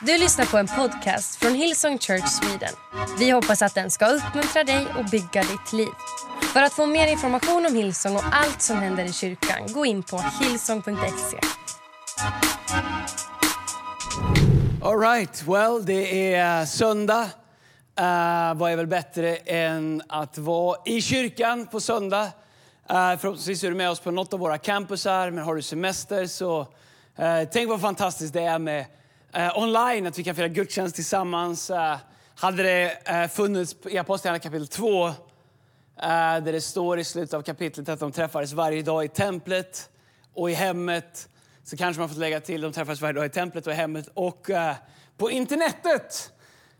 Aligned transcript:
Du 0.00 0.18
lyssnar 0.18 0.46
på 0.46 0.58
en 0.58 0.66
podcast 0.66 1.36
från 1.36 1.54
Hillsong 1.54 1.98
Church 1.98 2.28
Sweden. 2.28 2.74
Vi 3.18 3.30
hoppas 3.30 3.62
att 3.62 3.74
den 3.74 3.90
ska 3.90 4.06
uppmuntra 4.06 4.64
dig 4.64 4.86
och 4.98 5.04
bygga 5.04 5.42
ditt 5.42 5.72
liv. 5.72 5.88
För 6.52 6.62
att 6.62 6.72
få 6.72 6.86
mer 6.86 7.06
information 7.06 7.66
om 7.66 7.74
Hillsong 7.74 8.16
och 8.16 8.22
allt 8.32 8.62
som 8.62 8.76
händer 8.76 9.04
i 9.04 9.12
kyrkan, 9.12 9.72
gå 9.72 9.86
in 9.86 10.02
på 10.02 10.24
hillsong.se. 10.40 11.38
All 14.82 15.00
right, 15.00 15.42
well, 15.46 15.86
det 15.86 16.34
är 16.34 16.60
eh, 16.60 16.66
söndag. 16.66 17.22
Uh, 18.00 18.54
vad 18.54 18.72
är 18.72 18.76
väl 18.76 18.86
bättre 18.86 19.36
än 19.36 20.02
att 20.08 20.38
vara 20.38 20.78
i 20.84 21.02
kyrkan 21.02 21.66
på 21.66 21.80
söndag? 21.80 22.24
Uh, 22.24 22.30
förhoppningsvis 23.18 23.64
är 23.64 23.68
du 23.68 23.74
med 23.76 23.90
oss 23.90 24.00
på 24.00 24.10
något 24.10 24.32
av 24.32 24.40
våra 24.40 24.58
campusar, 24.58 25.30
men 25.30 25.44
har 25.44 25.54
du 25.54 25.62
semester 25.62 26.26
så 26.26 26.60
uh, 26.60 26.66
tänk 27.52 27.68
vad 27.68 27.80
fantastiskt 27.80 28.32
det 28.32 28.42
är 28.42 28.58
med 28.58 28.86
eh, 29.32 29.58
online, 29.58 30.06
att 30.06 30.18
vi 30.18 30.24
kan 30.24 30.34
fira 30.34 30.48
gudstjänst 30.48 30.94
tillsammans. 30.94 31.70
Eh, 31.70 31.96
hade 32.34 32.62
det 32.62 33.08
eh, 33.08 33.28
funnits 33.28 33.76
i 33.86 33.98
Apostlagärningarna 33.98 34.42
kapitel 34.42 34.68
2, 34.68 35.06
eh, 35.06 35.14
där 35.96 36.52
det 36.52 36.60
står 36.60 36.98
i 36.98 37.04
slutet 37.04 37.34
av 37.34 37.42
kapitlet 37.42 37.88
att 37.88 38.00
de 38.00 38.12
träffades 38.12 38.52
varje 38.52 38.82
dag 38.82 39.04
i 39.04 39.08
templet 39.08 39.90
och 40.34 40.50
i 40.50 40.54
hemmet, 40.54 41.28
så 41.64 41.76
kanske 41.76 42.00
man 42.00 42.08
fått 42.08 42.18
lägga 42.18 42.40
till 42.40 42.60
de 42.60 42.72
träffades 42.72 43.00
varje 43.00 43.12
dag 43.12 43.26
i 43.26 43.28
templet 43.28 43.66
och 43.66 43.72
i 43.72 43.76
hemmet 43.76 44.08
och 44.14 44.50
eh, 44.50 44.74
på 45.16 45.30
internetet. 45.30 46.32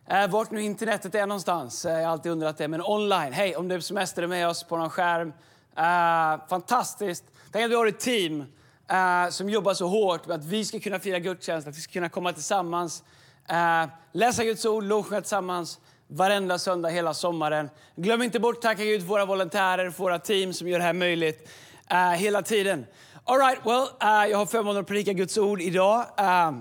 Eh, 0.08 0.28
vart 0.28 0.50
nu 0.50 0.62
internetet 0.62 1.14
är 1.14 1.26
någonstans. 1.26 1.84
Eh, 1.84 1.92
jag 1.92 2.02
har 2.02 2.12
alltid 2.12 2.32
undrat 2.32 2.58
det. 2.58 2.68
Men 2.68 2.82
online. 2.82 3.32
Hej, 3.32 3.56
om 3.56 3.68
du 3.68 3.74
är 3.74 3.80
semester 3.80 4.26
med 4.26 4.48
oss 4.48 4.64
på 4.64 4.76
någon 4.76 4.90
skärm. 4.90 5.32
Eh, 5.76 6.48
fantastiskt. 6.48 7.24
Tänk 7.52 7.64
att 7.64 7.70
vi 7.70 7.74
har 7.74 7.86
ett 7.86 8.00
team 8.00 8.44
eh, 8.90 9.30
som 9.30 9.50
jobbar 9.50 9.74
så 9.74 9.86
hårt 9.88 10.26
med 10.26 10.36
att 10.36 10.44
vi 10.44 10.64
ska 10.64 10.80
kunna 10.80 10.98
fira 10.98 11.18
gudstjänst, 11.18 11.68
att 11.68 11.76
vi 11.76 11.80
ska 11.80 11.92
kunna 11.92 12.08
komma 12.08 12.32
tillsammans, 12.32 13.02
eh, 13.48 13.84
läsa 14.12 14.44
Guds 14.44 14.64
ord, 14.64 14.84
lovsjunga 14.84 15.20
tillsammans 15.20 15.78
varenda 16.08 16.58
söndag 16.58 16.88
hela 16.88 17.14
sommaren. 17.14 17.70
Glöm 17.96 18.22
inte 18.22 18.40
bort 18.40 18.56
att 18.56 18.62
tacka 18.62 18.84
Gud 18.84 19.02
våra 19.02 19.24
volontärer, 19.24 19.88
våra 19.88 20.18
team 20.18 20.52
som 20.52 20.68
gör 20.68 20.78
det 20.78 20.84
här 20.84 20.92
möjligt 20.92 21.48
eh, 21.90 22.10
hela 22.10 22.42
tiden. 22.42 22.86
All 23.24 23.38
right, 23.38 23.58
well, 23.64 23.86
eh, 24.02 24.30
jag 24.30 24.38
har 24.38 24.46
förmånen 24.46 24.80
att 24.80 24.86
predika 24.86 25.12
Guds 25.12 25.38
ord 25.38 25.60
idag. 25.60 26.06
Eh, 26.18 26.52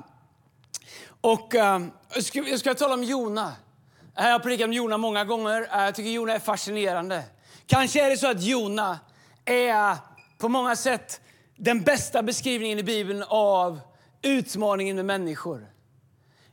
och 1.25 1.53
uh, 1.55 1.87
jag 2.33 2.59
ska 2.59 2.73
tala 2.73 2.93
om 2.93 3.03
Jona. 3.03 3.53
Jag 4.15 4.23
har 4.23 4.39
predikat 4.39 4.65
om 4.65 4.73
Jona 4.73 4.97
många 4.97 5.25
gånger. 5.25 5.61
Uh, 5.61 5.83
jag 5.83 5.95
tycker 5.95 6.09
Jona 6.09 6.33
är 6.33 6.39
fascinerande. 6.39 7.23
Kanske 7.67 8.05
är 8.05 8.09
det 8.09 8.17
så 8.17 8.31
att 8.31 8.41
Jona 8.41 8.99
är 9.45 9.97
på 10.37 10.49
många 10.49 10.75
sätt 10.75 11.21
den 11.55 11.81
bästa 11.81 12.23
beskrivningen 12.23 12.79
i 12.79 12.83
Bibeln 12.83 13.23
av 13.27 13.79
utmaningen 14.21 14.95
med 14.95 15.05
människor. 15.05 15.67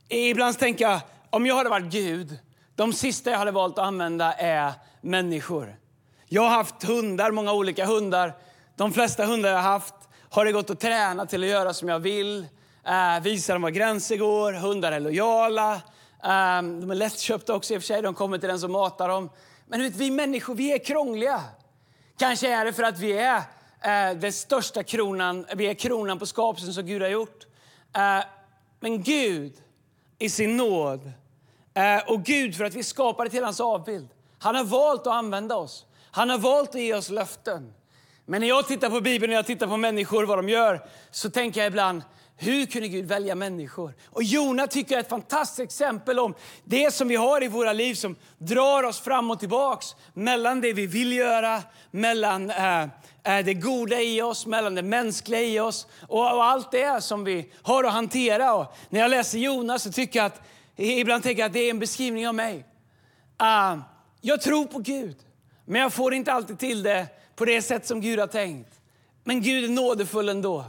Ibland 0.09 0.59
tänker 0.59 0.99
om 1.29 1.45
jag 1.45 1.55
hade 1.55 1.69
varit 1.69 1.91
Gud, 1.91 2.37
de 2.75 2.93
sista 2.93 3.31
jag 3.31 3.37
hade 3.37 3.51
valt 3.51 3.77
att 3.77 3.85
använda 3.85 4.33
är 4.33 4.73
människor. 5.01 5.75
Jag 6.27 6.41
har 6.41 6.49
haft 6.49 6.83
hundar, 6.83 7.31
många 7.31 7.53
olika 7.53 7.85
hundar. 7.85 8.33
De 8.75 8.93
flesta 8.93 9.25
hundar 9.25 9.49
jag 9.49 9.57
har 9.57 9.71
haft 9.71 9.95
har 10.29 10.45
det 10.45 10.51
gått 10.51 10.69
att 10.69 10.79
träna 10.79 11.25
till 11.25 11.43
att 11.43 11.49
göra 11.49 11.73
som 11.73 11.89
jag 11.89 11.99
vill 11.99 12.47
eh, 12.85 13.23
visa 13.23 13.53
dem 13.53 13.61
var 13.61 13.69
gränser 13.69 14.17
går, 14.17 14.53
hundar 14.53 14.91
är 14.91 14.99
lojala. 14.99 15.73
Eh, 15.73 16.61
de 16.61 16.91
är 16.91 16.95
lättköpta 16.95 17.55
också 17.55 17.73
i 17.73 17.77
och 17.77 17.81
för 17.81 17.87
sig, 17.87 18.01
de 18.01 18.13
kommer 18.13 18.37
till 18.37 18.49
den 18.49 18.59
som 18.59 18.71
matar 18.71 19.09
dem. 19.09 19.29
Men 19.67 19.81
vet, 19.81 19.95
vi 19.95 20.11
människor, 20.11 20.55
vi 20.55 20.73
är 20.73 20.85
krångliga. 20.85 21.41
Kanske 22.17 22.53
är 22.53 22.65
det 22.65 22.73
för 22.73 22.83
att 22.83 22.99
vi 22.99 23.11
är 23.11 23.41
eh, 23.83 24.17
den 24.17 24.33
största 24.33 24.83
kronan, 24.83 25.45
vi 25.55 25.65
är 25.65 25.73
kronan 25.73 26.19
på 26.19 26.25
skapelsen 26.25 26.73
som 26.73 26.85
Gud 26.85 27.01
har 27.01 27.09
gjort. 27.09 27.45
Eh, 27.95 28.25
men 28.79 29.03
Gud 29.03 29.53
i 30.19 30.29
sin 30.29 30.57
nåd 30.57 31.11
eh, 31.73 32.11
och 32.11 32.23
Gud 32.23 32.55
för 32.55 32.63
att 32.63 32.75
vi 32.75 32.83
skapade 32.83 33.29
till 33.29 33.43
hans 33.43 33.59
avbild. 33.59 34.07
Han 34.39 34.55
har 34.55 34.63
valt 34.63 35.01
att 35.01 35.13
använda 35.13 35.55
oss. 35.55 35.85
Han 36.11 36.29
har 36.29 36.37
valt 36.37 36.69
att 36.69 36.81
ge 36.81 36.93
oss 36.93 37.09
löften. 37.09 37.73
Men 38.25 38.41
när 38.41 38.47
jag 38.47 38.67
tittar 38.67 38.89
på 38.89 39.01
Bibeln 39.01 39.33
och 39.33 39.37
jag 39.37 39.45
tittar 39.45 39.67
på 39.67 39.77
människor, 39.77 40.25
vad 40.25 40.37
de 40.37 40.49
gör, 40.49 40.87
så 41.11 41.29
tänker 41.29 41.61
jag 41.61 41.67
ibland, 41.67 42.01
hur 42.43 42.65
kunde 42.65 42.87
Gud 42.87 43.05
välja 43.05 43.35
människor? 43.35 43.93
Och 44.05 44.23
Jona 44.23 44.67
tycker 44.67 44.91
jag 44.91 44.99
är 44.99 45.03
ett 45.03 45.09
fantastiskt 45.09 45.59
exempel 45.59 46.19
om 46.19 46.35
det 46.63 46.93
som 46.93 47.07
vi 47.07 47.15
har 47.15 47.43
i 47.43 47.47
våra 47.47 47.73
liv 47.73 47.95
som 47.95 48.15
drar 48.37 48.83
oss 48.83 48.99
fram 48.99 49.31
och 49.31 49.39
tillbaks 49.39 49.95
mellan 50.13 50.61
det 50.61 50.73
vi 50.73 50.87
vill 50.87 51.13
göra, 51.13 51.61
mellan 51.91 52.49
äh, 52.49 52.87
det 53.23 53.53
goda 53.53 54.01
i 54.01 54.21
oss, 54.21 54.45
mellan 54.45 54.75
det 54.75 54.81
mänskliga 54.81 55.41
i 55.41 55.59
oss 55.59 55.87
och, 56.01 56.35
och 56.35 56.43
allt 56.43 56.71
det 56.71 57.03
som 57.03 57.23
vi 57.23 57.51
har 57.61 57.83
att 57.83 57.93
hantera. 57.93 58.53
Och 58.53 58.75
när 58.89 58.99
jag 58.99 59.11
läser 59.11 59.37
Jona 59.37 59.79
så 59.79 59.91
tycker 59.91 60.19
jag 60.19 60.25
att, 60.25 60.41
ibland 60.75 61.23
tänker 61.23 61.41
jag 61.41 61.47
att 61.47 61.53
det 61.53 61.59
är 61.59 61.69
en 61.69 61.79
beskrivning 61.79 62.27
av 62.27 62.35
mig. 62.35 62.65
Uh, 63.41 63.81
jag 64.21 64.41
tror 64.41 64.65
på 64.65 64.79
Gud, 64.79 65.15
men 65.65 65.81
jag 65.81 65.93
får 65.93 66.13
inte 66.13 66.33
alltid 66.33 66.59
till 66.59 66.83
det 66.83 67.07
på 67.35 67.45
det 67.45 67.61
sätt 67.61 67.87
som 67.87 68.01
Gud 68.01 68.19
har 68.19 68.27
tänkt. 68.27 68.79
Men 69.23 69.41
Gud 69.41 69.63
är 69.63 69.69
nådefull 69.69 70.29
ändå. 70.29 70.65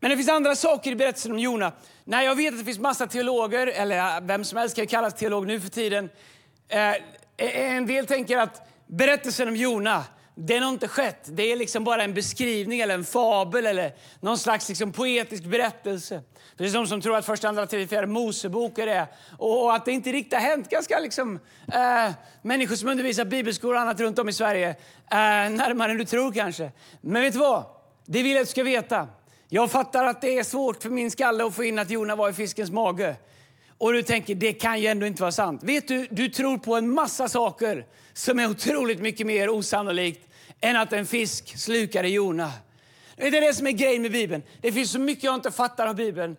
Men 0.00 0.10
det 0.10 0.16
finns 0.16 0.28
andra 0.28 0.56
saker 0.56 0.90
i 0.92 0.96
berättelsen 0.96 1.32
om 1.32 1.38
Jona. 1.38 1.72
Nej, 2.04 2.26
jag 2.26 2.34
vet 2.34 2.52
att 2.52 2.58
det 2.58 2.64
finns 2.64 2.78
massa 2.78 3.06
teologer, 3.06 3.66
eller 3.66 4.20
vem 4.20 4.44
som 4.44 4.58
helst 4.58 4.76
kan 4.76 4.86
kallas 4.86 5.14
teolog 5.14 5.46
nu 5.46 5.60
för 5.60 5.68
tiden. 5.68 6.10
Eh, 6.68 6.90
eh, 6.90 6.96
en 7.36 7.86
del 7.86 8.06
tänker 8.06 8.38
att 8.38 8.68
berättelsen 8.86 9.48
om 9.48 9.56
Jona, 9.56 10.04
den 10.34 10.62
har 10.62 10.70
inte 10.70 10.88
skett. 10.88 11.24
Det 11.24 11.52
är 11.52 11.56
liksom 11.56 11.84
bara 11.84 12.02
en 12.04 12.14
beskrivning 12.14 12.80
eller 12.80 12.94
en 12.94 13.04
fabel 13.04 13.66
eller 13.66 13.92
någon 14.20 14.38
slags 14.38 14.68
liksom 14.68 14.92
poetisk 14.92 15.44
berättelse. 15.44 16.22
Precis 16.56 16.74
är 16.74 16.78
de 16.78 16.86
som 16.86 17.00
tror 17.00 17.16
att 17.16 17.26
första, 17.26 17.48
andra, 17.48 17.66
tredje, 17.66 17.86
fjärde 17.86 18.06
Mosebok 18.06 18.78
är 18.78 18.86
det. 18.86 19.06
Och 19.38 19.74
att 19.74 19.84
det 19.84 19.92
inte 19.92 20.12
riktigt 20.12 20.34
har 20.34 20.40
hänt 20.40 20.68
ganska 20.70 20.98
liksom, 20.98 21.40
äh, 21.72 22.12
människor 22.42 22.76
som 22.76 22.88
undervisar 22.88 23.24
bibelskolor 23.24 23.74
och 23.74 23.80
annat 23.80 24.00
runt 24.00 24.18
om 24.18 24.28
i 24.28 24.32
Sverige. 24.32 24.68
Äh, 24.68 24.76
närmare 25.10 25.92
än 25.92 25.98
du 25.98 26.04
tror 26.04 26.32
kanske. 26.32 26.72
Men 27.00 27.22
vet 27.22 27.32
du 27.32 27.38
vad? 27.38 27.64
Det 28.06 28.22
vill 28.22 28.32
jag 28.32 28.40
att 28.40 28.46
du 28.46 28.50
ska 28.50 28.62
veta. 28.62 29.08
Jag 29.52 29.70
fattar 29.70 30.04
att 30.04 30.20
det 30.20 30.38
är 30.38 30.44
svårt 30.44 30.82
för 30.82 30.90
min 30.90 31.10
skalle 31.10 31.44
att 31.44 31.54
få 31.54 31.64
in 31.64 31.78
att 31.78 31.90
Jona 31.90 32.16
var 32.16 32.30
i 32.30 32.32
fiskens 32.32 32.70
mage. 32.70 33.16
Och 33.78 33.92
du 33.92 34.02
tänker, 34.02 34.34
det 34.34 34.52
kan 34.52 34.80
ju 34.80 34.86
ändå 34.86 35.06
inte 35.06 35.22
vara 35.22 35.32
sant. 35.32 35.62
Vet 35.62 35.88
du, 35.88 36.06
du 36.10 36.28
tror 36.28 36.58
på 36.58 36.76
en 36.76 36.90
massa 36.90 37.28
saker 37.28 37.86
som 38.12 38.38
är 38.38 38.50
otroligt 38.50 39.00
mycket 39.00 39.26
mer 39.26 39.48
osannolikt 39.48 40.28
än 40.60 40.76
att 40.76 40.92
en 40.92 41.06
fisk 41.06 41.58
slukade 41.58 42.08
Jona. 42.08 42.52
Det 43.16 43.26
är 43.26 43.40
det 43.40 43.54
som 43.54 43.66
är 43.66 43.70
grejen 43.70 44.02
med 44.02 44.12
Bibeln. 44.12 44.42
Det 44.60 44.72
finns 44.72 44.90
så 44.90 44.98
mycket 44.98 45.24
jag 45.24 45.34
inte 45.34 45.50
fattar 45.50 45.86
av 45.86 45.94
Bibeln. 45.94 46.36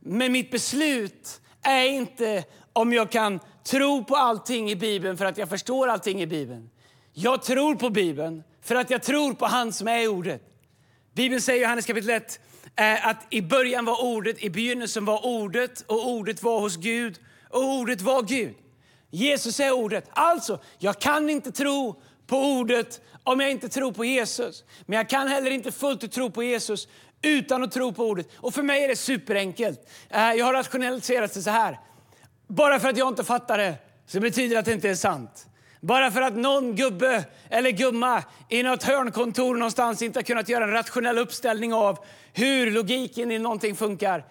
Men 0.00 0.32
mitt 0.32 0.50
beslut 0.50 1.40
är 1.62 1.84
inte 1.84 2.44
om 2.72 2.92
jag 2.92 3.10
kan 3.10 3.40
tro 3.64 4.04
på 4.04 4.16
allting 4.16 4.70
i 4.70 4.76
Bibeln 4.76 5.16
för 5.16 5.24
att 5.24 5.38
jag 5.38 5.48
förstår 5.48 5.88
allting 5.88 6.22
i 6.22 6.26
Bibeln. 6.26 6.70
Jag 7.12 7.42
tror 7.42 7.74
på 7.74 7.90
Bibeln 7.90 8.42
för 8.62 8.74
att 8.74 8.90
jag 8.90 9.02
tror 9.02 9.34
på 9.34 9.46
han 9.46 9.72
som 9.72 9.88
är 9.88 10.02
i 10.02 10.08
ordet. 10.08 10.42
Bibeln 11.14 11.40
säger 11.40 11.58
i 11.58 11.62
Johannes 11.62 11.86
kapitel 11.86 12.10
1 12.10 12.40
eh, 12.76 13.06
att 13.06 13.26
i 13.30 13.42
början 13.42 13.84
var 13.84 14.04
ordet, 14.04 14.44
i 14.44 14.50
begynnelsen 14.50 15.04
var 15.04 15.26
ordet 15.26 15.84
och 15.86 16.08
ordet 16.08 16.42
var 16.42 16.60
hos 16.60 16.76
Gud 16.76 17.18
och 17.48 17.64
ordet 17.64 18.00
var 18.00 18.22
Gud. 18.22 18.54
Jesus 19.10 19.60
är 19.60 19.72
ordet. 19.72 20.04
Alltså, 20.12 20.60
jag 20.78 20.98
kan 20.98 21.30
inte 21.30 21.52
tro 21.52 22.02
på 22.26 22.36
ordet 22.36 23.00
om 23.24 23.40
jag 23.40 23.50
inte 23.50 23.68
tror 23.68 23.92
på 23.92 24.04
Jesus. 24.04 24.64
Men 24.86 24.96
jag 24.96 25.08
kan 25.08 25.28
heller 25.28 25.50
inte 25.50 25.72
fullt 25.72 26.04
ut 26.04 26.12
tro 26.12 26.30
på 26.30 26.42
Jesus 26.42 26.88
utan 27.22 27.62
att 27.62 27.72
tro 27.72 27.92
på 27.92 28.06
ordet. 28.06 28.28
Och 28.36 28.54
för 28.54 28.62
mig 28.62 28.84
är 28.84 28.88
det 28.88 28.96
superenkelt. 28.96 29.88
Eh, 30.10 30.32
jag 30.32 30.44
har 30.46 30.52
rationaliserat 30.52 31.34
det 31.34 31.42
så 31.42 31.50
här. 31.50 31.80
Bara 32.48 32.80
för 32.80 32.88
att 32.88 32.96
jag 32.96 33.08
inte 33.08 33.24
fattar 33.24 33.58
det 33.58 33.74
så 34.06 34.20
betyder 34.20 34.54
det 34.54 34.58
att 34.58 34.64
det 34.64 34.72
inte 34.72 34.90
är 34.90 34.94
sant. 34.94 35.46
Bara 35.84 36.10
för 36.10 36.22
att 36.22 36.36
någon 36.36 36.76
gubbe 36.76 37.24
eller 37.50 37.70
gumma 37.70 38.22
i 38.48 38.62
något 38.62 38.82
hörnkontor 38.82 39.54
någonstans 39.54 40.02
inte 40.02 40.18
har 40.18 40.24
kunnat 40.24 40.48
göra 40.48 40.64
en 40.64 40.70
rationell 40.70 41.18
uppställning 41.18 41.74
av 41.74 41.98
hur 42.32 42.70
logiken 42.70 43.30
i 43.30 43.38
någonting 43.38 43.76
funkar. 43.76 44.24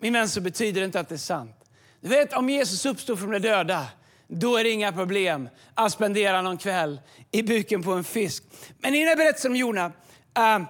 Min 0.00 0.12
vän, 0.12 0.28
så 0.28 0.40
betyder 0.40 0.80
det 0.80 0.84
inte 0.84 1.00
att 1.00 1.08
det 1.08 1.14
är 1.14 1.18
sant. 1.18 1.56
Du 2.00 2.08
vet, 2.08 2.32
om 2.32 2.50
Jesus 2.50 2.86
uppstod 2.86 3.18
från 3.18 3.30
de 3.30 3.38
döda, 3.38 3.86
då 4.28 4.56
är 4.56 4.64
det 4.64 4.70
inga 4.70 4.92
problem 4.92 5.48
att 5.74 5.92
spendera 5.92 6.42
någon 6.42 6.58
kväll 6.58 7.00
i 7.30 7.42
buken 7.42 7.82
på 7.82 7.92
en 7.92 8.04
fisk. 8.04 8.44
Men 8.78 8.94
i 8.94 8.98
den 8.98 9.08
här 9.08 9.16
berättelsen 9.16 9.50
om 9.50 9.56
Jona, 9.56 9.86
uh, 9.86 10.66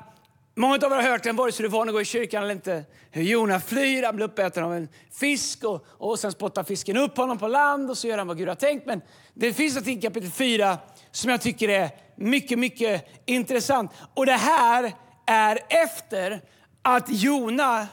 Många 0.58 0.74
av 0.74 0.82
er 0.92 0.96
har 0.96 1.02
hört 1.02 1.22
den, 1.22 1.36
vare 1.36 1.52
sig 1.52 1.62
du 1.62 1.68
är 1.68 1.72
van 1.72 1.88
att 1.88 1.94
gå 1.94 2.00
i 2.00 2.04
kyrkan 2.04 2.42
eller 2.42 2.54
inte. 2.54 2.84
Hur 3.10 3.22
Jona 3.22 3.60
flyr, 3.60 4.02
han 4.02 4.16
blir 4.16 4.26
uppäten 4.26 4.64
av 4.64 4.74
en 4.74 4.88
fisk 5.12 5.64
och, 5.64 5.86
och 5.88 6.18
sen 6.18 6.32
spottar 6.32 6.64
fisken 6.64 6.96
upp 6.96 7.16
honom 7.16 7.38
på 7.38 7.48
land 7.48 7.90
och 7.90 7.98
så 7.98 8.06
gör 8.06 8.18
han 8.18 8.26
vad 8.26 8.38
Gud 8.38 8.48
har 8.48 8.54
tänkt. 8.54 8.86
Men 8.86 9.00
det 9.34 9.52
finns 9.52 9.74
något 9.74 9.86
i 9.86 10.00
kapitel 10.00 10.30
4 10.30 10.78
som 11.10 11.30
jag 11.30 11.40
tycker 11.40 11.68
är 11.68 11.90
mycket, 12.16 12.58
mycket 12.58 13.06
intressant. 13.26 13.90
Och 14.14 14.26
det 14.26 14.32
här 14.32 14.92
är 15.26 15.58
efter 15.68 16.42
att 16.82 17.04
Jona 17.08 17.86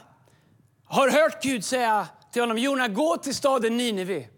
har 0.84 1.08
hört 1.08 1.42
Gud 1.42 1.64
säga 1.64 2.08
till 2.32 2.42
honom, 2.42 2.58
Jona 2.58 2.88
gå 2.88 3.16
till 3.16 3.34
staden 3.34 3.76
Nineve. 3.76 4.28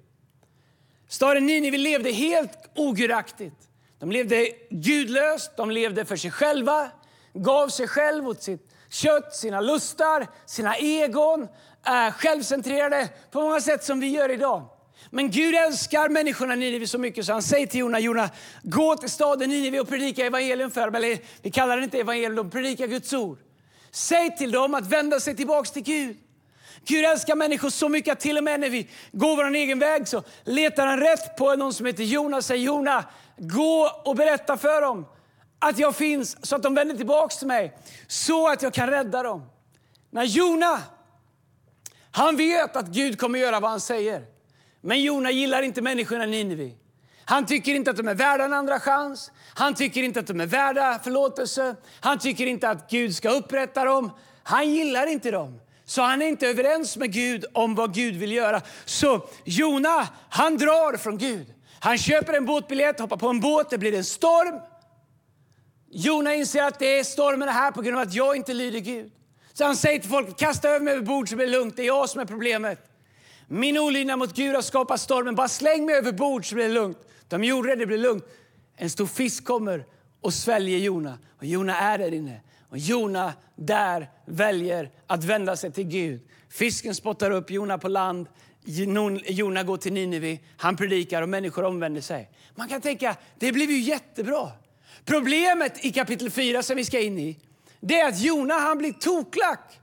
Staden 1.08 1.46
Nineve 1.46 1.78
levde 1.78 2.11
helt 2.11 2.70
ogudaktigt. 2.75 3.56
De 3.99 4.11
levde 4.11 4.49
gudlöst, 4.70 5.56
de 5.56 5.70
levde 5.70 6.05
för 6.05 6.17
sig 6.17 6.31
själva 6.31 6.90
gav 7.36 7.68
sig 7.68 7.88
själv 7.88 8.28
åt 8.28 8.42
sitt 8.42 8.70
kött, 8.88 9.36
sina 9.36 9.60
lustar, 9.60 10.26
sina 10.46 10.76
egon. 10.76 11.48
är 11.82 12.10
självcentrerade 12.10 13.08
på 13.30 13.40
många 13.40 13.60
sätt 13.60 13.84
som 13.84 14.00
vi 14.00 14.08
gör 14.08 14.30
idag. 14.30 14.68
Men 15.10 15.30
Gud 15.30 15.54
älskar 15.54 16.08
människorna 16.08 16.54
i 16.54 16.56
Nineve 16.56 16.86
så 16.86 16.98
mycket 16.98 17.26
så 17.26 17.32
han 17.32 17.42
säger 17.42 17.66
till 17.66 17.80
Jona, 17.80 17.98
Jona 17.98 18.30
gå 18.62 18.96
till 18.96 19.10
staden 19.10 19.50
Nineve 19.50 19.80
och 19.80 19.88
predika 19.88 20.26
evangelium 20.26 20.70
för 20.70 20.84
dem. 20.84 20.94
Eller 20.94 21.18
vi 21.42 21.50
kallar 21.50 21.76
det 21.76 21.84
inte 21.84 21.98
evangelium, 21.98 22.36
de 22.36 22.50
predikar 22.50 22.86
Guds 22.86 23.12
ord. 23.12 23.38
Säg 23.90 24.36
till 24.36 24.52
dem 24.52 24.74
att 24.74 24.86
vända 24.86 25.20
sig 25.20 25.36
tillbaks 25.36 25.70
till 25.70 25.82
Gud. 25.82 26.16
Gud 26.88 27.04
älskar 27.04 27.34
människor 27.34 27.70
så 27.70 27.88
mycket 27.88 28.12
att 28.12 28.20
till 28.20 28.38
och 28.38 28.44
med 28.44 28.60
när 28.60 28.70
vi 28.70 28.88
går 29.12 29.36
vår 29.36 29.54
egen 29.54 29.78
väg 29.78 30.08
så 30.08 30.22
letar 30.44 30.86
han 30.86 31.00
rätt 31.00 31.36
på 31.36 31.56
någon 31.56 31.72
som 31.72 31.86
heter 31.86 32.04
Jona 32.04 32.36
och 32.36 32.44
säger 32.44 32.64
Jona, 32.64 33.04
gå 33.36 34.02
och 34.04 34.16
berätta 34.16 34.56
för 34.56 34.80
dem 34.80 35.06
att 35.58 35.78
jag 35.78 35.96
finns 35.96 36.46
så 36.46 36.56
att 36.56 36.62
de 36.62 36.74
vänder 36.74 36.96
tillbaka 36.96 37.36
till 37.36 37.46
mig 37.46 37.78
så 38.06 38.48
att 38.48 38.62
jag 38.62 38.74
kan 38.74 38.90
rädda 38.90 39.22
dem. 39.22 39.50
När 40.10 40.24
Jona, 40.24 40.82
han 42.10 42.36
vet 42.36 42.76
att 42.76 42.86
Gud 42.86 43.20
kommer 43.20 43.38
göra 43.38 43.60
vad 43.60 43.70
han 43.70 43.80
säger. 43.80 44.24
Men 44.80 45.02
Jona 45.02 45.30
gillar 45.30 45.62
inte 45.62 45.82
människorna 45.82 46.24
i 46.24 46.26
Nineve. 46.26 46.70
Han 47.24 47.46
tycker 47.46 47.74
inte 47.74 47.90
att 47.90 47.96
de 47.96 48.08
är 48.08 48.14
värda 48.14 48.44
en 48.44 48.52
andra 48.52 48.80
chans. 48.80 49.30
Han 49.54 49.74
tycker 49.74 50.02
inte 50.02 50.20
att 50.20 50.26
de 50.26 50.40
är 50.40 50.46
värda 50.46 51.00
förlåtelse. 51.04 51.76
Han 52.00 52.18
tycker 52.18 52.46
inte 52.46 52.68
att 52.68 52.90
Gud 52.90 53.16
ska 53.16 53.30
upprätta 53.30 53.84
dem. 53.84 54.10
Han 54.42 54.70
gillar 54.70 55.06
inte 55.06 55.30
dem. 55.30 55.60
Så 55.84 56.02
han 56.02 56.22
är 56.22 56.26
inte 56.26 56.46
överens 56.46 56.96
med 56.96 57.12
Gud 57.12 57.44
om 57.52 57.74
vad 57.74 57.94
Gud 57.94 58.16
vill 58.16 58.32
göra. 58.32 58.60
Så 58.84 59.28
Jona, 59.44 60.08
han 60.28 60.56
drar 60.56 60.96
från 60.96 61.18
Gud. 61.18 61.54
Han 61.80 61.98
köper 61.98 62.32
en 62.32 62.46
båtbiljett, 62.46 63.00
hoppar 63.00 63.16
på 63.16 63.28
en 63.28 63.40
båt, 63.40 63.70
det 63.70 63.78
blir 63.78 63.94
en 63.94 64.04
storm. 64.04 64.60
Jona 65.98 66.34
inser 66.34 66.62
att 66.62 66.78
det 66.78 66.98
är 66.98 67.04
stormen 67.04 67.48
här 67.48 67.72
på 67.72 67.82
grund 67.82 67.96
av 67.96 68.02
att 68.02 68.14
jag 68.14 68.37
inte 68.37 68.54
lyder 68.54 68.78
Gud. 68.78 69.12
Så 69.52 69.64
han 69.64 69.76
säger 69.76 69.98
till 69.98 70.10
folket, 70.10 70.37
kasta 70.37 70.69
över 70.69 70.81
mig 70.81 70.94
över 70.94 71.04
bord 71.04 71.28
så 71.28 71.37
blir 71.37 71.46
det 71.46 71.52
lugnt, 71.52 71.76
det 71.76 71.82
är 71.82 71.87
jag 71.87 72.08
som 72.08 72.20
är 72.20 72.25
problemet. 72.25 72.78
Min 73.48 73.78
olydnad 73.78 74.19
mot 74.19 74.34
Gud 74.34 74.54
har 74.54 74.62
skapat 74.62 75.00
stormen, 75.00 75.34
bara 75.34 75.48
släng 75.48 75.87
mig 75.87 75.94
över 75.94 76.12
bord 76.12 76.48
så 76.48 76.54
blir 76.54 76.64
det 76.64 76.75
lugnt. 76.75 76.98
De 77.28 77.44
gjorde 77.44 77.69
det, 77.69 77.76
det 77.76 77.87
blev 77.87 77.98
lugnt. 77.98 78.25
En 78.76 78.90
stor 78.90 79.06
fisk 79.06 79.44
kommer 79.44 79.84
och 80.20 80.34
sväljer 80.34 80.78
Jona. 80.78 81.19
Och 81.38 81.44
Jona 81.44 81.78
är 81.78 81.99
där 81.99 82.14
inne. 82.14 82.40
Och 82.69 82.78
Jona 82.78 83.32
där 83.54 84.10
väljer 84.26 84.90
att 85.06 85.25
vända 85.25 85.56
sig 85.56 85.72
till 85.72 85.88
Gud. 85.88 86.20
Fisken 86.49 86.94
spottar 86.94 87.31
upp 87.31 87.50
Jona 87.50 87.78
på 87.78 87.88
land. 87.88 88.26
Jona 88.64 89.62
går 89.62 89.76
till 89.76 89.92
Nineve, 89.92 90.38
han 90.56 90.76
predikar 90.76 91.22
och 91.22 91.28
människor 91.28 91.64
omvänder 91.64 92.00
sig. 92.00 92.31
Man 92.54 92.69
kan 92.69 92.81
tänka, 92.81 93.16
det 93.38 93.52
blev 93.52 93.70
ju 93.70 93.78
jättebra. 93.78 94.50
Problemet 95.06 95.84
i 95.84 95.92
kapitel 95.92 96.30
4 96.30 96.62
som 96.62 96.76
vi 96.76 96.84
ska 96.84 97.00
in 97.00 97.18
i, 97.18 97.38
det 97.80 98.00
är 98.00 98.08
att 98.08 98.20
Jona 98.20 98.54
han 98.54 98.78
blir 98.78 98.92
toklack. 98.92 99.80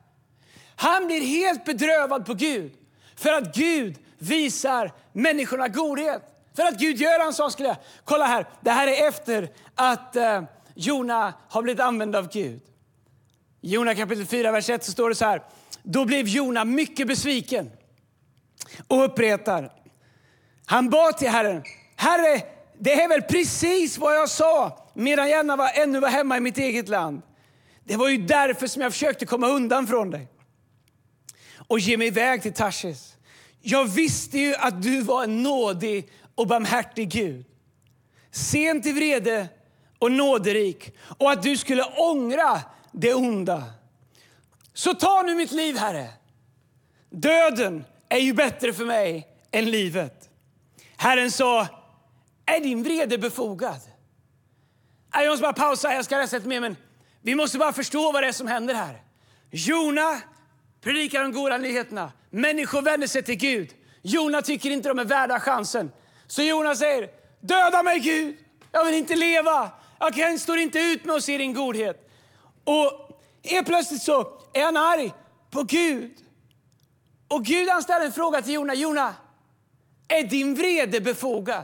Han 0.76 1.06
blir 1.06 1.22
helt 1.22 1.66
bedrövad 1.66 2.26
på 2.26 2.34
Gud 2.34 2.72
för 3.16 3.34
att 3.34 3.56
Gud 3.56 3.96
visar 4.18 4.92
människorna 5.14 5.68
godhet. 5.68 6.22
För 6.56 6.64
att 6.64 6.80
Gud 6.80 6.98
gör 6.98 7.26
en 7.26 7.34
sak. 7.34 7.54
Kolla 8.04 8.26
här, 8.26 8.50
det 8.62 8.72
här 8.72 8.88
är 8.88 9.08
efter 9.08 9.50
att 9.76 10.16
eh, 10.16 10.44
Jona 10.76 11.34
har 11.50 11.62
blivit 11.62 11.80
använd 11.80 12.16
av 12.16 12.30
Gud. 12.30 12.62
Jona 13.62 13.96
kapitel 13.96 14.26
4, 14.26 14.52
vers 14.52 14.70
1 14.70 14.84
så 14.84 14.92
står 14.92 15.10
det 15.10 15.16
så 15.16 15.26
här. 15.26 15.44
Då 15.84 16.06
blev 16.06 16.28
Jona 16.28 16.66
mycket 16.66 17.08
besviken 17.08 17.72
och 18.88 19.04
uppretad. 19.04 19.70
Han 20.66 20.90
bad 20.90 21.18
till 21.18 21.30
Herren. 21.30 21.64
Herre, 21.96 22.42
det 22.80 22.94
är 22.94 23.08
väl 23.08 23.22
precis 23.22 23.98
vad 23.98 24.16
jag 24.16 24.30
sa 24.30 24.83
medan 24.94 25.30
jag 25.30 25.58
var, 25.58 25.70
ännu 25.74 26.00
var 26.00 26.10
hemma 26.10 26.38
i 26.38 26.40
mitt 26.40 26.58
eget 26.58 26.90
land. 26.90 27.22
Det 27.84 27.96
var 27.96 28.10
ju 28.10 28.18
därför 28.18 28.68
som 28.68 28.82
jag 28.82 28.92
försökte 28.92 29.26
komma 29.26 29.48
undan 29.48 29.88
från 29.88 30.10
dig 30.12 30.28
och 31.68 31.80
ge 31.80 31.98
mig 31.98 32.08
iväg 32.08 32.42
till 32.42 32.54
Tarsis. 32.54 33.16
Jag 33.62 33.86
visste 33.86 34.40
ju 34.40 34.56
att 34.56 34.84
du 34.84 35.02
var 35.02 35.24
en 35.24 35.44
nådig 35.44 36.12
och 36.36 36.48
barmhärtig 36.48 37.10
Gud. 37.10 37.46
Sent 38.32 38.86
i 38.86 38.92
vrede 38.92 39.48
och 40.00 40.12
nåderik 40.12 40.96
och 41.18 41.32
att 41.32 41.44
du 41.44 41.58
skulle 41.58 41.84
ångra 41.84 42.62
det 42.92 43.14
onda. 43.14 43.64
Så 44.74 44.94
ta 44.94 45.22
nu 45.22 45.36
mitt 45.36 45.52
liv, 45.52 45.78
Herre. 45.78 46.10
Döden 47.10 47.84
är 48.10 48.20
ju 48.20 48.34
bättre 48.34 48.74
för 48.74 48.86
mig 48.86 49.28
än 49.52 49.72
livet. 49.72 50.30
Herren 50.98 51.32
sa, 51.32 51.68
är 52.46 52.60
din 52.60 52.84
vrede 52.84 53.18
befogad? 53.18 53.80
Jag 55.14 55.30
måste 55.30 55.42
bara 55.42 55.54
pausa, 55.54 55.94
jag 55.94 56.06
ska 56.06 56.18
läsa 56.18 56.36
lite 56.36 56.50
mer, 56.50 56.60
men 56.60 56.76
vi 57.22 57.36
måste 57.36 57.58
bara 57.58 57.74
förstå 57.74 58.12
vad 58.12 58.24
det 58.24 58.28
är 58.28 58.32
som 58.32 58.48
händer 58.48 58.74
här. 58.74 59.02
Jona 59.52 60.22
predikar 60.82 61.22
de 61.22 61.32
goda 61.32 61.58
nyheterna. 61.58 62.12
Människor 62.30 62.82
vänder 62.82 63.08
sig 63.08 63.24
till 63.24 63.36
Gud. 63.36 63.74
Jona 64.02 64.42
tycker 64.42 64.70
inte 64.70 64.90
de 64.90 65.00
är 65.00 65.06
värda 65.06 65.40
chansen. 65.40 65.92
Så 66.28 66.42
Jona 66.42 66.76
säger, 66.76 67.10
döda 67.40 67.84
mig 67.84 68.00
Gud, 68.00 68.38
jag 68.72 68.86
vill 68.86 68.96
inte 68.96 69.16
leva. 69.16 69.72
Jag 70.00 70.14
kan, 70.14 70.40
står 70.40 70.58
inte 70.58 70.80
ut 70.80 71.06
med 71.06 71.16
att 71.16 71.24
se 71.24 71.38
din 71.38 71.54
godhet. 71.54 72.10
Och 72.64 73.20
helt 73.44 73.68
plötsligt 73.68 74.02
så 74.02 74.40
är 74.54 74.64
han 74.64 74.78
arg 74.78 75.14
på 75.52 75.64
Gud. 75.64 76.12
Och 77.28 77.46
Gud 77.46 77.70
han 77.70 77.84
ställer 77.84 78.06
en 78.06 78.12
fråga 78.12 78.42
till 78.42 78.54
Jona. 78.54 78.74
Jona, 78.74 79.16
är 80.08 80.24
din 80.24 80.56
vrede 80.56 81.02
befogad? 81.02 81.64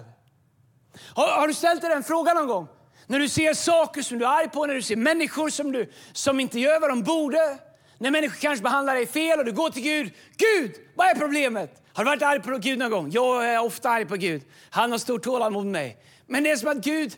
Har, 1.16 1.28
har, 1.28 1.48
du 1.48 1.54
ställt 1.54 1.82
dig 1.82 1.90
den 1.90 2.04
frågan 2.04 2.36
någon 2.36 2.48
gång? 2.48 2.68
När 3.10 3.20
du 3.20 3.30
ser 3.30 3.54
saker 3.54 4.02
som 4.02 4.20
du 4.20 4.26
är 4.26 4.30
arg 4.30 4.50
på, 4.50 4.66
när 4.66 4.74
du 4.74 4.82
ser 4.82 4.96
människor 4.96 5.50
som, 5.50 5.72
du, 5.72 5.92
som 6.14 6.40
inte 6.40 6.60
gör 6.60 6.80
vad 6.80 6.90
de 6.90 7.04
borde. 7.04 7.58
När 7.98 8.12
människor 8.12 8.40
kanske 8.42 8.64
behandlar 8.64 8.96
dig 8.96 9.08
fel 9.08 9.40
och 9.40 9.46
du 9.46 9.52
går 9.52 9.70
till 9.70 9.84
Gud. 9.84 10.14
Gud, 10.38 10.76
vad 10.96 11.08
är 11.08 11.16
problemet? 11.16 11.84
Har 11.94 12.04
du 12.04 12.10
varit 12.10 12.22
arg 12.22 12.42
på 12.42 12.58
Gud 12.58 12.80
någon 12.80 12.92
gång? 12.92 13.12
Jag 13.12 13.50
är 13.50 13.64
ofta 13.64 13.90
arg 13.90 14.06
på 14.06 14.16
Gud. 14.16 14.42
Han 14.70 14.92
har 14.92 14.98
stort 14.98 15.24
tålamod 15.24 15.66
med 15.66 15.72
mig. 15.72 15.98
Men 16.28 16.44
det 16.44 16.52
är 16.52 16.56
som 16.56 16.70
att 16.70 16.78
Gud 16.78 17.18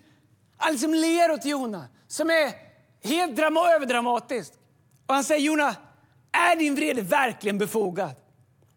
han 0.61 0.71
liksom 0.71 0.93
ler 0.93 1.31
åt 1.31 1.45
Jona, 1.45 1.87
som 2.07 2.29
är 2.29 2.51
helt 3.03 3.35
drama 3.35 3.71
överdramatiskt. 3.71 4.53
Och 5.07 5.15
han 5.15 5.23
säger 5.23 5.41
Jona, 5.41 5.75
är 6.31 6.55
din 6.55 6.75
vrede 6.75 7.01
verkligen 7.01 7.57
befogad? 7.57 8.11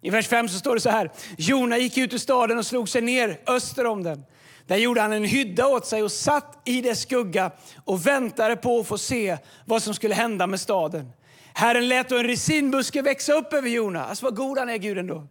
I 0.05 0.11
vers 0.11 0.29
5 0.29 0.49
så 0.49 0.59
står 0.59 0.75
det 0.75 0.81
så 0.81 0.91
här. 0.91 1.11
Jona 1.39 1.79
gick 1.79 1.99
ut 1.99 2.15
ur 2.15 2.19
staden 2.19 2.59
och 2.59 2.67
slog 2.67 2.89
sig 2.89 3.03
ner 3.03 3.41
öster 3.47 3.87
om 3.87 4.03
den. 4.03 4.25
Där 4.67 4.77
gjorde 4.77 5.01
han 5.01 5.13
en 5.13 5.25
hydda 5.25 5.67
åt 5.67 5.87
sig 5.87 6.03
och 6.03 6.13
satt 6.13 6.63
i 6.65 6.81
dess 6.81 7.01
skugga 7.01 7.51
och 7.85 8.07
väntade 8.07 8.57
på 8.57 8.81
att 8.81 8.87
få 8.87 8.99
se 8.99 9.37
vad 9.65 9.83
som 9.83 9.95
skulle 9.95 10.15
hända 10.15 10.47
med 10.47 10.61
staden. 10.61 11.13
Herren 11.55 11.89
lät 11.89 12.13
en 12.13 12.25
resinbuske 12.25 13.03
växa 13.03 13.33
upp 13.33 13.53
över 13.53 13.69
Jona. 13.69 14.05
Alltså 14.05 14.25
vad 14.25 14.37
god 14.37 14.59
han 14.59 14.69
är 14.69 14.77
Gud 14.77 14.99
ändå. 14.99 15.27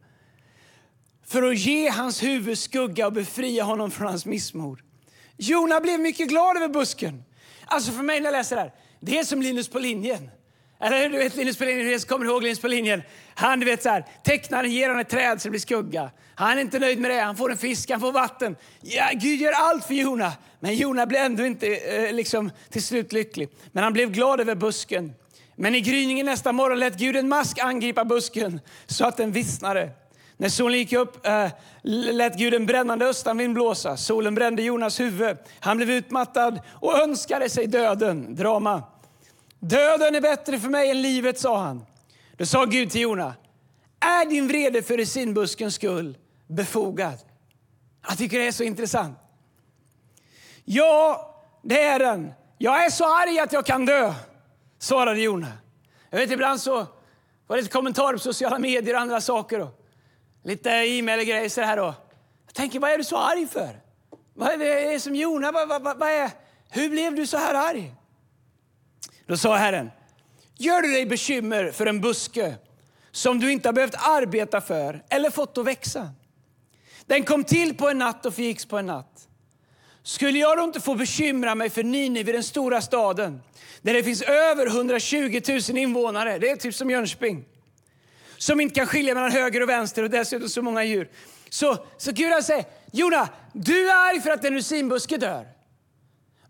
För 1.26 1.44
att 1.44 1.58
ge 1.58 1.90
hans 1.90 2.24
huvud 2.24 2.58
skugga 2.58 3.08
och 3.08 3.14
befria 3.14 3.64
honom 3.64 3.92
från 3.92 4.08
hans 4.08 4.26
missmod. 4.26 4.80
Jona 5.38 5.80
blev 5.80 6.00
mycket 6.00 6.30
glad 6.30 6.58
över 6.58 6.68
busken. 6.68 7.24
Alltså 7.66 7.92
för 7.92 8.04
mig 8.04 8.20
när 8.20 8.28
jag 8.28 8.38
läser 8.38 8.56
det 8.56 8.62
här, 8.62 8.74
det 9.00 9.20
är 9.20 9.24
som 9.24 9.42
Linus 9.42 9.68
på 9.68 9.80
linjen. 9.80 10.30
Eller 10.80 11.10
du 11.10 11.18
vet 11.18 11.36
Linus 11.36 11.58
på 11.58 11.64
linjen, 11.66 12.00
kommer 12.00 12.26
ihåg 12.26 12.44
Linus 12.44 12.60
på 12.60 12.68
linjen? 12.68 13.04
Han 13.36 13.60
du 13.60 13.66
vet 13.66 13.84
så 13.84 13.90
här, 13.90 14.06
tecknaren 14.24 14.72
ger 14.72 14.88
honom 14.88 15.00
ett 15.00 15.10
träd 15.10 15.42
så 15.42 15.48
det 15.48 15.50
blir 15.50 15.60
skugga. 15.60 16.12
Han 16.36 16.58
är 16.58 16.62
inte 16.62 16.80
nöjd 16.80 17.00
med 17.00 17.12
det, 17.12 17.20
han 17.20 17.38
får 17.38 17.52
en 17.52 17.58
fisk, 17.58 17.90
han 17.90 18.00
får 18.00 18.12
vatten. 18.12 18.56
Ja, 18.82 19.10
Gud 19.14 19.42
gör 19.42 19.52
allt 19.52 19.86
för 19.86 19.94
Jona. 19.94 20.34
Men 20.60 20.76
Jona 20.76 21.06
blev 21.06 21.22
ändå 21.22 21.46
inte 21.46 21.68
eh, 21.76 22.14
liksom, 22.14 22.52
till 22.70 22.84
slut 22.84 23.14
lycklig. 23.14 23.50
Men 23.72 23.84
han 23.84 23.94
blev 23.94 24.12
glad 24.12 24.40
över 24.40 24.56
busken. 24.56 25.14
Men 25.56 25.76
i 25.76 25.82
gryningen 25.82 26.26
nästa 26.26 26.52
morgon 26.52 26.80
lät 26.80 26.98
Gud 26.98 27.16
en 27.16 27.30
mask 27.30 27.60
angripa 27.60 28.06
busken 28.06 28.60
så 28.86 29.06
att 29.06 29.18
den 29.18 29.32
vissnade. 29.32 29.90
När 30.38 30.50
solen 30.50 30.80
gick 30.80 30.94
upp 30.94 31.28
eh, 31.28 31.48
lät 31.84 32.38
Gud 32.38 32.54
en 32.54 32.66
brännande 32.66 33.06
östanvind 33.06 33.54
blåsa. 33.54 33.98
Solen 33.98 34.36
brände 34.36 34.64
Jonas 34.64 35.00
huvud. 35.00 35.38
Han 35.60 35.78
blev 35.78 35.92
utmattad 35.92 36.60
och 36.70 37.00
önskade 37.00 37.50
sig 37.50 37.68
döden. 37.68 38.36
Drama. 38.36 38.84
Döden 39.66 40.16
är 40.16 40.22
bättre 40.22 40.60
för 40.60 40.70
mig 40.70 40.90
än 40.90 41.02
livet, 41.02 41.40
sa 41.40 41.58
han. 41.58 41.86
Då 42.38 42.46
sa 42.46 42.66
Gud 42.66 42.92
till 42.92 43.02
Jona, 43.02 43.36
är 44.00 44.26
din 44.26 44.48
vrede 44.48 44.84
för 44.84 44.98
resinbuskens 44.98 45.76
skull 45.76 46.18
befogad? 46.48 47.20
Jag 48.08 48.18
tycker 48.18 48.40
det 48.40 48.48
är 48.48 48.52
så 48.52 48.64
intressant. 48.64 49.18
Ja, 50.66 51.30
det 51.62 51.84
är 51.84 52.00
den. 52.00 52.34
Jag 52.58 52.86
är 52.86 52.90
så 52.90 53.06
arg 53.22 53.40
att 53.40 53.54
jag 53.54 53.66
kan 53.66 53.86
dö, 53.86 54.14
svarade 54.80 55.20
Jona. 55.20 55.52
Jag 56.10 56.20
vet 56.20 56.32
ibland 56.32 56.62
så 56.62 56.86
var 57.48 57.58
det 57.58 57.72
kommentarer 57.72 58.14
på 58.14 58.20
sociala 58.20 58.60
medier 58.60 58.96
och 58.96 59.02
andra 59.02 59.22
saker. 59.22 59.60
Då. 59.60 59.72
Lite 60.44 60.70
e-mail 60.70 61.20
och 61.20 61.26
grejer 61.26 61.50
så 61.50 61.62
här 61.62 61.78
då. 61.78 61.94
Jag 62.46 62.56
tänker, 62.56 62.80
vad 62.80 62.92
är 62.92 62.98
du 62.98 63.04
så 63.04 63.18
arg 63.18 63.48
för? 63.48 63.80
Vad 64.34 64.62
är 64.62 64.92
det 64.92 65.00
som 65.00 65.16
Jona? 65.16 65.52
Vad, 65.52 65.68
vad, 65.68 65.84
vad 65.84 66.10
är, 66.10 66.32
hur 66.70 66.90
blev 66.90 67.16
du 67.16 67.28
så 67.28 67.38
här 67.38 67.54
arg? 67.54 67.94
Då 69.28 69.38
sa 69.38 69.56
Herren, 69.56 69.92
gör 70.58 70.82
du 70.82 70.92
dig 70.92 71.06
bekymmer 71.06 71.72
för 71.72 71.86
en 71.86 72.02
buske 72.02 72.56
som 73.12 73.40
du 73.40 73.52
inte 73.52 73.68
har 73.68 73.74
behövt 73.74 73.96
arbeta 73.96 74.62
för 74.62 75.04
eller 75.10 75.30
fått 75.30 75.58
att 75.58 75.66
växa? 75.66 76.12
Den 77.06 77.24
kom 77.24 77.44
till 77.44 77.78
på 77.78 77.90
en 77.90 77.98
natt 77.98 78.26
och 78.26 78.34
förgicks 78.34 78.66
på 78.66 78.78
en 78.78 78.86
natt. 78.86 79.28
Skulle 80.04 80.40
jag 80.40 80.58
då 80.58 80.64
inte 80.64 80.80
få 80.80 80.96
bekymra 80.96 81.56
mig 81.56 81.70
för 81.70 81.84
Nineve, 81.84 82.32
den 82.32 82.44
stora 82.44 82.82
staden, 82.82 83.42
där 83.82 83.94
det 83.94 84.04
finns 84.04 84.22
över 84.22 84.68
120 84.68 85.42
000 85.70 85.78
invånare, 85.78 86.40
det 86.40 86.50
är 86.50 86.56
typ 86.56 86.76
som 86.76 86.90
Jönköping. 86.90 87.46
som 88.38 88.62
inte 88.62 88.76
kan 88.76 88.88
skilja 88.88 89.14
mellan 89.14 89.32
höger 89.32 89.62
och 89.62 89.70
vänster 89.70 90.04
och 90.04 90.10
dessutom 90.10 90.50
så 90.50 90.62
många 90.62 90.84
djur. 90.84 91.10
Så, 91.50 91.86
så 91.98 92.12
Gud 92.12 92.32
han 92.32 92.44
säger, 92.44 92.66
Jona, 92.92 93.30
du 93.54 93.90
är 93.90 93.96
arg 93.96 94.22
för 94.22 94.30
att 94.30 94.46
en 94.46 94.54
rusinbuske 94.54 95.18
dör. 95.18 95.53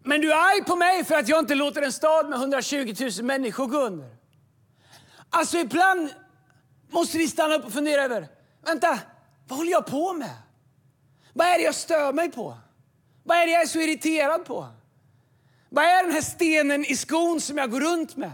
Men 0.03 0.22
du 0.22 0.31
är 0.31 0.36
arg 0.36 0.63
på 0.63 0.75
mig 0.75 1.03
för 1.03 1.15
att 1.15 1.27
jag 1.27 1.39
inte 1.39 1.55
låter 1.55 1.81
en 1.81 1.91
stad 1.91 2.29
med 2.29 2.39
120 2.39 2.95
000 3.00 3.25
människor 3.25 3.67
gå 3.67 3.77
under. 3.77 4.15
Alltså 5.29 5.57
ibland 5.57 6.10
måste 6.89 7.17
vi 7.17 7.27
stanna 7.27 7.55
upp 7.55 7.65
och 7.65 7.74
fundera 7.74 8.03
över, 8.03 8.27
vänta, 8.65 9.00
vad 9.48 9.57
håller 9.57 9.72
jag 9.72 9.86
på 9.86 10.13
med? 10.13 10.36
Vad 11.33 11.48
är 11.48 11.57
det 11.57 11.63
jag 11.63 11.75
stör 11.75 12.13
mig 12.13 12.31
på? 12.31 12.57
Vad 13.24 13.38
är 13.38 13.45
det 13.45 13.51
jag 13.51 13.62
är 13.62 13.67
så 13.67 13.79
irriterad 13.79 14.45
på? 14.45 14.67
Vad 15.69 15.86
är 15.86 16.03
den 16.03 16.12
här 16.12 16.22
stenen 16.22 16.86
i 16.86 16.95
skon 16.95 17.41
som 17.41 17.57
jag 17.57 17.72
går 17.72 17.79
runt 17.79 18.15
med? 18.15 18.31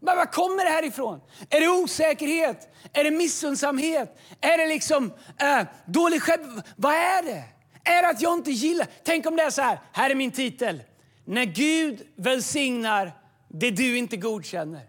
Men 0.00 0.16
Var 0.16 0.26
kommer 0.26 0.64
det 0.64 0.70
här 0.70 0.84
ifrån? 0.84 1.20
Är 1.50 1.60
det 1.60 1.68
osäkerhet? 1.68 2.68
Är 2.92 3.04
det 3.04 3.10
missundsamhet? 3.10 4.18
Är 4.40 4.58
det 4.58 4.66
liksom 4.66 5.12
äh, 5.38 5.66
dålig 5.86 6.22
själv... 6.22 6.62
Vad 6.76 6.94
är 6.94 7.22
det? 7.22 7.44
Är 7.84 8.02
att 8.10 8.22
jag 8.22 8.34
inte 8.34 8.50
gillar... 8.50 8.86
Tänk 9.04 9.26
om 9.26 9.36
det 9.36 9.42
är 9.42 9.50
så 9.50 9.62
här, 9.62 9.78
här 9.92 10.10
är 10.10 10.14
min 10.14 10.30
titel. 10.30 10.82
När 11.24 11.44
Gud 11.44 12.02
välsignar 12.16 13.12
det 13.48 13.70
du 13.70 13.98
inte 13.98 14.16
godkänner. 14.16 14.82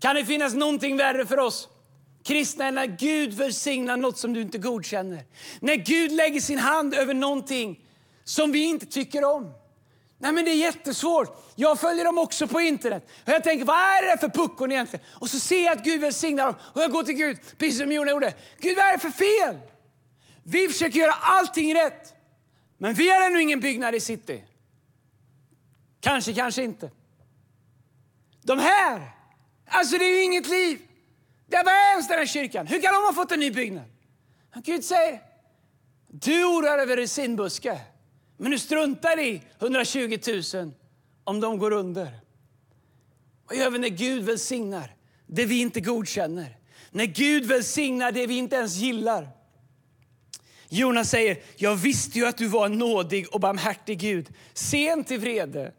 Kan 0.00 0.16
det 0.16 0.24
finnas 0.24 0.54
någonting 0.54 0.96
värre 0.96 1.26
för 1.26 1.38
oss 1.38 1.68
kristna 2.24 2.66
än 2.66 2.74
när 2.74 2.86
Gud 2.86 3.32
välsignar 3.32 3.96
något 3.96 4.18
som 4.18 4.32
du 4.32 4.40
inte 4.40 4.58
godkänner? 4.58 5.24
När 5.60 5.76
Gud 5.76 6.12
lägger 6.12 6.40
sin 6.40 6.58
hand 6.58 6.94
över 6.94 7.14
någonting 7.14 7.80
som 8.24 8.52
vi 8.52 8.64
inte 8.64 8.86
tycker 8.86 9.24
om. 9.24 9.52
Nej 10.18 10.32
men 10.32 10.44
det 10.44 10.50
är 10.50 10.56
jättesvårt. 10.56 11.52
Jag 11.54 11.80
följer 11.80 12.04
dem 12.04 12.18
också 12.18 12.46
på 12.46 12.60
internet. 12.60 13.08
Och 13.26 13.32
jag 13.32 13.44
tänker, 13.44 13.64
vad 13.64 13.76
är 13.76 14.10
det 14.10 14.18
för 14.18 14.28
puckon 14.28 14.72
egentligen? 14.72 15.04
Och 15.10 15.30
så 15.30 15.38
ser 15.38 15.64
jag 15.64 15.78
att 15.78 15.84
Gud 15.84 16.00
välsignar 16.00 16.46
dem. 16.46 16.54
Och 16.60 16.82
jag 16.82 16.92
går 16.92 17.02
till 17.02 17.14
Gud, 17.14 17.38
precis 17.58 17.78
som 17.78 17.92
Jona 17.92 18.10
gjorde. 18.10 18.34
Gud, 18.58 18.76
vad 18.76 18.86
är 18.86 18.92
det 18.92 18.98
för 18.98 19.10
fel? 19.10 19.56
Vi 20.50 20.68
försöker 20.68 20.98
göra 20.98 21.12
allting 21.12 21.74
rätt. 21.74 22.14
Men 22.78 22.94
vi 22.94 23.10
har 23.10 23.26
ännu 23.26 23.42
ingen 23.42 23.60
byggnad 23.60 23.94
i 23.94 24.00
city. 24.00 24.44
Kanske, 26.00 26.34
kanske 26.34 26.62
inte. 26.62 26.90
De 28.42 28.58
här, 28.58 29.10
alltså 29.66 29.98
det 29.98 30.04
är 30.04 30.16
ju 30.16 30.22
inget 30.22 30.48
liv. 30.48 30.78
Det 31.46 31.56
var 31.56 31.92
ens 31.92 32.08
den 32.08 32.18
här 32.18 32.26
kyrkan. 32.26 32.66
Hur 32.66 32.82
kan 32.82 32.94
de 32.94 33.04
ha 33.04 33.12
fått 33.12 33.32
en 33.32 33.40
ny 33.40 33.50
byggnad? 33.50 33.84
Gud 34.54 34.84
säger, 34.84 35.20
du 36.08 36.44
oroar 36.44 36.78
över 36.78 36.96
resinbuske. 36.96 37.80
Men 38.36 38.50
du 38.50 38.58
struntar 38.58 39.20
i 39.20 39.42
120 39.58 40.18
000 40.54 40.72
om 41.24 41.40
de 41.40 41.58
går 41.58 41.70
under. 41.70 42.20
Vad 43.48 43.58
gör 43.58 43.70
vi 43.70 43.78
när 43.78 43.88
Gud 43.88 44.24
välsignar 44.24 44.94
det 45.26 45.44
vi 45.44 45.60
inte 45.60 45.80
godkänner? 45.80 46.56
När 46.90 47.06
Gud 47.06 47.44
välsignar 47.44 48.12
det 48.12 48.26
vi 48.26 48.34
inte 48.34 48.56
ens 48.56 48.76
gillar? 48.76 49.28
Jonas 50.72 51.10
säger, 51.10 51.38
jag 51.56 51.76
visste 51.76 52.18
ju 52.18 52.26
att 52.26 52.36
du 52.36 52.46
var 52.46 52.66
en 52.66 52.78
nådig 52.78 53.34
och 53.34 53.40
barmhärtig 53.40 53.98
Gud, 53.98 54.28
sent 54.54 55.10
i 55.10 55.16
vrede 55.16 55.72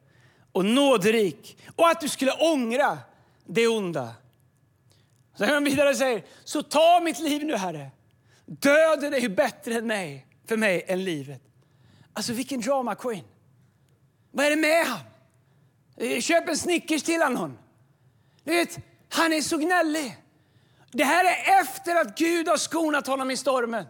och 0.52 0.66
nåderik 0.66 1.58
och 1.76 1.90
att 1.90 2.02
du 2.02 2.10
skulle 2.10 2.32
ångra 2.32 2.98
det 3.46 3.68
onda. 3.68 4.14
Så 5.38 5.46
han 5.46 5.64
vidare 5.64 5.96
säger, 5.96 6.24
så 6.44 6.64
ta 6.64 7.00
mitt 7.04 7.20
liv 7.20 7.46
nu 7.46 7.56
Herre. 7.56 7.92
Döden 8.46 9.14
är 9.14 9.20
ju 9.20 9.30
bättre 9.30 9.74
än 9.74 9.88
mig, 9.88 10.28
för 10.48 10.58
mig 10.58 10.86
än 10.88 11.04
livet. 11.04 11.42
Alltså 12.14 12.34
vilken 12.34 12.62
drama 12.62 12.96
queen. 12.96 13.24
Vad 14.32 14.46
är 14.46 14.50
det 14.50 14.56
med 14.56 14.86
han? 14.86 16.22
Köp 16.22 16.50
en 16.50 16.58
Snickers 16.58 17.04
till 17.04 17.22
honom. 17.22 17.58
Du 18.44 18.52
vet, 18.52 18.80
han 19.10 19.34
är 19.34 19.42
så 19.42 19.58
gnällig. 19.58 20.18
Det 20.92 21.04
här 21.04 21.26
är 21.26 21.62
efter 21.62 21.96
att 21.96 22.18
Gud 22.18 22.48
har 22.48 22.58
skonat 22.58 23.08
honom 23.08 23.32
i 23.32 23.38
stormen. 23.38 23.86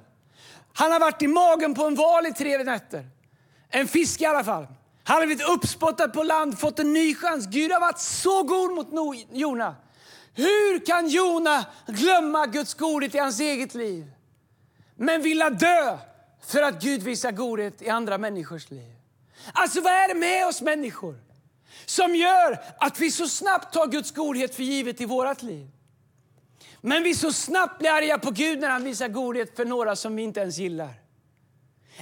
Han 0.74 0.92
har 0.92 1.00
varit 1.00 1.22
i 1.22 1.28
magen 1.28 1.74
på 1.74 1.86
en 1.86 1.96
val 1.96 2.26
i 2.26 2.34
tre 2.34 2.64
nätter. 2.64 3.10
En 3.70 3.88
fisk 3.88 4.22
i 4.22 4.26
alla 4.26 4.44
fall. 4.44 4.68
Han 5.04 5.20
har 5.20 5.26
blivit 5.26 5.50
uppspottad 5.50 6.08
på 6.08 6.24
land, 6.24 6.60
fått 6.60 6.80
en 6.80 6.94
ny 6.94 7.16
chans. 7.16 7.46
Gud 7.46 7.72
har 7.72 7.80
varit 7.80 8.00
så 8.00 8.44
god 8.44 8.72
mot 8.72 9.18
Jona. 9.32 9.76
Hur 10.34 10.86
kan 10.86 11.08
Jona 11.08 11.66
glömma 11.88 12.46
Guds 12.46 12.74
godhet 12.74 13.16
i 13.16 13.18
hans 13.18 13.40
eget 13.40 13.74
liv? 13.74 14.12
Men 14.96 15.22
vilja 15.22 15.50
dö 15.50 15.98
för 16.46 16.62
att 16.62 16.82
Gud 16.82 17.04
visar 17.04 17.32
godhet 17.32 17.82
i 17.82 17.90
andra 17.90 18.18
människors 18.18 18.70
liv. 18.70 18.94
Alltså 19.54 19.82
vad 19.82 19.94
är 19.94 20.08
det 20.08 20.20
med 20.20 20.48
oss 20.48 20.62
människor 20.62 21.16
som 21.86 22.16
gör 22.16 22.60
att 22.80 23.00
vi 23.00 23.12
så 23.12 23.28
snabbt 23.28 23.74
tar 23.74 23.88
Guds 23.88 24.12
godhet 24.12 24.56
för 24.56 24.64
givet 24.64 25.02
i 25.02 25.06
vårt 25.06 25.42
liv? 25.42 25.68
Men 26.82 27.04
vi 27.04 27.16
så 27.16 27.34
snabbt 27.34 27.80
blir 27.80 27.90
arga 27.90 28.18
på 28.18 28.32
Gud 28.32 28.60
när 28.60 28.70
han 28.70 28.84
visar 28.84 29.08
godhet 29.08 29.56
för 29.56 29.66
några 29.66 29.96
som 29.96 30.16
vi 30.16 30.24
inte 30.24 30.40
ens 30.40 30.58
gillar. 30.58 30.90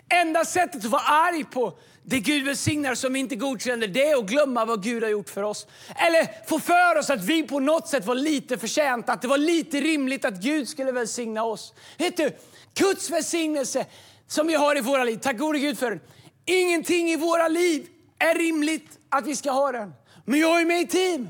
Enda 0.09 0.45
sättet 0.45 0.85
att 0.85 0.91
vara 0.91 1.01
arg 1.01 1.43
på 1.43 1.77
det 2.03 2.19
Gud 2.19 2.45
välsignar 2.45 2.95
som 2.95 3.13
vi 3.13 3.19
inte 3.19 3.35
godkänner, 3.35 3.87
det 3.87 4.05
är 4.05 4.17
att 4.17 4.25
glömma 4.25 4.65
vad 4.65 4.83
Gud 4.83 5.03
har 5.03 5.09
gjort 5.09 5.29
för 5.29 5.43
oss. 5.43 5.67
Eller 5.95 6.47
få 6.47 6.59
för 6.59 6.97
oss 6.97 7.09
att 7.09 7.23
vi 7.23 7.43
på 7.43 7.59
något 7.59 7.87
sätt 7.87 8.05
var 8.05 8.15
lite 8.15 8.57
förtjänta, 8.57 9.13
att 9.13 9.21
det 9.21 9.27
var 9.27 9.37
lite 9.37 9.81
rimligt 9.81 10.25
att 10.25 10.33
Gud 10.33 10.69
skulle 10.69 10.91
välsigna 10.91 11.43
oss. 11.43 11.73
Vet 11.97 12.17
du, 12.17 12.31
Guds 12.73 13.09
välsignelse 13.09 13.85
som 14.27 14.47
vi 14.47 14.55
har 14.55 14.77
i 14.77 14.81
våra 14.81 15.03
liv. 15.03 15.17
Tack 15.17 15.37
gode 15.37 15.59
Gud 15.59 15.79
för 15.79 15.89
den. 15.89 15.99
Ingenting 16.45 17.09
i 17.09 17.15
våra 17.15 17.47
liv 17.47 17.87
är 18.19 18.35
rimligt 18.35 18.99
att 19.09 19.27
vi 19.27 19.35
ska 19.35 19.51
ha 19.51 19.71
den. 19.71 19.93
Men 20.25 20.39
jag 20.39 20.61
är 20.61 20.65
med 20.65 20.81
i 20.81 20.87
team. 20.87 21.29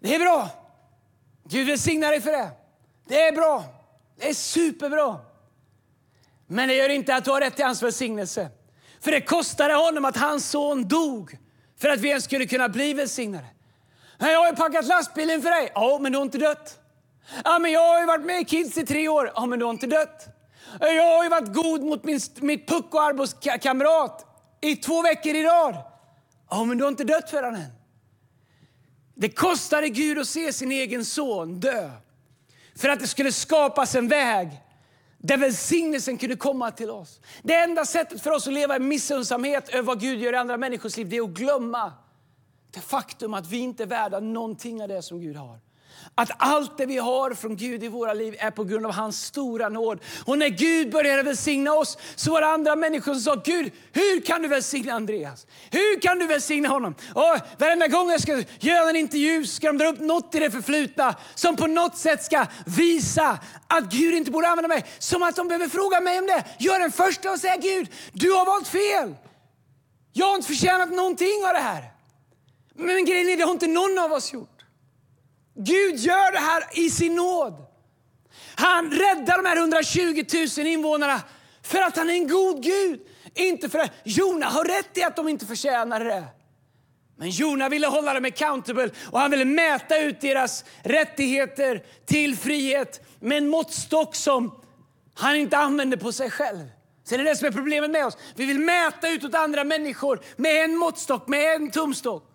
Det 0.00 0.14
är 0.14 0.18
bra. 0.18 0.59
Gud 1.50 1.66
välsignar 1.66 2.10
dig 2.10 2.20
för 2.20 2.32
det. 2.32 2.50
Det 3.08 3.22
är 3.22 3.32
bra. 3.32 3.64
Det 4.16 4.28
är 4.28 4.34
superbra. 4.34 5.18
Men 6.46 6.68
det 6.68 6.74
gör 6.74 6.88
inte 6.88 7.14
att 7.14 7.24
du 7.24 7.30
har 7.30 7.40
rätt 7.40 7.56
till 7.56 7.64
hans 7.64 7.82
välsignelse. 7.82 8.48
För 9.00 9.10
det 9.10 9.20
kostade 9.20 9.74
honom 9.74 10.04
att 10.04 10.16
hans 10.16 10.50
son 10.50 10.88
dog 10.88 11.38
för 11.78 11.88
att 11.88 12.00
vi 12.00 12.08
ens 12.08 12.24
skulle 12.24 12.46
kunna 12.46 12.68
bli 12.68 12.94
välsignade. 12.94 13.46
Jag 14.18 14.38
har 14.38 14.50
ju 14.50 14.56
packat 14.56 14.84
lastbilen 14.84 15.42
för 15.42 15.50
dig. 15.50 15.72
Ja, 15.74 15.98
men 16.00 16.12
du 16.12 16.18
har 16.18 16.22
inte 16.22 16.38
dött. 16.38 16.78
Ja, 17.44 17.58
men 17.58 17.72
jag 17.72 17.88
har 17.88 18.00
ju 18.00 18.06
varit 18.06 18.26
med 18.26 18.40
i 18.40 18.44
Kids 18.44 18.78
i 18.78 18.86
tre 18.86 19.08
år. 19.08 19.32
Ja, 19.34 19.46
men 19.46 19.58
du 19.58 19.64
har 19.64 19.72
inte 19.72 19.86
dött. 19.86 20.28
Jag 20.80 21.16
har 21.16 21.24
ju 21.24 21.30
varit 21.30 21.52
god 21.54 21.82
mot 21.82 22.04
min, 22.04 22.20
mitt 22.40 22.68
puck 22.68 22.94
och 22.94 23.02
arbetskamrat 23.02 24.26
i 24.60 24.76
två 24.76 25.02
veckor 25.02 25.34
i 25.34 25.42
rad. 25.42 25.76
Ja, 26.50 26.64
men 26.64 26.78
du 26.78 26.84
har 26.84 26.88
inte 26.88 27.04
dött 27.04 27.30
för 27.30 27.42
den 27.42 27.54
än. 27.54 27.79
Det 29.20 29.28
kostade 29.28 29.88
Gud 29.88 30.18
att 30.18 30.28
se 30.28 30.52
sin 30.52 30.72
egen 30.72 31.04
son 31.04 31.60
dö 31.60 31.90
för 32.76 32.88
att 32.88 33.00
det 33.00 33.06
skulle 33.06 33.32
skapas 33.32 33.94
en 33.94 34.08
väg 34.08 34.48
där 35.18 35.36
välsignelsen 35.36 36.18
kunde 36.18 36.36
komma 36.36 36.70
till 36.70 36.90
oss. 36.90 37.20
Det 37.42 37.54
enda 37.54 37.84
sättet 37.84 38.22
för 38.22 38.30
oss 38.30 38.46
att 38.46 38.52
leva 38.52 38.76
i 38.76 38.78
missunnsamhet 38.78 39.68
över 39.68 39.82
vad 39.82 40.00
Gud 40.00 40.20
gör 40.20 40.32
i 40.32 40.36
andra 40.36 40.56
människors 40.56 40.96
liv 40.96 41.08
det 41.08 41.16
är 41.16 41.22
att 41.22 41.30
glömma 41.30 41.92
det 42.70 42.80
faktum 42.80 43.34
att 43.34 43.46
vi 43.46 43.58
inte 43.58 43.82
är 43.82 43.86
värda 43.86 44.20
någonting 44.20 44.82
av 44.82 44.88
det 44.88 45.02
som 45.02 45.20
Gud 45.20 45.36
har. 45.36 45.58
Att 46.20 46.30
allt 46.36 46.78
det 46.78 46.86
vi 46.86 46.96
har 46.96 47.34
från 47.34 47.56
Gud 47.56 47.84
i 47.84 47.88
våra 47.88 48.14
liv 48.14 48.36
är 48.38 48.50
på 48.50 48.64
grund 48.64 48.86
av 48.86 48.92
hans 48.92 49.24
stora 49.24 49.68
nåd. 49.68 50.00
Och 50.24 50.38
när 50.38 50.48
Gud 50.48 50.92
började 50.92 51.22
välsigna 51.22 51.72
oss 51.72 51.98
så 52.14 52.32
var 52.32 52.40
det 52.40 52.46
andra 52.46 52.76
människor 52.76 53.14
som 53.14 53.22
sa, 53.22 53.34
Gud, 53.44 53.72
hur 53.92 54.20
kan 54.20 54.42
du 54.42 54.48
välsigna 54.48 54.92
Andreas? 54.92 55.46
Hur 55.70 56.00
kan 56.00 56.18
du 56.18 56.26
välsigna 56.26 56.68
honom? 56.68 56.94
Och 57.14 57.36
varenda 57.58 57.86
gång 57.86 58.10
jag 58.10 58.20
ska 58.20 58.42
göra 58.58 58.90
en 58.90 58.96
intervju 58.96 59.46
ska 59.46 59.66
de 59.66 59.78
dra 59.78 59.86
upp 59.86 60.00
något 60.00 60.34
i 60.34 60.38
det 60.38 60.50
förflutna 60.50 61.14
som 61.34 61.56
på 61.56 61.66
något 61.66 61.96
sätt 61.98 62.24
ska 62.24 62.46
visa 62.66 63.38
att 63.66 63.92
Gud 63.92 64.14
inte 64.14 64.30
borde 64.30 64.48
använda 64.48 64.68
mig. 64.68 64.84
Som 64.98 65.22
att 65.22 65.36
de 65.36 65.48
behöver 65.48 65.68
fråga 65.68 66.00
mig 66.00 66.18
om 66.18 66.26
det. 66.26 66.44
Jag 66.58 66.76
är 66.76 66.80
den 66.80 66.92
första 66.92 67.30
att 67.30 67.40
säga, 67.40 67.56
Gud, 67.56 67.88
du 68.12 68.32
har 68.32 68.46
valt 68.46 68.68
fel. 68.68 69.14
Jag 70.12 70.26
har 70.26 70.34
inte 70.34 70.48
förtjänat 70.48 70.90
någonting 70.90 71.44
av 71.46 71.54
det 71.54 71.60
här. 71.60 71.84
Men 72.74 73.04
grejen 73.04 73.28
är, 73.28 73.36
det 73.36 73.44
har 73.44 73.52
inte 73.52 73.66
någon 73.66 73.98
av 73.98 74.12
oss 74.12 74.32
gjort. 74.32 74.59
Gud 75.54 75.96
gör 75.96 76.32
det 76.32 76.38
här 76.38 76.64
i 76.72 76.90
sin 76.90 77.14
nåd. 77.14 77.66
Han 78.54 78.90
räddar 78.90 79.42
de 79.42 79.48
här 79.48 79.56
120 79.56 80.24
000 80.58 80.66
invånarna 80.66 81.20
för 81.62 81.78
att 81.78 81.96
han 81.96 82.10
är 82.10 82.14
en 82.14 82.28
god 82.28 82.62
Gud. 82.62 83.00
Inte 83.34 83.68
för 83.68 83.78
att 83.78 83.92
Jona 84.04 84.46
har 84.46 84.64
rätt 84.64 84.98
i 84.98 85.02
att 85.02 85.16
de 85.16 85.28
inte 85.28 85.46
förtjänar 85.46 86.04
det. 86.04 86.24
Men 87.16 87.30
Jona 87.30 87.68
ville 87.68 87.86
hålla 87.86 88.14
dem 88.14 88.24
accountable 88.24 88.90
och 89.10 89.20
han 89.20 89.30
ville 89.30 89.44
mäta 89.44 89.98
ut 89.98 90.20
deras 90.20 90.64
rättigheter 90.82 91.84
till 92.06 92.36
frihet 92.36 93.00
med 93.20 93.38
en 93.38 93.48
måttstock 93.48 94.14
som 94.14 94.60
han 95.14 95.36
inte 95.36 95.58
använde 95.58 95.96
på 95.96 96.12
sig 96.12 96.30
själv. 96.30 96.70
Sen 97.04 97.20
är 97.20 97.24
det 97.24 97.36
som 97.36 97.46
är 97.46 97.52
problemet 97.52 97.90
med 97.90 98.06
oss. 98.06 98.16
Vi 98.34 98.46
vill 98.46 98.58
mäta 98.58 99.08
ut 99.08 99.24
åt 99.24 99.34
andra 99.34 99.64
människor 99.64 100.20
med 100.36 100.64
en 100.64 100.76
måttstock, 100.76 101.28
med 101.28 101.54
en 101.54 101.70
tumstock. 101.70 102.29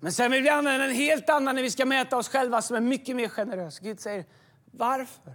Men 0.00 0.12
sen 0.12 0.30
vill 0.30 0.42
vi 0.42 0.48
använda 0.48 0.84
en 0.84 0.94
helt 0.94 1.30
annan 1.30 1.54
när 1.54 1.62
vi 1.62 1.70
ska 1.70 1.86
mäta 1.86 2.16
oss 2.16 2.28
själva 2.28 2.62
som 2.62 2.76
är 2.76 2.80
mycket 2.80 3.16
mer 3.16 3.28
generös. 3.28 3.78
Gud 3.78 4.00
säger, 4.00 4.24
varför? 4.64 5.34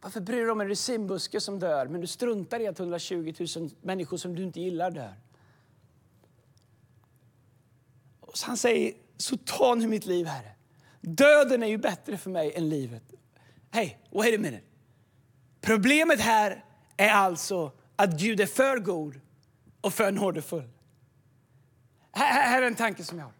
Varför 0.00 0.20
bryr 0.20 0.36
du 0.36 0.42
dig 0.42 0.52
om 0.52 0.60
en 0.60 0.68
resinbuske 0.68 1.40
som 1.40 1.58
dör 1.58 1.86
men 1.86 2.00
du 2.00 2.06
struntar 2.06 2.60
i 2.60 2.66
att 2.66 2.80
120 2.80 3.34
000 3.56 3.70
människor 3.80 4.16
som 4.16 4.34
du 4.34 4.42
inte 4.42 4.60
gillar 4.60 4.90
dör? 4.90 5.14
Och 8.20 8.38
så 8.38 8.46
han 8.46 8.56
säger, 8.56 8.94
så 9.16 9.36
ta 9.36 9.74
nu 9.74 9.86
mitt 9.86 10.06
liv 10.06 10.26
Herre. 10.26 10.52
Döden 11.00 11.62
är 11.62 11.66
ju 11.66 11.78
bättre 11.78 12.16
för 12.16 12.30
mig 12.30 12.52
än 12.54 12.68
livet. 12.68 13.02
Hej, 13.70 13.98
wait 14.10 14.38
a 14.38 14.42
minute. 14.42 14.64
Problemet 15.60 16.20
här 16.20 16.64
är 16.96 17.10
alltså 17.10 17.72
att 17.96 18.20
Gud 18.20 18.40
är 18.40 18.46
för 18.46 18.78
god 18.78 19.20
och 19.80 19.94
för 19.94 20.12
nådefull. 20.12 20.70
Här, 22.12 22.48
här 22.48 22.62
är 22.62 22.66
en 22.66 22.74
tanke 22.74 23.04
som 23.04 23.18
jag 23.18 23.24
har. 23.24 23.34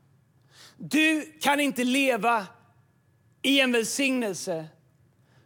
Du 0.76 1.32
kan 1.40 1.60
inte 1.60 1.84
leva 1.84 2.46
i 3.42 3.60
en 3.60 3.72
välsignelse 3.72 4.66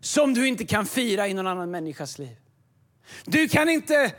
som 0.01 0.35
du 0.35 0.49
inte 0.49 0.65
kan 0.67 0.87
fira 0.87 1.29
i 1.29 1.35
någon 1.35 1.47
annan 1.47 1.71
människas 1.71 2.19
liv. 2.19 2.37
Du 3.25 3.49
kan 3.49 3.69
inte, 3.69 4.15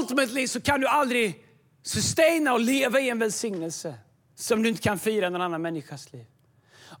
ultimately 0.00 0.48
så 0.48 0.60
kan 0.60 0.80
du 0.80 0.86
aldrig 0.86 1.46
sustaina 1.82 2.52
och 2.52 2.60
leva 2.60 3.00
i 3.00 3.10
en 3.10 3.18
välsignelse 3.18 3.94
som 4.34 4.62
du 4.62 4.68
inte 4.68 4.82
kan 4.82 4.98
fira 4.98 5.26
i 5.26 5.30
någon 5.30 5.42
annan 5.42 5.62
människas 5.62 6.12
liv. 6.12 6.24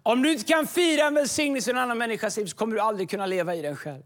Om 0.02 0.22
du 0.22 0.32
inte 0.32 0.44
kan 0.44 0.66
fira 0.66 1.06
en 1.06 1.14
välsignelse 1.14 1.70
i 1.70 1.72
en 1.72 1.78
annan 1.78 1.98
människas 1.98 2.36
liv 2.36 2.46
så 2.46 2.56
kommer 2.56 2.74
du 2.74 2.80
aldrig 2.80 3.10
kunna 3.10 3.26
leva 3.26 3.54
i 3.54 3.62
den 3.62 3.76
själv. 3.76 4.02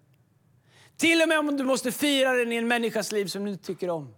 Till 0.96 1.22
och 1.22 1.28
med 1.28 1.38
om 1.38 1.56
du 1.56 1.64
måste 1.64 1.92
fira 1.92 2.32
den 2.32 2.52
i 2.52 2.56
en 2.56 2.68
människas 2.68 3.12
liv 3.12 3.26
som 3.26 3.44
du 3.44 3.50
inte 3.50 3.64
tycker 3.64 3.90
om. 3.90 4.14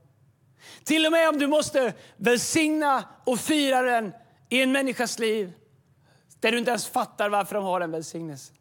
Till 0.84 1.06
och 1.06 1.12
med 1.12 1.28
om 1.28 1.38
du 1.38 1.46
måste 1.46 1.94
välsigna 2.16 3.04
och 3.24 3.40
fira 3.40 3.82
den 3.82 4.12
i 4.48 4.62
en 4.62 4.72
människas 4.72 5.18
liv 5.18 5.52
där 6.40 6.52
du 6.52 6.58
inte 6.58 6.70
ens 6.70 6.86
fattar 6.86 7.28
varför 7.28 7.54
de 7.54 7.64
har 7.64 7.80
den 7.80 7.90
välsignelsen. 7.90 8.56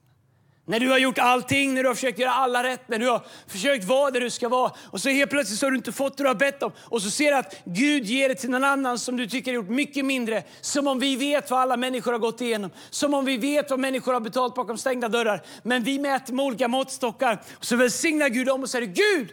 När 0.67 0.79
du 0.79 0.89
har 0.89 0.97
gjort 0.97 1.17
allting, 1.17 1.73
när 1.73 1.83
du 1.83 1.89
har 1.89 1.95
försökt 1.95 2.19
göra 2.19 2.31
alla 2.31 2.63
rätt, 2.63 2.89
när 2.89 2.99
du 2.99 3.09
har 3.09 3.25
försökt 3.47 3.83
vara 3.83 4.11
där 4.11 4.21
du 4.21 4.29
ska 4.29 4.49
vara 4.49 4.71
och 4.91 5.01
så 5.01 5.09
helt 5.09 5.31
plötsligt 5.31 5.59
så 5.59 5.65
har 5.65 5.71
du 5.71 5.77
inte 5.77 5.91
fått 5.91 6.17
det 6.17 6.23
du 6.23 6.27
har 6.27 6.35
bett 6.35 6.63
om 6.63 6.71
och 6.77 7.01
så 7.01 7.09
ser 7.09 7.31
du 7.31 7.37
att 7.37 7.55
Gud 7.63 8.05
ger 8.05 8.29
det 8.29 8.35
till 8.35 8.49
någon 8.49 8.63
annan 8.63 8.99
som 8.99 9.17
du 9.17 9.27
tycker 9.27 9.51
har 9.51 9.55
gjort 9.55 9.69
mycket 9.69 10.05
mindre. 10.05 10.43
Som 10.61 10.87
om 10.87 10.99
vi 10.99 11.15
vet 11.15 11.51
vad 11.51 11.59
alla 11.59 11.77
människor 11.77 12.11
har 12.11 12.19
gått 12.19 12.41
igenom, 12.41 12.71
som 12.89 13.13
om 13.13 13.25
vi 13.25 13.37
vet 13.37 13.69
vad 13.69 13.79
människor 13.79 14.13
har 14.13 14.19
betalt 14.19 14.55
bakom 14.55 14.77
stängda 14.77 15.09
dörrar. 15.09 15.41
Men 15.63 15.83
vi 15.83 15.99
mäter 15.99 16.33
med 16.33 16.45
olika 16.45 16.67
måttstockar 16.67 17.41
och 17.53 17.65
så 17.65 17.75
välsignar 17.75 18.29
Gud 18.29 18.47
dem 18.47 18.63
och 18.63 18.69
säger 18.69 18.85
Gud, 18.85 19.29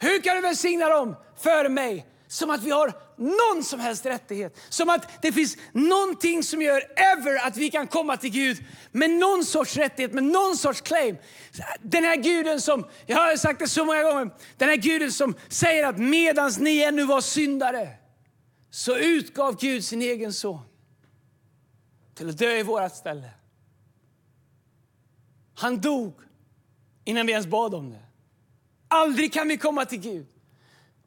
hur 0.00 0.22
kan 0.22 0.36
du 0.36 0.42
välsigna 0.42 0.88
dem 0.88 1.16
före 1.36 1.68
mig? 1.68 2.06
Som 2.28 2.50
att 2.50 2.62
vi 2.62 2.70
har 2.70 2.92
någon 3.16 3.64
som 3.64 3.80
helst 3.80 4.06
rättighet. 4.06 4.56
Som 4.68 4.90
att 4.90 5.22
det 5.22 5.32
finns 5.32 5.56
någonting 5.72 6.42
som 6.42 6.62
gör 6.62 6.82
ever 6.96 7.46
att 7.46 7.56
vi 7.56 7.70
kan 7.70 7.86
komma 7.86 8.16
till 8.16 8.30
Gud 8.30 8.64
med 8.92 9.10
någon 9.10 9.44
sorts 9.44 9.76
rättighet, 9.76 10.12
med 10.12 10.24
någon 10.24 10.56
sorts 10.56 10.80
claim. 10.80 11.16
Den 11.82 12.04
här 12.04 12.16
guden 12.16 12.60
som, 12.60 12.86
jag 13.06 13.16
har 13.16 13.36
sagt 13.36 13.58
det 13.58 13.68
så 13.68 13.84
många 13.84 14.02
gånger, 14.02 14.30
den 14.56 14.68
här 14.68 14.76
guden 14.76 15.12
som 15.12 15.34
säger 15.48 15.86
att 15.86 15.98
medans 15.98 16.58
ni 16.58 16.82
ännu 16.82 17.04
var 17.04 17.20
syndare 17.20 17.88
så 18.70 18.96
utgav 18.96 19.56
Gud 19.60 19.84
sin 19.84 20.02
egen 20.02 20.32
son 20.32 20.60
till 22.14 22.28
att 22.28 22.38
dö 22.38 22.56
i 22.56 22.62
vårt 22.62 22.94
ställe. 22.94 23.30
Han 25.54 25.80
dog 25.80 26.14
innan 27.04 27.26
vi 27.26 27.32
ens 27.32 27.46
bad 27.46 27.74
om 27.74 27.90
det. 27.90 28.09
Aldrig 28.92 29.32
kan 29.32 29.48
vi 29.48 29.56
komma 29.56 29.84
till 29.84 30.00
Gud 30.00 30.26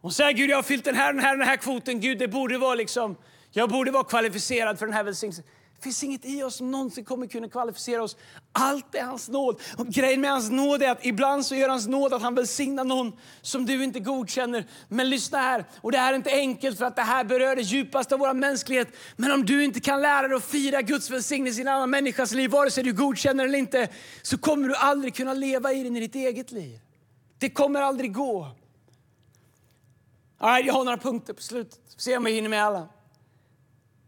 och 0.02 0.14
säger 0.14 0.32
Gud, 0.32 0.50
jag 0.50 0.58
har 0.58 0.64
fyllt 0.64 0.86
den 0.86 0.96
här, 0.96 1.14
den 1.14 1.22
här, 1.22 1.38
den 1.38 1.48
här 1.48 1.58
kvoten. 1.58 2.00
Gud, 2.00 2.20
det 2.20 2.28
borde 2.28 2.58
vara 2.58 2.76
liksom, 2.76 3.16
jag 3.52 3.70
borde 3.70 3.92
vara 3.92 4.04
kvalificerad 4.04 4.80
för 4.80 4.86
den 4.86 4.96
här 4.96 5.04
välsignelsen. 5.04 5.46
Det 5.76 5.84
finns 5.84 6.04
inget 6.04 6.26
i 6.26 6.44
oss 6.44 6.56
som 6.56 6.72
någonsin 6.72 7.06
kommer 7.06 7.28
kunna 7.28 7.50
kvalificera 7.50 8.04
oss. 8.04 8.18
Allt 8.52 8.96
är 8.96 9.04
hans 9.04 9.30
nåd. 9.30 9.62
Och 9.78 9.88
grejen 9.88 10.22
med 10.22 10.32
hans 10.32 10.52
nåd 10.52 10.84
är 10.84 10.92
att 10.92 11.06
ibland 11.06 11.46
så 11.46 11.56
gör 11.56 11.70
hans 11.70 11.88
nåd 11.88 12.14
att 12.14 12.22
han 12.22 12.36
välsignar 12.36 12.84
någon 12.84 13.14
som 13.42 13.66
du 13.66 13.84
inte 13.84 14.00
godkänner. 14.00 14.66
Men 14.90 15.10
lyssna 15.10 15.38
här, 15.38 15.66
och 15.82 15.92
det 15.92 15.98
här 15.98 16.14
är 16.14 16.16
inte 16.16 16.32
enkelt 16.32 16.78
för 16.78 16.86
att 16.86 16.96
det 16.96 17.02
här 17.02 17.24
berör 17.24 17.56
det 17.56 17.62
djupaste 17.62 18.16
av 18.16 18.20
vår 18.20 18.34
mänsklighet. 18.34 18.88
Men 19.16 19.32
om 19.32 19.46
du 19.46 19.64
inte 19.64 19.80
kan 19.80 20.02
lära 20.02 20.28
dig 20.28 20.38
att 20.38 20.46
fira 20.46 20.82
Guds 20.82 21.10
välsignelse 21.10 21.60
i 21.60 21.62
en 21.62 21.68
annan 21.68 21.90
människas 21.90 22.32
liv, 22.32 22.50
vare 22.50 22.72
sig 22.72 22.84
du 22.84 22.94
godkänner 22.94 23.46
eller 23.46 23.58
inte, 23.58 23.88
så 24.22 24.38
kommer 24.38 24.68
du 24.68 24.76
aldrig 24.76 25.16
kunna 25.16 25.34
leva 25.34 25.74
i 25.74 25.84
den 25.84 25.98
i 25.98 26.00
ditt 26.00 26.16
eget 26.16 26.52
liv. 26.52 26.80
Det 27.38 27.50
kommer 27.50 27.82
aldrig 27.82 28.14
gå. 28.14 28.48
Right, 30.42 30.66
jag 30.66 30.74
har 30.74 30.84
några 30.84 30.98
punkter 30.98 31.34
på 31.34 31.42
slutet. 31.42 31.80
Se 31.98 32.18
om 32.18 32.26
jag 32.26 32.34
hinner 32.34 32.50
med 32.50 32.64
alla. 32.64 32.90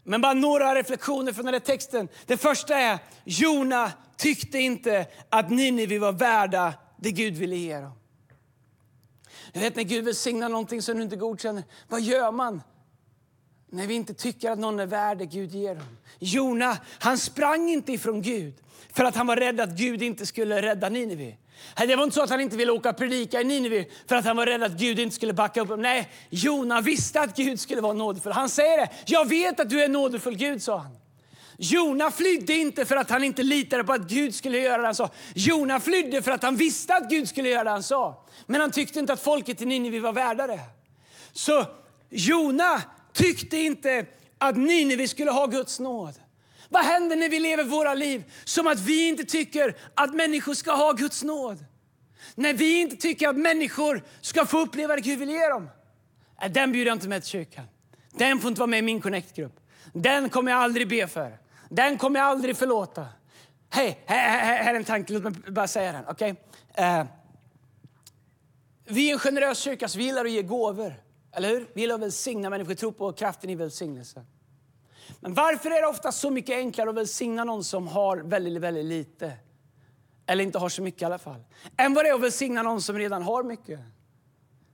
Men 0.04 0.20
bara 0.20 0.34
några 0.34 0.74
reflektioner 0.74 1.32
från 1.32 1.44
den 1.44 1.54
här 1.54 1.60
texten. 1.60 2.08
Det 2.26 2.36
första 2.36 2.74
är, 2.78 2.98
Jona 3.24 3.92
tyckte 4.16 4.58
inte 4.58 5.06
att 5.28 5.50
Nineve 5.50 5.98
var 5.98 6.12
värda 6.12 6.74
det 6.96 7.10
Gud 7.10 7.34
ville 7.34 7.56
ge 7.56 7.80
dem. 7.80 7.92
Jag 9.52 9.60
vet 9.60 9.76
när 9.76 9.82
Gud 9.82 10.04
välsignar 10.04 10.48
någonting 10.48 10.82
som 10.82 10.96
du 10.96 11.02
inte 11.02 11.16
godkänner, 11.16 11.62
vad 11.88 12.00
gör 12.00 12.32
man? 12.32 12.62
När 13.66 13.86
vi 13.86 13.94
inte 13.94 14.14
tycker 14.14 14.50
att 14.50 14.58
någon 14.58 14.80
är 14.80 14.86
värd 14.86 15.18
det 15.18 15.26
Gud 15.26 15.54
ger 15.54 15.74
dem. 15.74 15.96
Jona, 16.18 16.78
han 16.98 17.18
sprang 17.18 17.68
inte 17.68 17.92
ifrån 17.92 18.22
Gud 18.22 18.54
för 18.92 19.04
att 19.04 19.16
han 19.16 19.26
var 19.26 19.36
rädd 19.36 19.60
att 19.60 19.70
Gud 19.70 20.02
inte 20.02 20.26
skulle 20.26 20.62
rädda 20.62 20.88
Nineve. 20.88 21.36
Det 21.76 21.96
var 21.96 22.04
inte 22.04 22.14
så 22.14 22.22
att 22.22 22.30
han 22.30 22.40
inte 22.40 22.56
ville 22.56 22.72
åka 22.72 22.90
och 22.90 22.96
predika 22.96 23.40
i 23.40 23.44
Nineve 23.44 23.84
för 24.08 24.16
att 24.16 24.24
han 24.24 24.36
var 24.36 24.46
rädd 24.46 24.62
att 24.62 24.72
Gud 24.72 24.98
inte 24.98 25.14
skulle 25.14 25.32
backa 25.32 25.60
upp 25.60 25.68
honom. 25.68 25.82
Nej, 25.82 26.10
Jona 26.30 26.80
visste 26.80 27.20
att 27.20 27.36
Gud 27.36 27.60
skulle 27.60 27.80
vara 27.80 27.92
nådefull. 27.92 28.32
Han 28.32 28.48
säger 28.48 28.76
det. 28.76 28.88
Jag 29.06 29.28
vet 29.28 29.60
att 29.60 29.70
du 29.70 29.82
är 29.82 29.88
nådefull 29.88 30.36
Gud, 30.36 30.62
sa 30.62 30.78
han. 30.78 30.96
Jona 31.58 32.10
flydde 32.10 32.52
inte 32.54 32.84
för 32.84 32.96
att 32.96 33.10
han 33.10 33.24
inte 33.24 33.42
litade 33.42 33.84
på 33.84 33.92
att 33.92 34.08
Gud 34.08 34.34
skulle 34.34 34.58
göra 34.58 34.78
det 34.78 34.86
han 34.86 34.94
sa. 34.94 35.10
Jona 35.34 35.80
flydde 35.80 36.22
för 36.22 36.30
att 36.30 36.42
han 36.42 36.56
visste 36.56 36.94
att 36.94 37.10
Gud 37.10 37.28
skulle 37.28 37.48
göra 37.48 37.64
det 37.64 37.70
han 37.70 37.82
sa. 37.82 38.24
Men 38.46 38.60
han 38.60 38.70
tyckte 38.70 38.98
inte 38.98 39.12
att 39.12 39.20
folket 39.20 39.62
i 39.62 39.66
Nineve 39.66 40.00
var 40.00 40.12
värda 40.12 40.46
det. 40.46 40.60
Så 41.32 41.64
Jona 42.10 42.82
tyckte 43.12 43.56
inte 43.56 44.06
att 44.38 44.56
Nineve 44.56 45.08
skulle 45.08 45.30
ha 45.30 45.46
Guds 45.46 45.80
nåd. 45.80 46.14
Vad 46.68 46.84
händer 46.84 47.16
när 47.16 47.28
vi 47.28 47.40
lever 47.40 47.64
våra 47.64 47.94
liv 47.94 48.32
som 48.44 48.66
att 48.66 48.80
vi 48.80 49.08
inte 49.08 49.24
tycker 49.24 49.76
att 49.94 50.14
människor 50.14 50.54
ska 50.54 50.72
ha 50.72 50.92
Guds 50.92 51.22
nåd? 51.22 51.64
När 52.34 52.54
vi 52.54 52.80
inte 52.80 52.96
tycker 52.96 53.28
att 53.28 53.36
människor 53.36 54.04
ska 54.20 54.46
få 54.46 54.58
uppleva 54.58 54.96
det 54.96 55.02
Gud 55.02 55.18
vill 55.18 55.30
ge 55.30 55.48
dem? 55.48 55.68
Den 56.50 56.72
bjuder 56.72 56.86
jag 56.86 56.96
inte 56.96 57.08
med 57.08 57.22
till 57.22 57.30
kyrkan. 57.30 57.64
Den 58.12 58.40
får 58.40 58.48
inte 58.48 58.60
vara 58.60 58.66
med 58.66 58.78
i 58.78 58.82
min 58.82 59.00
connect-grupp. 59.00 59.60
Den 59.92 60.28
kommer 60.28 60.52
jag 60.52 60.60
aldrig 60.60 60.88
be 60.88 61.06
för. 61.06 61.38
Den 61.68 61.98
kommer 61.98 62.20
jag 62.20 62.28
aldrig 62.28 62.56
förlåta. 62.56 63.06
Hej, 63.70 64.02
här, 64.06 64.30
här, 64.30 64.62
här 64.62 64.74
är 64.74 64.78
en 64.78 64.84
tanke. 64.84 65.12
Låt 65.12 65.22
mig 65.22 65.32
bara 65.32 65.68
säga 65.68 65.92
den. 65.92 66.08
Okay? 66.08 66.30
Uh, 66.30 67.00
eh, 67.00 67.06
vi 68.84 69.08
är 69.08 69.12
en 69.12 69.18
generös 69.18 69.58
kyrka, 69.58 69.88
så 69.88 69.98
vi 69.98 70.04
gillar 70.04 70.24
att 70.24 70.30
ge 70.30 70.42
gåvor. 70.42 70.94
Eller 71.32 71.48
hur? 71.48 71.66
Vi 71.74 71.80
gillar 71.80 71.94
att 71.94 72.00
välsigna 72.00 72.50
människor, 72.50 72.74
tro 72.74 72.92
på 72.92 73.12
kraften 73.12 73.50
i 73.50 73.54
välsignelse. 73.54 74.24
Men 75.20 75.34
varför 75.34 75.70
är 75.70 75.82
det 75.82 75.88
ofta 75.88 76.12
så 76.12 76.30
mycket 76.30 76.56
enklare 76.56 76.90
att 76.90 76.96
välsigna 76.96 77.44
någon 77.44 77.64
som 77.64 77.88
har 77.88 78.16
väldigt, 78.16 78.62
väldigt 78.62 78.84
lite? 78.84 79.32
Eller 80.26 80.44
inte 80.44 80.58
har 80.58 80.68
så 80.68 80.82
mycket 80.82 81.02
i 81.02 81.04
alla 81.04 81.18
fall. 81.18 81.44
Än 81.76 81.94
vad 81.94 82.04
det 82.04 82.08
är 82.08 82.14
att 82.14 82.20
välsigna 82.20 82.62
någon 82.62 82.82
som 82.82 82.98
redan 82.98 83.22
har 83.22 83.42
mycket. 83.42 83.80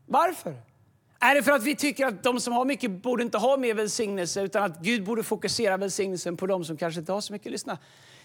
Varför? 0.06 0.54
Är 1.20 1.34
det 1.34 1.42
för 1.42 1.52
att 1.52 1.62
vi 1.62 1.76
tycker 1.76 2.06
att 2.06 2.22
de 2.22 2.40
som 2.40 2.52
har 2.52 2.64
mycket 2.64 2.90
borde 2.90 3.22
inte 3.22 3.38
ha 3.38 3.56
mer 3.56 3.74
välsignelse 3.74 4.42
utan 4.42 4.62
att 4.62 4.78
Gud 4.78 5.04
borde 5.04 5.22
fokusera 5.22 5.76
välsignelsen 5.76 6.36
på 6.36 6.46
de 6.46 6.64
som 6.64 6.76
kanske 6.76 7.00
inte 7.00 7.12
har 7.12 7.20
så 7.20 7.32
mycket? 7.32 7.52
Lyssna. 7.52 7.78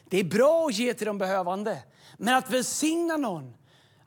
Det 0.05 0.19
är 0.19 0.23
bra 0.23 0.65
att 0.65 0.73
ge 0.73 0.93
till 0.93 1.07
de 1.07 1.17
behövande. 1.17 1.83
Men 2.17 2.35
att 2.35 2.49
välsigna 2.49 3.17
någon 3.17 3.53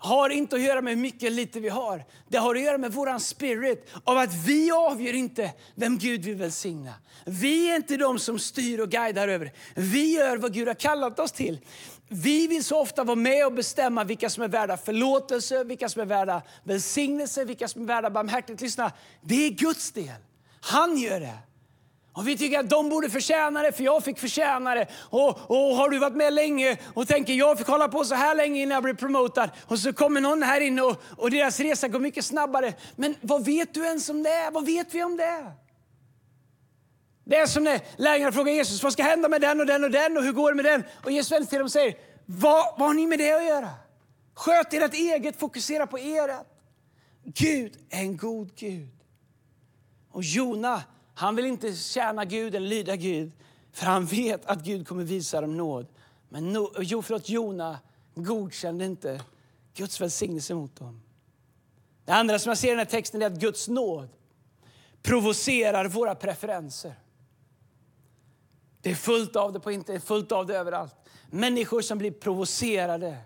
har 0.02 0.30
inte 0.30 0.56
att 0.56 0.62
göra 0.62 0.82
med 0.82 0.94
hur 0.94 1.00
mycket 1.00 1.32
lite 1.32 1.60
vi 1.60 1.68
har. 1.68 2.04
Det 2.28 2.38
har 2.38 2.54
att 2.54 2.62
göra 2.62 2.78
med 2.78 2.92
våran 2.92 3.20
spirit 3.20 3.88
av 4.04 4.18
att 4.18 4.34
vi 4.34 4.70
avgör 4.70 5.14
inte 5.14 5.52
vem 5.74 5.98
Gud 5.98 6.24
vill 6.24 6.34
välsigna. 6.34 6.94
Vi 7.26 7.70
är 7.70 7.76
inte 7.76 7.96
de 7.96 8.18
som 8.18 8.38
styr 8.38 8.78
och 8.78 8.90
guidar 8.90 9.28
över. 9.28 9.52
Vi 9.74 10.14
gör 10.14 10.36
vad 10.36 10.54
Gud 10.54 10.68
har 10.68 10.74
kallat 10.74 11.18
oss 11.18 11.32
till. 11.32 11.58
Vi 12.08 12.46
vill 12.46 12.64
så 12.64 12.80
ofta 12.80 13.04
vara 13.04 13.16
med 13.16 13.46
och 13.46 13.52
bestämma 13.52 14.04
vilka 14.04 14.30
som 14.30 14.42
är 14.42 14.48
värda 14.48 14.76
förlåtelse, 14.76 15.64
vilka 15.64 15.88
som 15.88 16.02
är 16.02 16.06
värda 16.06 16.42
välsignelse, 16.64 17.44
vilka 17.44 17.68
som 17.68 17.82
är 17.82 17.86
värda 17.86 18.10
barmhärtighet. 18.10 18.60
Lyssna, 18.60 18.92
det 19.22 19.46
är 19.46 19.50
Guds 19.50 19.92
del. 19.92 20.14
Han 20.60 20.98
gör 20.98 21.20
det. 21.20 21.38
Och 22.12 22.28
vi 22.28 22.36
tycker 22.36 22.58
att 22.58 22.70
de 22.70 22.88
borde 22.88 23.10
förtjäna 23.10 23.62
det, 23.62 23.72
för 23.72 23.84
jag 23.84 24.04
fick 24.04 24.18
förtjäna 24.18 24.74
det. 24.74 24.86
Och, 24.94 25.28
och 25.28 25.76
har 25.76 25.88
du 25.88 25.98
varit 25.98 26.16
med 26.16 26.32
länge 26.32 26.78
och 26.94 27.08
tänker 27.08 27.32
jag 27.32 27.58
fick 27.58 27.66
hålla 27.66 27.88
på 27.88 28.04
så 28.04 28.14
här 28.14 28.34
länge 28.34 28.62
innan 28.62 28.74
jag 28.74 28.82
blev 28.82 28.96
promotad. 28.96 29.50
Och 29.66 29.78
så 29.78 29.92
kommer 29.92 30.20
någon 30.20 30.42
här 30.42 30.60
inne 30.60 30.82
och, 30.82 31.02
och 31.16 31.30
deras 31.30 31.60
resa 31.60 31.88
går 31.88 32.00
mycket 32.00 32.24
snabbare. 32.24 32.72
Men 32.96 33.14
vad 33.20 33.44
vet 33.44 33.74
du 33.74 33.84
ens 33.84 34.08
om 34.08 34.22
det? 34.22 34.50
Vad 34.52 34.66
vet 34.66 34.94
vi 34.94 35.02
om 35.02 35.16
det? 35.16 35.52
Det 37.24 37.36
är 37.36 37.46
som 37.46 37.64
när 37.64 37.80
lärjungarna 37.96 38.32
frågar 38.32 38.52
Jesus 38.52 38.82
vad 38.82 38.92
ska 38.92 39.02
hända 39.02 39.28
med 39.28 39.40
den 39.40 39.60
och 39.60 39.66
den 39.66 39.84
och 39.84 39.90
den 39.90 40.16
och 40.16 40.22
hur 40.22 40.32
går 40.32 40.50
det 40.50 40.56
med 40.56 40.64
den? 40.64 40.84
Och 41.04 41.10
Jesus 41.10 41.32
vänder 41.32 41.48
till 41.48 41.58
dem 41.58 41.64
och 41.64 41.72
säger 41.72 41.94
vad, 42.26 42.74
vad 42.78 42.88
har 42.88 42.94
ni 42.94 43.06
med 43.06 43.18
det 43.18 43.32
att 43.32 43.44
göra? 43.44 43.70
Sköt 44.34 44.74
ert 44.74 44.94
eget, 44.94 45.38
fokusera 45.38 45.86
på 45.86 45.96
ert. 45.96 46.46
Gud 47.24 47.72
är 47.90 48.00
en 48.00 48.16
god 48.16 48.54
Gud. 48.56 48.88
Och 50.12 50.22
Jona 50.22 50.82
han 51.20 51.36
vill 51.36 51.46
inte 51.46 51.74
tjäna 51.74 52.24
Gud 52.24 52.54
eller 52.54 52.68
lyda 52.68 52.96
Gud, 52.96 53.32
för 53.72 53.86
han 53.86 54.06
vet 54.06 54.46
att 54.46 54.64
Gud 54.64 54.88
kommer 54.88 55.04
visa 55.04 55.40
dem 55.40 55.56
nåd. 55.56 55.86
Men 56.28 56.52
no, 56.52 56.72
jo, 56.78 57.02
förlåt, 57.02 57.28
Jona 57.28 57.78
godkände 58.14 58.84
inte 58.84 59.22
Guds 59.74 60.00
välsignelse 60.00 60.54
mot 60.54 60.76
dem. 60.76 61.02
Det 62.04 62.12
andra 62.12 62.38
som 62.38 62.50
jag 62.50 62.58
ser 62.58 62.68
i 62.68 62.70
den 62.70 62.78
här 62.78 62.84
texten 62.84 63.22
är 63.22 63.26
att 63.26 63.40
Guds 63.40 63.68
nåd 63.68 64.08
provocerar 65.02 65.88
våra 65.88 66.14
preferenser. 66.14 66.94
Det 68.82 68.90
är 68.90 68.94
fullt 68.94 69.36
av 69.36 69.52
det 69.52 69.60
på 69.60 69.72
inte, 69.72 70.00
fullt 70.00 70.32
av 70.32 70.46
det 70.46 70.56
överallt. 70.56 70.94
Människor 71.30 71.80
som 71.80 71.98
blir 71.98 72.10
provocerade 72.10 73.16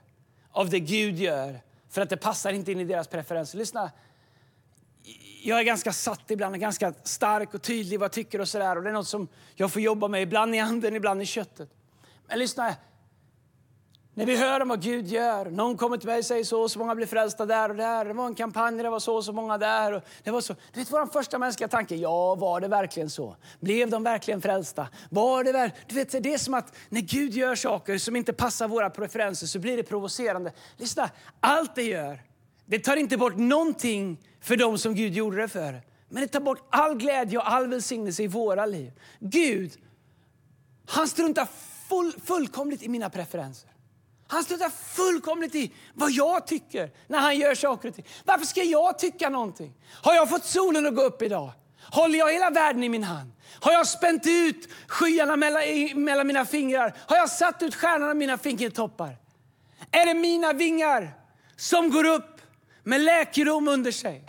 av 0.50 0.70
det 0.70 0.80
Gud 0.80 1.18
gör 1.18 1.60
för 1.88 2.00
att 2.00 2.10
det 2.10 2.16
passar 2.16 2.52
inte 2.52 2.72
in 2.72 2.80
i 2.80 2.84
deras 2.84 3.08
preferenser. 3.08 3.58
Lyssna, 3.58 3.90
jag 5.42 5.60
är 5.60 5.64
ganska 5.64 5.92
satt 5.92 6.30
ibland, 6.30 6.60
ganska 6.60 6.94
stark 7.02 7.54
och 7.54 7.62
tydlig 7.62 7.98
vad 7.98 8.04
jag 8.04 8.12
tycker 8.12 8.40
och 8.40 8.48
sådär. 8.48 8.76
Och 8.76 8.82
det 8.82 8.88
är 8.88 8.92
något 8.92 9.08
som 9.08 9.28
jag 9.54 9.72
får 9.72 9.82
jobba 9.82 10.08
med, 10.08 10.22
ibland 10.22 10.54
i 10.54 10.58
anden, 10.58 10.96
ibland 10.96 11.22
i 11.22 11.26
köttet. 11.26 11.70
Men 12.28 12.38
lyssna, 12.38 12.74
när 14.16 14.26
vi 14.26 14.36
hör 14.36 14.60
om 14.60 14.68
vad 14.68 14.82
Gud 14.82 15.06
gör, 15.06 15.50
någon 15.50 15.76
kommer 15.76 15.96
till 15.96 16.08
mig 16.08 16.18
och 16.18 16.24
säger 16.24 16.44
så 16.44 16.62
och 16.62 16.70
så 16.70 16.78
många 16.78 16.94
blir 16.94 17.06
frälsta 17.06 17.46
där 17.46 17.68
och 17.68 17.76
där. 17.76 18.04
Det 18.04 18.12
var 18.12 18.26
en 18.26 18.34
kampanj, 18.34 18.82
det 18.82 18.90
var 18.90 19.00
så 19.00 19.16
och 19.16 19.24
så 19.24 19.32
många 19.32 19.58
där. 19.58 19.92
Och 19.92 20.02
det 20.22 20.30
var 20.30 20.40
så. 20.40 20.54
Du 20.72 20.80
vet 20.80 20.92
vår 20.92 21.06
första 21.06 21.38
mänskliga 21.38 21.68
tanke, 21.68 21.96
ja 21.96 22.34
var 22.34 22.60
det 22.60 22.68
verkligen 22.68 23.10
så? 23.10 23.36
Blev 23.60 23.90
de 23.90 24.02
verkligen 24.02 24.42
frälsta? 24.42 24.88
Var 25.10 25.44
det 25.44 25.52
väl? 25.52 25.70
Du 25.88 25.94
vet, 25.94 26.22
det 26.22 26.34
är 26.34 26.38
som 26.38 26.54
att 26.54 26.76
när 26.88 27.00
Gud 27.00 27.34
gör 27.34 27.54
saker 27.54 27.98
som 27.98 28.16
inte 28.16 28.32
passar 28.32 28.68
våra 28.68 28.90
preferenser 28.90 29.46
så 29.46 29.58
blir 29.58 29.76
det 29.76 29.82
provocerande. 29.82 30.52
Lyssna, 30.76 31.10
allt 31.40 31.74
det 31.74 31.82
gör, 31.82 32.22
det 32.66 32.78
tar 32.78 32.96
inte 32.96 33.16
bort 33.16 33.36
någonting 33.36 34.18
för 34.44 34.56
dem 34.56 34.78
som 34.78 34.94
Gud 34.94 35.14
gjorde 35.14 35.36
det 35.36 35.48
för. 35.48 35.82
Men 36.08 36.22
det 36.22 36.28
tar 36.28 36.40
bort 36.40 36.68
all 36.70 36.94
glädje 36.94 37.38
och 37.38 37.52
all 37.52 37.68
välsignelse 37.68 38.22
i 38.22 38.26
våra 38.26 38.66
liv. 38.66 38.92
Gud, 39.20 39.72
han 40.86 41.08
struntar 41.08 41.48
full, 41.88 42.12
fullkomligt 42.24 42.82
i 42.82 42.88
mina 42.88 43.10
preferenser. 43.10 43.70
Han 44.26 44.44
struntar 44.44 44.70
fullkomligt 44.70 45.54
i 45.54 45.72
vad 45.94 46.10
jag 46.10 46.46
tycker 46.46 46.90
när 47.06 47.18
han 47.18 47.38
gör 47.38 47.54
saker 47.54 47.88
och 47.88 47.94
ting. 47.94 48.06
Varför 48.24 48.46
ska 48.46 48.62
jag 48.62 48.98
tycka 48.98 49.28
någonting? 49.28 49.74
Har 50.02 50.14
jag 50.14 50.30
fått 50.30 50.44
solen 50.44 50.86
att 50.86 50.94
gå 50.94 51.02
upp 51.02 51.22
idag? 51.22 51.52
Håller 51.90 52.18
jag 52.18 52.32
hela 52.32 52.50
världen 52.50 52.84
i 52.84 52.88
min 52.88 53.04
hand? 53.04 53.32
Har 53.60 53.72
jag 53.72 53.86
spänt 53.86 54.22
ut 54.26 54.68
skyarna 54.86 55.36
mellan, 55.36 55.62
mellan 56.04 56.26
mina 56.26 56.44
fingrar? 56.44 56.94
Har 57.06 57.16
jag 57.16 57.30
satt 57.30 57.62
ut 57.62 57.74
stjärnorna 57.74 58.12
i 58.12 58.14
mina 58.14 58.38
fingertoppar? 58.38 59.16
Är 59.90 60.06
det 60.06 60.14
mina 60.14 60.52
vingar 60.52 61.14
som 61.56 61.90
går 61.90 62.04
upp 62.04 62.40
med 62.82 63.00
läkedom 63.00 63.68
under 63.68 63.92
sig? 63.92 64.24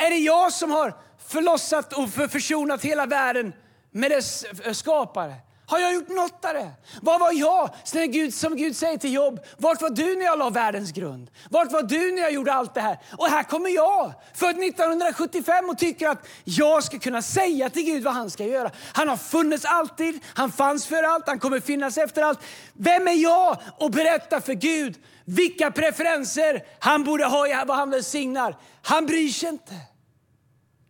Är 0.00 0.10
det 0.10 0.16
jag 0.16 0.52
som 0.52 0.70
har 0.70 0.94
förlossat 1.28 1.92
och 1.92 2.10
försonat 2.30 2.84
hela 2.84 3.06
världen 3.06 3.52
med 3.90 4.10
dess 4.10 4.44
eh, 4.44 4.72
skapare? 4.72 5.34
Har 5.66 5.78
jag 5.78 5.94
gjort 5.94 6.08
något 6.08 6.44
av 6.44 6.54
det? 6.54 6.70
Vad 7.02 7.20
var 7.20 7.32
jag? 7.32 7.70
Gud, 8.12 8.34
som 8.34 8.56
Gud 8.56 8.76
säger 8.76 8.98
till 8.98 9.12
Jobb, 9.12 9.40
vart 9.56 9.82
var 9.82 9.90
du 9.90 10.16
när 10.16 10.24
jag 10.24 10.38
la 10.38 10.50
världens 10.50 10.92
grund? 10.92 11.30
Vart 11.50 11.72
var 11.72 11.82
du 11.82 12.12
när 12.12 12.22
jag 12.22 12.32
gjorde 12.32 12.52
allt 12.52 12.74
det 12.74 12.80
här? 12.80 12.98
Och 13.18 13.26
här 13.26 13.42
kommer 13.42 13.70
jag, 13.70 14.12
född 14.34 14.58
1975 14.62 15.68
och 15.68 15.78
tycker 15.78 16.08
att 16.08 16.28
jag 16.44 16.84
ska 16.84 16.98
kunna 16.98 17.22
säga 17.22 17.70
till 17.70 17.82
Gud 17.82 18.02
vad 18.02 18.14
han 18.14 18.30
ska 18.30 18.44
göra. 18.44 18.70
Han 18.92 19.08
har 19.08 19.16
funnits 19.16 19.64
alltid, 19.64 20.20
han 20.34 20.52
fanns 20.52 20.86
för 20.86 21.02
allt, 21.02 21.28
han 21.28 21.38
kommer 21.38 21.60
finnas 21.60 21.98
efter 21.98 22.22
allt. 22.22 22.40
Vem 22.72 23.08
är 23.08 23.22
jag 23.22 23.58
att 23.80 23.92
berätta 23.92 24.40
för 24.40 24.52
Gud 24.52 24.96
vilka 25.24 25.70
preferenser 25.70 26.64
han 26.78 27.04
borde 27.04 27.24
ha, 27.24 27.64
vad 27.66 27.76
han 27.76 27.90
välsignar? 27.90 28.56
Han 28.82 29.06
bryr 29.06 29.28
sig 29.28 29.48
inte. 29.48 29.74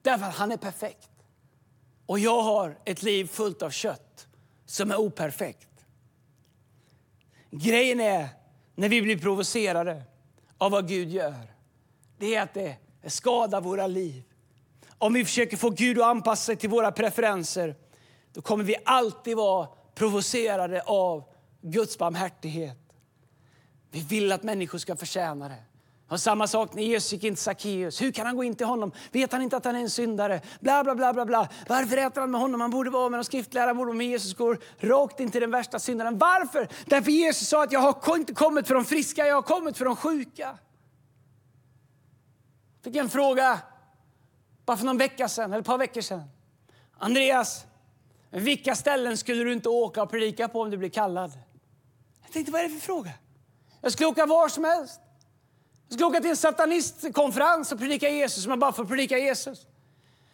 Därför 0.03 0.27
att 0.27 0.35
han 0.35 0.53
är 0.53 0.57
perfekt. 0.57 1.11
Och 2.07 2.19
jag 2.19 2.43
har 2.43 2.79
ett 2.85 3.03
liv 3.03 3.27
fullt 3.27 3.63
av 3.63 3.71
kött 3.71 4.27
som 4.67 4.91
är 4.91 4.97
operfekt. 4.97 5.69
Grejen 7.51 8.01
är, 8.01 8.29
när 8.75 8.89
vi 8.89 9.03
blir 9.03 9.19
provocerade 9.19 10.03
av 10.59 10.71
vad 10.71 10.89
Gud 10.89 11.11
gör, 11.11 11.55
det 12.19 12.35
är 12.35 12.43
att 12.43 12.55
det 12.55 12.77
skadar 13.07 13.61
våra 13.61 13.87
liv. 13.87 14.23
Om 14.99 15.13
vi 15.13 15.25
försöker 15.25 15.57
få 15.57 15.71
Gud 15.71 15.99
att 15.99 16.05
anpassa 16.05 16.45
sig 16.45 16.57
till 16.57 16.71
våra 16.71 16.93
preferenser, 16.93 17.77
då 18.33 18.43
kommer 18.43 18.65
vi 18.65 18.77
alltid 18.85 19.37
vara 19.37 19.69
provocerade 19.95 20.83
av 20.83 21.25
Guds 21.61 21.99
barmhärtighet. 21.99 22.79
Vi 23.91 24.01
vill 24.01 24.33
att 24.33 24.43
människor 24.43 24.79
ska 24.79 24.97
förtjäna 24.97 25.49
det. 25.49 25.65
Och 26.11 26.21
samma 26.21 26.47
sak 26.47 26.75
när 26.75 26.83
Jesus 26.83 27.13
gick 27.13 27.25
in 27.25 27.35
till 27.35 27.43
Sackeus. 27.43 28.03
Hur 28.03 28.13
kan 28.13 28.27
han 28.27 28.37
gå 28.37 28.45
in 28.45 28.55
till 28.55 28.67
honom? 28.67 28.93
Vet 29.13 29.33
han 29.33 29.43
inte 29.43 29.57
att 29.57 29.65
han 29.65 29.77
är 29.77 29.81
en 29.81 29.91
syndare? 29.91 30.41
Bla, 30.61 30.85
bla, 30.85 30.95
bla, 30.95 31.13
bla, 31.13 31.27
bla. 31.27 31.49
Varför 31.69 31.97
äter 31.97 32.21
han 32.21 32.31
med 32.31 32.41
honom? 32.41 32.61
Han 32.61 32.71
borde 32.71 32.91
vara 32.91 33.09
med 33.09 33.21
de 33.21 33.25
skriftlärare. 33.25 33.75
Borde 33.75 33.93
med 33.93 34.07
Jesus 34.07 34.35
går 34.35 34.59
rakt 34.79 35.21
in 35.21 35.31
till 35.31 35.41
den 35.41 35.51
värsta 35.51 35.79
syndaren. 35.79 36.19
Varför? 36.19 36.69
Därför 36.87 37.11
Jesus 37.11 37.49
sa 37.49 37.65
att 37.65 37.73
jag 37.73 37.81
har 37.81 38.17
inte 38.17 38.35
kommit 38.35 38.67
för 38.67 38.75
de 38.75 38.85
friska, 38.85 39.27
jag 39.27 39.35
har 39.35 39.43
kommit 39.43 39.77
för 39.77 39.85
de 39.85 39.97
sjuka. 39.97 40.59
Jag 42.75 42.85
fick 42.85 42.97
en 42.97 43.09
fråga 43.09 43.61
bara 44.67 44.77
för 44.77 44.87
någon 44.87 44.99
vecka 44.99 45.29
sedan, 45.29 45.53
eller 45.53 45.61
ett 45.61 45.67
par 45.67 45.79
veckor 45.79 46.01
sedan. 46.01 46.23
Andreas, 46.99 47.65
vilka 48.31 48.75
ställen 48.75 49.17
skulle 49.17 49.45
du 49.45 49.53
inte 49.53 49.69
åka 49.69 50.03
och 50.03 50.11
predika 50.11 50.49
på 50.49 50.61
om 50.61 50.71
du 50.71 50.77
blir 50.77 50.89
kallad? 50.89 51.33
Jag 52.23 52.33
tänkte, 52.33 52.53
vad 52.53 52.61
är 52.61 52.65
det 52.65 52.75
för 52.75 52.81
fråga? 52.81 53.11
Jag 53.81 53.93
skulle 53.93 54.07
åka 54.07 54.27
var 54.27 54.49
som 54.49 54.65
helst. 54.65 55.01
Jag 55.91 55.95
skulle 55.95 56.07
åka 56.07 56.21
till 56.21 56.31
en 56.31 56.37
satanistkonferens 56.37 57.73
och 57.73 57.79
predika 57.79 58.09
Jesus, 58.09 58.43
som 58.43 58.51
jag 58.51 58.59
bara 58.59 58.73
får 58.73 58.85
predika 58.85 59.19
Jesus. 59.19 59.67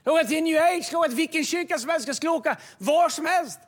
Jag 0.05 0.15
åka 0.15 0.25
till 0.25 0.43
New 0.43 0.63
Age, 0.63 0.89
jag 0.93 0.99
åka 0.99 1.09
till 1.09 1.17
vilken 1.17 1.45
kyrka 1.45 1.79
som 1.79 1.91
helst, 1.91 2.07
jag 2.07 2.17
skulle 2.17 2.31
åka 2.31 2.57
var 2.79 3.09
som 3.09 3.27
helst. 3.27 3.61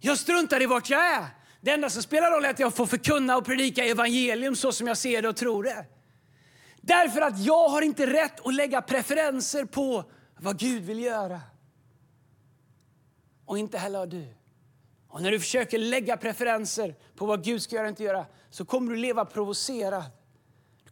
Jag 0.00 0.18
struntar 0.18 0.62
i 0.62 0.66
vart 0.66 0.90
jag 0.90 1.06
är. 1.06 1.26
Det 1.60 1.70
enda 1.70 1.90
som 1.90 2.02
spelar 2.02 2.30
roll 2.30 2.44
är 2.44 2.50
att 2.50 2.58
jag 2.58 2.74
får 2.74 2.86
förkunna 2.86 3.36
och 3.36 3.44
predika 3.44 3.84
evangelium 3.84 4.56
så 4.56 4.72
som 4.72 4.86
jag 4.86 4.96
ser 4.96 5.22
det 5.22 5.28
och 5.28 5.36
tror 5.36 5.62
det. 5.62 5.86
Därför 6.80 7.20
att 7.20 7.38
jag 7.38 7.68
har 7.68 7.82
inte 7.82 8.06
rätt 8.06 8.46
att 8.46 8.54
lägga 8.54 8.82
preferenser 8.82 9.64
på 9.64 10.04
vad 10.40 10.58
Gud 10.58 10.82
vill 10.82 10.98
göra. 10.98 11.40
Och 13.46 13.58
inte 13.58 13.78
heller 13.78 13.98
har 13.98 14.06
du. 14.06 14.34
Och 15.08 15.22
när 15.22 15.30
du 15.30 15.40
försöker 15.40 15.78
lägga 15.78 16.16
preferenser 16.16 16.94
på 17.16 17.26
vad 17.26 17.44
Gud 17.44 17.62
ska 17.62 17.76
göra 17.76 17.86
och 17.86 17.90
inte 17.90 18.02
göra 18.02 18.26
så 18.50 18.64
kommer 18.64 18.90
du 18.90 18.96
leva 18.96 19.24
provocerad 19.24 20.04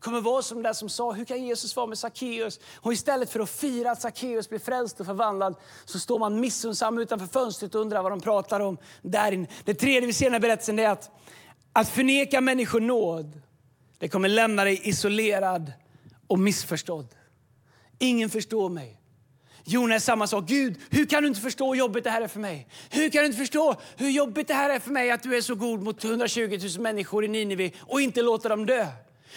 kommer 0.02 0.20
vara 0.20 0.42
som 0.42 0.62
den 0.62 0.74
som 0.74 0.88
sa, 0.88 1.12
hur 1.12 1.24
kan 1.24 1.44
Jesus 1.44 1.76
vara 1.76 1.86
med 1.86 1.98
Sackeus? 1.98 2.60
Och 2.76 2.92
istället 2.92 3.30
för 3.30 3.40
att 3.40 3.50
fira 3.50 3.90
att 3.90 4.00
Sackeus 4.00 4.48
blir 4.48 4.58
frälst 4.58 5.00
och 5.00 5.06
förvandlad 5.06 5.54
så 5.84 5.98
står 5.98 6.18
man 6.18 6.40
missunnsam 6.40 6.98
utanför 6.98 7.26
fönstret 7.26 7.74
och 7.74 7.80
undrar 7.80 8.02
vad 8.02 8.12
de 8.12 8.20
pratar 8.20 8.60
om 8.60 8.78
där 9.02 9.32
inne. 9.32 9.46
Det 9.64 9.74
tredje 9.74 10.06
vi 10.06 10.12
ser 10.12 10.24
i 10.24 10.26
den 10.26 10.32
här 10.32 10.40
berättelsen 10.40 10.78
är 10.78 10.88
att, 10.88 11.10
att 11.72 11.88
förneka 11.88 12.40
människor 12.40 12.80
nåd, 12.80 13.40
det 13.98 14.08
kommer 14.08 14.28
lämna 14.28 14.64
dig 14.64 14.80
isolerad 14.88 15.72
och 16.26 16.38
missförstådd. 16.38 17.08
Ingen 17.98 18.30
förstår 18.30 18.68
mig. 18.68 18.98
Jona 19.64 19.94
är 19.94 19.98
samma 19.98 20.26
sak. 20.26 20.44
Gud, 20.46 20.80
hur 20.90 21.06
kan 21.06 21.22
du 21.22 21.28
inte 21.28 21.40
förstå 21.40 21.72
hur 21.72 21.78
jobbigt 21.78 22.04
det 22.04 22.10
här 22.10 22.22
är 22.22 22.28
för 22.28 22.40
mig? 22.40 22.68
Hur 22.90 23.10
kan 23.10 23.20
du 23.20 23.26
inte 23.26 23.38
förstå 23.38 23.76
hur 23.96 24.10
jobbigt 24.10 24.48
det 24.48 24.54
här 24.54 24.70
är 24.70 24.78
för 24.78 24.90
mig 24.90 25.10
att 25.10 25.22
du 25.22 25.36
är 25.36 25.40
så 25.40 25.54
god 25.54 25.82
mot 25.82 26.04
120 26.04 26.58
000 26.76 26.82
människor 26.82 27.24
i 27.24 27.28
Nineve 27.28 27.70
och 27.80 28.00
inte 28.00 28.22
låter 28.22 28.48
dem 28.48 28.66
dö? 28.66 28.86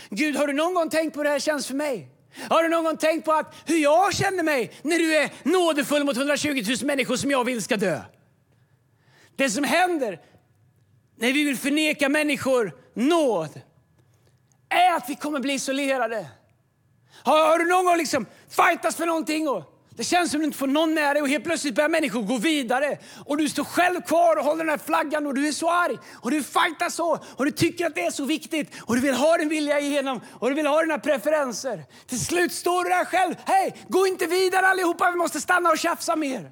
Gud, 0.10 0.36
har 0.36 0.48
du 0.48 0.54
någon 0.54 0.74
gång 0.74 0.90
tänkt 0.90 1.14
på 1.14 1.20
hur 1.20 1.24
det 1.24 1.30
här 1.30 1.40
känns 1.40 1.68
för 1.68 1.76
mig? 1.76 2.10
Har 2.50 2.64
du 2.64 2.70
någon 2.70 2.84
gång 2.84 2.98
tänkt 2.98 3.26
på 3.26 3.34
att 3.34 3.56
hur 3.66 3.78
jag 3.78 4.14
känner 4.14 4.44
mig 4.44 4.72
när 4.82 4.98
du 4.98 5.16
är 5.16 5.32
nådefull 5.44 6.04
mot 6.04 6.18
120 6.18 6.64
000 6.68 6.78
människor 6.82 7.16
som 7.16 7.32
jag 7.32 7.44
vill 7.44 7.64
ska 7.64 7.78
dö? 7.78 8.02
Det 9.36 9.50
som 9.50 9.64
händer 9.64 10.22
när 11.16 11.34
vi 11.34 11.44
vill 11.44 11.58
förneka 11.58 12.10
människor 12.10 12.76
nåd 12.94 13.62
är 14.70 14.94
att 14.94 15.10
vi 15.10 15.16
kommer 15.16 15.40
bli 15.40 15.54
isolerade. 15.54 16.28
Har, 17.24 17.50
har 17.50 17.60
du 17.60 17.66
någon 17.66 17.86
gång 17.86 17.98
liksom 17.98 18.26
fightats 18.50 18.96
för 18.96 19.06
någonting 19.06 19.50
och 19.50 19.75
det 19.96 20.04
känns 20.04 20.32
som 20.32 20.38
att 20.38 20.42
du 20.42 20.46
inte 20.46 20.58
får 20.58 20.68
någon 20.68 20.94
med 20.94 21.16
dig 21.16 21.22
och 21.22 21.30
helt 21.30 21.44
plötsligt 21.44 21.76
börjar 21.76 21.90
människor 21.90 22.22
gå 22.22 22.38
vidare. 22.38 22.98
Och 23.26 23.38
du 23.38 23.50
står 23.50 23.64
själv 23.64 24.02
kvar 24.02 24.38
och 24.38 24.44
håller 24.44 24.64
den 24.64 24.70
här 24.70 24.78
flaggan 24.78 25.28
och 25.28 25.34
du 25.34 25.48
är 25.48 25.52
så 25.52 25.70
arg. 25.70 25.98
Och 26.14 26.32
du 26.32 26.44
fightar 26.44 26.90
så 26.90 27.20
och 27.36 27.46
du 27.46 27.52
tycker 27.52 27.86
att 27.86 27.96
det 27.96 28.06
är 28.06 28.12
så 28.12 28.26
viktigt. 28.26 28.72
Och 28.82 28.96
du 28.96 29.02
vill 29.02 29.16
ha 29.16 29.38
din 29.38 29.50
vilja 29.50 29.80
igenom 29.80 30.22
och 30.32 30.50
du 30.50 30.56
vill 30.56 30.68
ha 30.68 30.82
dina 30.82 31.00
preferenser. 31.00 31.84
Till 32.08 32.26
slut 32.26 32.52
står 32.52 32.84
du 32.84 32.90
där 32.90 33.06
själv. 33.06 33.36
Hej, 33.46 33.76
gå 33.88 34.08
inte 34.08 34.26
vidare 34.26 34.68
allihopa, 34.68 35.12
vi 35.12 35.18
måste 35.18 35.42
stanna 35.42 35.70
och 35.70 35.78
tjafsa 35.78 36.16
mer. 36.16 36.52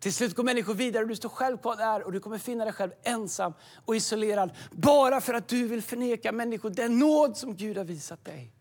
Till 0.00 0.14
slut 0.14 0.34
går 0.34 0.44
människor 0.44 0.74
vidare 0.74 1.02
och 1.02 1.08
du 1.08 1.16
står 1.16 1.28
själv 1.28 1.58
kvar 1.58 1.76
där 1.76 2.02
och 2.02 2.12
du 2.12 2.20
kommer 2.20 2.38
finna 2.38 2.64
dig 2.64 2.72
själv 2.72 2.92
ensam 3.04 3.52
och 3.84 3.96
isolerad. 3.96 4.50
Bara 4.70 5.20
för 5.20 5.34
att 5.34 5.48
du 5.48 5.68
vill 5.68 5.82
förneka 5.82 6.32
människor 6.32 6.70
den 6.70 6.98
nåd 6.98 7.36
som 7.36 7.56
Gud 7.56 7.76
har 7.76 7.84
visat 7.84 8.24
dig. 8.24 8.52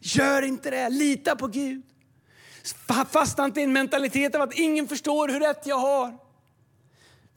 Gör 0.00 0.42
inte 0.42 0.70
det, 0.70 0.88
lita 0.88 1.36
på 1.36 1.46
Gud. 1.46 1.91
Fastna 3.10 3.44
inte 3.44 3.60
i 3.60 3.64
en 3.64 3.72
mentalitet 3.72 4.34
av 4.34 4.42
att 4.42 4.54
ingen 4.54 4.88
förstår 4.88 5.28
hur 5.28 5.40
rätt 5.40 5.66
jag 5.66 5.78
har. 5.78 6.18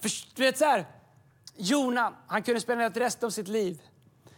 För, 0.01 0.11
du 0.35 0.41
vet 0.41 0.57
så 0.57 0.65
här, 0.65 0.85
Jona, 1.57 2.13
han 2.27 2.43
kunde 2.43 2.61
spendera 2.61 2.89
resten 2.89 3.27
av 3.27 3.31
sitt 3.31 3.47
liv 3.47 3.81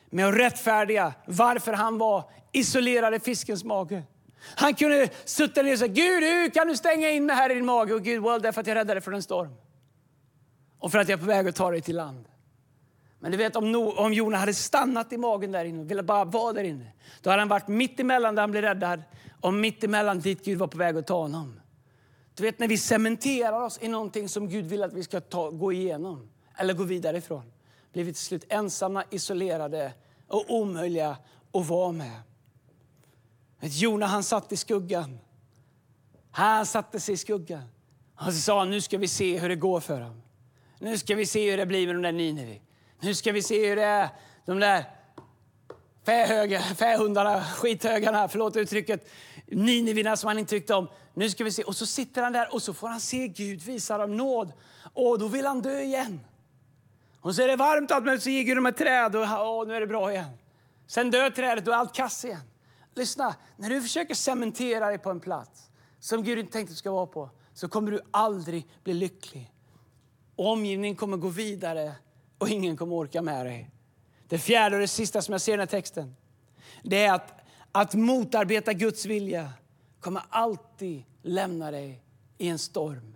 med 0.09 0.27
att 0.27 0.35
rättfärdiga 0.35 1.13
varför 1.25 1.73
han 1.73 1.97
var 1.97 2.29
isolerad 2.51 3.13
i 3.13 3.19
fiskens 3.19 3.63
mage. 3.63 4.03
Han 4.55 4.73
kunde 4.73 5.09
sutta 5.25 5.61
ner 5.61 5.73
och 5.73 5.79
säga, 5.79 5.93
Gud 5.93 6.23
hur 6.23 6.49
kan 6.49 6.67
du 6.67 6.77
stänga 6.77 7.09
in 7.09 7.25
mig 7.25 7.35
här 7.35 7.49
i 7.49 7.53
din 7.53 7.65
mage? 7.65 7.93
Och 7.93 8.03
Gud, 8.03 8.23
well, 8.23 8.41
därför 8.41 8.61
att 8.61 8.67
jag 8.67 8.75
räddade 8.75 8.93
dig 8.93 9.01
från 9.01 9.13
en 9.13 9.23
storm. 9.23 9.55
Och 10.79 10.91
för 10.91 10.99
att 10.99 11.09
jag 11.09 11.17
är 11.17 11.21
på 11.21 11.27
väg 11.27 11.47
att 11.47 11.55
ta 11.55 11.71
dig 11.71 11.81
till 11.81 11.95
land. 11.95 12.25
Men 13.19 13.31
du 13.31 13.37
vet 13.37 13.55
om, 13.55 13.71
no, 13.71 13.91
om 13.91 14.13
Jona 14.13 14.37
hade 14.37 14.53
stannat 14.53 15.13
i 15.13 15.17
magen 15.17 15.51
där 15.51 15.65
inne 15.65 15.81
och 15.81 15.91
ville 15.91 16.03
bara 16.03 16.25
vara 16.25 16.53
där 16.53 16.63
inne. 16.63 16.91
Då 17.21 17.29
hade 17.29 17.41
han 17.41 17.49
varit 17.49 17.67
mitt 17.67 17.99
emellan 17.99 18.35
där 18.35 18.41
han 18.43 18.51
blev 18.51 18.63
räddad 18.63 19.03
och 19.41 19.53
mitt 19.53 19.83
emellan 19.83 20.19
dit 20.19 20.45
Gud 20.45 20.57
var 20.57 20.67
på 20.67 20.77
väg 20.77 20.97
att 20.97 21.07
ta 21.07 21.21
honom. 21.21 21.59
Du 22.35 22.43
vet 22.43 22.59
när 22.59 22.67
vi 22.67 22.77
cementerar 22.77 23.61
oss 23.61 23.79
i 23.81 23.87
någonting 23.87 24.29
som 24.29 24.49
Gud 24.49 24.65
vill 24.65 24.83
att 24.83 24.93
vi 24.93 25.03
ska 25.03 25.21
ta, 25.21 25.49
gå 25.49 25.73
igenom 25.73 26.29
eller 26.55 26.73
gå 26.73 26.83
vidare 26.83 27.17
ifrån. 27.17 27.51
Blir 27.93 28.03
vi 28.03 28.13
till 28.13 28.23
slut 28.23 28.45
ensamma, 28.49 29.03
isolerade 29.09 29.93
och 30.27 30.45
omöjliga 30.47 31.17
att 31.53 31.67
vara 31.67 31.91
med. 31.91 32.21
Jona 33.61 34.05
han 34.05 34.23
satt 34.23 34.51
i 34.51 34.57
skuggan. 34.57 35.19
Han 36.31 36.65
satte 36.65 36.99
sig 36.99 37.13
i 37.13 37.17
skuggan. 37.17 37.63
Han 38.15 38.33
sa 38.33 38.65
nu 38.65 38.81
ska 38.81 38.97
vi 38.97 39.07
se 39.07 39.39
hur 39.39 39.49
det 39.49 39.55
går 39.55 39.79
för 39.79 39.99
dem. 39.99 40.21
Nu 40.79 40.97
ska 40.97 41.15
vi 41.15 41.25
se 41.25 41.51
hur 41.51 41.57
det 41.57 41.65
blir 41.65 41.87
med 41.87 41.95
de 41.95 42.01
där 42.01 42.11
Ninevi. 42.11 42.61
Nu 42.99 43.15
ska 43.15 43.31
vi 43.31 43.41
se 43.41 43.69
hur 43.69 43.75
det 43.75 43.83
är, 43.83 44.09
de 44.45 44.59
där 44.59 44.83
fähöga, 46.05 46.61
fähundarna, 46.61 47.43
skithögarna, 47.43 48.27
förlåt 48.27 48.55
uttrycket, 48.55 49.09
Ninivina 49.45 50.17
som 50.17 50.27
han 50.27 50.39
inte 50.39 50.49
tyckte 50.49 50.75
om. 50.75 50.87
Nu 51.13 51.29
ska 51.29 51.43
vi 51.43 51.51
se. 51.51 51.63
Och 51.63 51.75
så 51.75 51.85
sitter 51.85 52.23
han 52.23 52.33
där 52.33 52.53
och 52.53 52.61
så 52.61 52.73
får 52.73 52.87
han 52.87 52.99
se 52.99 53.27
Gud 53.27 53.61
visa 53.61 53.97
dem 53.97 54.17
nåd. 54.17 54.51
Och 54.93 55.19
då 55.19 55.27
vill 55.27 55.45
han 55.45 55.61
dö 55.61 55.79
igen. 55.79 56.19
Och 57.21 57.35
så 57.35 57.41
är 57.41 57.47
det 57.47 57.55
varmt 57.55 57.91
och 57.91 58.21
så 58.23 58.29
ger 58.29 58.43
Gud 58.43 58.57
dem 58.57 58.65
ett 58.65 58.77
träd 58.77 59.15
och 59.15 59.21
åh, 59.21 59.67
nu 59.67 59.75
är 59.75 59.79
det 59.79 59.87
bra 59.87 60.11
igen. 60.11 60.37
Sen 60.87 61.11
dör 61.11 61.29
trädet 61.29 61.67
och 61.67 61.75
allt 61.75 61.93
kass 61.93 62.25
igen. 62.25 62.41
Lyssna, 62.95 63.35
när 63.57 63.69
du 63.69 63.81
försöker 63.81 64.15
cementera 64.15 64.87
dig 64.87 64.97
på 64.97 65.09
en 65.09 65.19
plats 65.19 65.69
som 65.99 66.23
Gud 66.23 66.39
inte 66.39 66.51
tänkte 66.51 66.71
att 66.71 66.75
du 66.75 66.79
ska 66.79 66.91
vara 66.91 67.05
på 67.05 67.29
så 67.53 67.67
kommer 67.67 67.91
du 67.91 68.01
aldrig 68.11 68.67
bli 68.83 68.93
lycklig. 68.93 69.51
omgivningen 70.35 70.95
kommer 70.95 71.17
gå 71.17 71.27
vidare 71.27 71.95
och 72.37 72.49
ingen 72.49 72.77
kommer 72.77 72.95
orka 72.95 73.21
med 73.21 73.45
dig. 73.45 73.69
Det 74.27 74.37
fjärde 74.37 74.75
och 74.75 74.81
det 74.81 74.87
sista 74.87 75.21
som 75.21 75.31
jag 75.31 75.41
ser 75.41 75.51
i 75.51 75.53
den 75.53 75.59
här 75.59 75.67
texten 75.67 76.15
det 76.83 77.05
är 77.05 77.13
att, 77.13 77.33
att 77.71 77.93
motarbeta 77.93 78.73
Guds 78.73 79.05
vilja 79.05 79.53
kommer 79.99 80.21
alltid 80.29 81.03
lämna 81.21 81.71
dig 81.71 82.03
i 82.37 82.47
en 82.47 82.59
storm. 82.59 83.15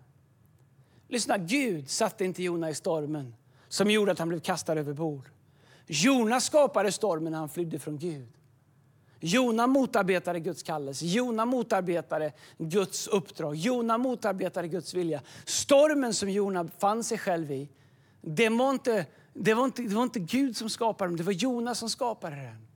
Lyssna, 1.07 1.37
Gud 1.37 1.89
satte 1.89 2.25
inte 2.25 2.43
Jona 2.43 2.69
i 2.69 2.75
stormen 2.75 3.35
som 3.67 3.91
gjorde 3.91 4.11
att 4.11 4.19
han 4.19 4.29
blev 4.29 4.39
kastad 4.39 4.73
över 4.73 4.93
bord. 4.93 5.29
Jona 5.87 6.41
skapade 6.41 6.91
stormen 6.91 7.31
när 7.31 7.39
han 7.39 7.49
flydde 7.49 7.79
från 7.79 7.97
Gud. 7.97 8.27
Jona 9.19 9.67
motarbetade 9.67 10.39
Guds 10.39 10.63
kallelse, 10.63 11.05
Jona 11.05 11.45
motarbetade 11.45 12.33
Guds 12.57 13.07
uppdrag, 13.07 13.55
Jona 13.55 13.97
motarbetade 13.97 14.67
Guds 14.67 14.93
vilja. 14.93 15.21
Stormen 15.45 16.13
som 16.13 16.29
Jona 16.29 16.67
fann 16.79 17.03
sig 17.03 17.17
själv 17.17 17.51
i, 17.51 17.69
det 18.21 18.49
var 18.49 18.69
inte, 18.69 19.05
det 19.33 19.53
var 19.53 19.65
inte, 19.65 19.81
det 19.81 19.95
var 19.95 20.03
inte 20.03 20.19
Gud 20.19 20.57
som 20.57 20.69
skapade 20.69 21.09
den, 21.09 21.17
det 21.17 21.23
var 21.23 21.31
Jonas 21.31 21.79
som 21.79 21.89
skapade 21.89 22.35
den. 22.35 22.67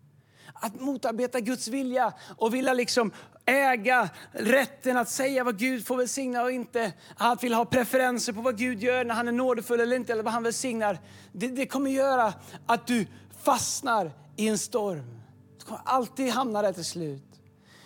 Att 0.53 0.81
motarbeta 0.81 1.39
Guds 1.39 1.67
vilja 1.67 2.13
och 2.37 2.53
vilja 2.53 2.73
liksom 2.73 3.11
äga 3.45 4.09
rätten 4.31 4.97
att 4.97 5.09
säga 5.09 5.43
vad 5.43 5.59
Gud 5.59 5.85
får 5.85 5.97
välsigna 5.97 6.43
och 6.43 6.51
inte. 6.51 6.93
Att 7.15 7.43
vilja 7.43 7.57
ha 7.57 7.65
preferenser 7.65 8.33
på 8.33 8.41
vad 8.41 8.57
Gud 8.57 8.83
gör 8.83 9.05
när 9.05 9.15
han 9.15 9.27
är 9.27 9.31
nådefull 9.31 9.79
eller 9.79 9.95
inte, 9.95 10.13
eller 10.13 10.23
vad 10.23 10.33
han 10.33 10.43
välsignar. 10.43 10.99
Det, 11.31 11.47
det 11.47 11.65
kommer 11.65 11.91
göra 11.91 12.33
att 12.65 12.87
du 12.87 13.07
fastnar 13.43 14.11
i 14.35 14.47
en 14.47 14.57
storm. 14.57 15.21
Du 15.59 15.65
kommer 15.65 15.81
alltid 15.85 16.29
hamna 16.29 16.61
där 16.61 16.73
till 16.73 16.85
slut. 16.85 17.41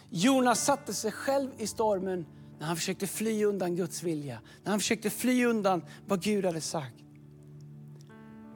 Jonas 0.10 0.66
satte 0.66 0.94
sig 0.94 1.12
själv 1.12 1.52
i 1.58 1.68
stormen 1.68 2.26
när 2.60 2.68
han 2.68 2.76
försökte 2.76 3.08
fly 3.08 3.46
undan 3.46 3.76
Guds 3.76 4.04
vilja. 4.04 4.40
När 4.64 4.72
han 4.72 4.80
försökte 4.80 5.10
fly 5.10 5.46
undan 5.46 5.86
vad 6.08 6.22
Gud 6.24 6.46
hade 6.46 6.62
sagt. 6.62 6.96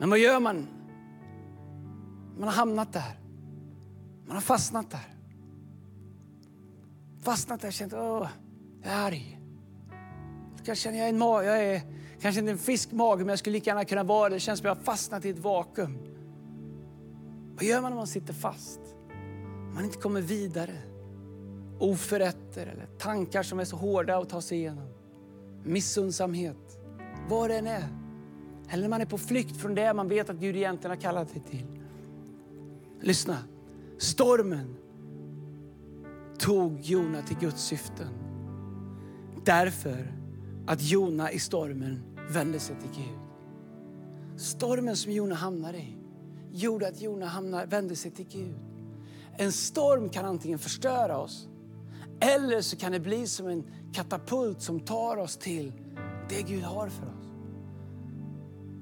Men 0.03 0.09
vad 0.09 0.19
gör 0.19 0.39
man? 0.39 0.67
Man 2.37 2.47
har 2.47 2.55
hamnat 2.55 2.93
där. 2.93 3.19
Man 4.25 4.35
har 4.35 4.41
fastnat 4.41 4.91
där. 4.91 5.15
Fastnat 7.21 7.61
där 7.61 7.67
och 7.67 7.73
känt, 7.73 7.93
åh, 7.93 8.27
jag 8.81 8.93
är 8.93 9.05
arg. 9.05 9.39
Jag 10.63 10.77
känner 10.77 10.97
jag 10.97 11.05
är 11.05 11.09
en 11.09 11.17
mag, 11.17 11.45
jag 11.45 11.63
är 11.63 11.81
kanske 12.21 12.39
inte 12.39 12.51
en 12.51 12.57
fiskmage, 12.57 13.19
men 13.19 13.27
jag 13.27 13.39
skulle 13.39 13.53
lika 13.53 13.69
gärna 13.69 13.85
kunna 13.85 14.03
vara 14.03 14.29
det. 14.29 14.35
Det 14.35 14.39
känns 14.39 14.59
som 14.59 14.67
jag 14.67 14.75
har 14.75 14.81
fastnat 14.81 15.25
i 15.25 15.29
ett 15.29 15.39
vakuum. 15.39 15.97
Vad 17.55 17.63
gör 17.63 17.81
man 17.81 17.91
när 17.91 17.97
man 17.97 18.07
sitter 18.07 18.33
fast? 18.33 18.79
Man 19.73 19.83
inte 19.83 19.97
kommer 19.97 20.21
vidare. 20.21 20.77
Oförrätter 21.79 22.67
eller 22.67 22.85
tankar 22.85 23.43
som 23.43 23.59
är 23.59 23.65
så 23.65 23.75
hårda 23.75 24.17
att 24.17 24.29
ta 24.29 24.41
sig 24.41 24.57
igenom. 24.57 24.87
Missundsamhet. 25.63 26.79
Vad 27.29 27.49
det 27.49 27.57
än 27.57 27.67
är. 27.67 28.02
Eller 28.69 28.81
när 28.81 28.89
man 28.89 29.01
är 29.01 29.05
på 29.05 29.17
flykt 29.17 29.57
från 29.57 29.75
det 29.75 29.93
man 29.93 30.07
vet 30.07 30.29
att 30.29 30.35
Gud 30.35 30.55
egentligen 30.55 30.95
har 30.95 31.01
kallat 31.01 31.33
dig 31.33 31.41
till. 31.49 31.65
Lyssna. 33.01 33.37
Stormen 33.97 34.75
tog 36.37 36.81
Jona 36.81 37.21
till 37.21 37.37
Guds 37.37 37.63
syften. 37.63 38.09
Därför 39.45 40.13
att 40.67 40.81
Jona 40.81 41.31
i 41.31 41.39
stormen 41.39 42.03
vände 42.29 42.59
sig 42.59 42.75
till 42.75 43.03
Gud. 43.03 43.19
Stormen 44.37 44.95
som 44.95 45.11
Jona 45.11 45.35
hamnade 45.35 45.77
i 45.77 45.97
gjorde 46.51 46.87
att 46.87 47.01
Jona 47.01 47.25
hamnade, 47.25 47.65
vände 47.65 47.95
sig 47.95 48.11
till 48.11 48.27
Gud. 48.27 48.55
En 49.37 49.51
storm 49.51 50.09
kan 50.09 50.25
antingen 50.25 50.59
förstöra 50.59 51.17
oss 51.17 51.47
eller 52.19 52.61
så 52.61 52.77
kan 52.77 52.91
det 52.91 52.99
bli 52.99 53.27
som 53.27 53.47
en 53.47 53.63
katapult 53.93 54.61
som 54.61 54.79
tar 54.79 55.17
oss 55.17 55.37
till 55.37 55.73
det 56.29 56.41
Gud 56.41 56.63
har 56.63 56.89
för 56.89 57.05
oss. 57.05 57.12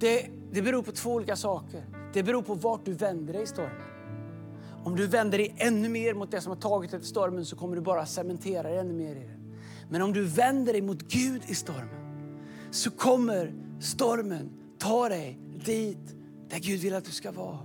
Det, 0.01 0.27
det 0.51 0.61
beror 0.61 0.83
på 0.83 0.91
två 0.91 1.13
olika 1.13 1.35
saker. 1.35 1.83
Det 2.13 2.23
beror 2.23 2.41
på 2.41 2.53
vart 2.53 2.85
du 2.85 2.93
vänder 2.93 3.33
dig 3.33 3.43
i 3.43 3.47
stormen. 3.47 3.81
Om 4.83 4.95
du 4.95 5.07
vänder 5.07 5.37
dig 5.37 5.55
ännu 5.57 5.89
mer 5.89 6.13
mot 6.13 6.31
det 6.31 6.41
som 6.41 6.51
har 6.51 6.59
tagit 6.59 6.91
dig 6.91 6.99
till 6.99 7.09
stormen 7.09 7.45
så 7.45 7.55
kommer 7.55 7.75
du 7.75 7.81
bara 7.81 8.05
cementera 8.05 8.63
dig 8.63 8.77
ännu 8.77 8.93
mer 8.93 9.15
i 9.15 9.19
den. 9.19 9.57
Men 9.89 10.01
om 10.01 10.13
du 10.13 10.23
vänder 10.23 10.73
dig 10.73 10.81
mot 10.81 11.01
Gud 11.01 11.41
i 11.47 11.55
stormen 11.55 12.29
så 12.71 12.91
kommer 12.91 13.53
stormen 13.79 14.49
ta 14.79 15.09
dig 15.09 15.39
dit 15.65 16.15
där 16.49 16.59
Gud 16.59 16.79
vill 16.79 16.95
att 16.95 17.05
du 17.05 17.11
ska 17.11 17.31
vara. 17.31 17.59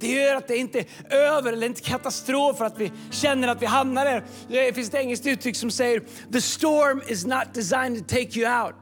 Det 0.00 0.08
gör 0.08 0.36
att 0.36 0.48
det 0.48 0.56
inte 0.56 0.78
är 0.78 0.86
över 1.16 1.52
eller 1.52 1.66
inte 1.66 1.80
katastrof 1.80 2.58
för 2.58 2.64
att 2.64 2.80
vi 2.80 2.92
känner 3.10 3.48
att 3.48 3.62
vi 3.62 3.66
hamnar 3.66 4.04
där. 4.04 4.24
Det 4.48 4.72
finns 4.72 4.88
ett 4.88 4.94
engelskt 4.94 5.26
uttryck 5.26 5.56
som 5.56 5.70
säger 5.70 6.02
The 6.32 6.40
storm 6.40 7.02
is 7.08 7.26
not 7.26 7.54
designed 7.54 7.98
to 7.98 8.14
take 8.14 8.38
you 8.38 8.64
out. 8.64 8.74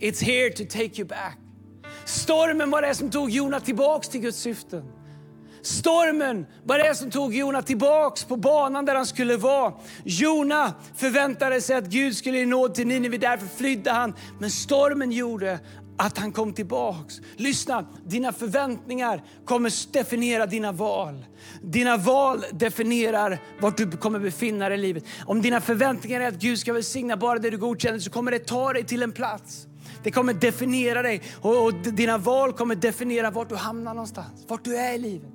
It's 0.00 0.24
here 0.24 0.50
to 0.50 0.64
take 0.64 1.00
you 1.00 1.04
back. 1.04 1.41
Stormen 2.04 2.70
var 2.70 2.82
det 2.82 2.94
som 2.94 3.10
tog 3.10 3.30
Jona 3.30 3.60
tillbaks 3.60 4.08
till 4.08 4.20
Guds 4.20 4.38
syften. 4.38 4.82
Stormen 5.62 6.46
var 6.64 6.78
det 6.78 6.94
som 6.94 7.10
tog 7.10 7.34
Jona 7.34 7.62
tillbaks 7.62 8.24
på 8.24 8.36
banan 8.36 8.84
där 8.84 8.94
han 8.94 9.06
skulle 9.06 9.36
vara. 9.36 9.72
Jona 10.04 10.74
förväntade 10.96 11.60
sig 11.60 11.76
att 11.76 11.84
Gud 11.84 12.16
skulle 12.16 12.38
ge 12.38 12.46
nåd 12.46 12.74
till 12.74 12.86
Nineve, 12.86 13.18
därför 13.18 13.46
flydde 13.46 13.90
han. 13.90 14.14
Men 14.40 14.50
stormen 14.50 15.12
gjorde 15.12 15.58
att 15.98 16.18
han 16.18 16.32
kom 16.32 16.52
tillbaks. 16.52 17.20
Lyssna, 17.36 17.86
dina 18.06 18.32
förväntningar 18.32 19.22
kommer 19.44 19.92
definiera 19.92 20.46
dina 20.46 20.72
val. 20.72 21.24
Dina 21.62 21.96
val 21.96 22.44
definierar 22.52 23.38
vart 23.60 23.76
du 23.76 23.90
kommer 23.90 24.18
befinna 24.18 24.68
dig 24.68 24.78
i 24.78 24.80
livet. 24.80 25.04
Om 25.26 25.42
dina 25.42 25.60
förväntningar 25.60 26.20
är 26.20 26.28
att 26.28 26.34
Gud 26.34 26.58
ska 26.58 26.72
välsigna 26.72 27.16
bara 27.16 27.38
det 27.38 27.50
du 27.50 27.58
godkänner 27.58 27.98
så 27.98 28.10
kommer 28.10 28.30
det 28.30 28.38
ta 28.38 28.72
dig 28.72 28.84
till 28.84 29.02
en 29.02 29.12
plats. 29.12 29.66
Det 30.02 30.10
kommer 30.10 30.34
definiera 30.34 31.02
dig 31.02 31.22
och, 31.40 31.64
och 31.64 31.72
dina 31.74 32.18
val 32.18 32.52
kommer 32.52 32.74
definiera 32.74 33.30
vart 33.30 33.48
du 33.48 33.56
hamnar 33.56 33.94
någonstans, 33.94 34.44
vart 34.48 34.64
du 34.64 34.76
är 34.76 34.94
i 34.94 34.98
livet. 34.98 35.30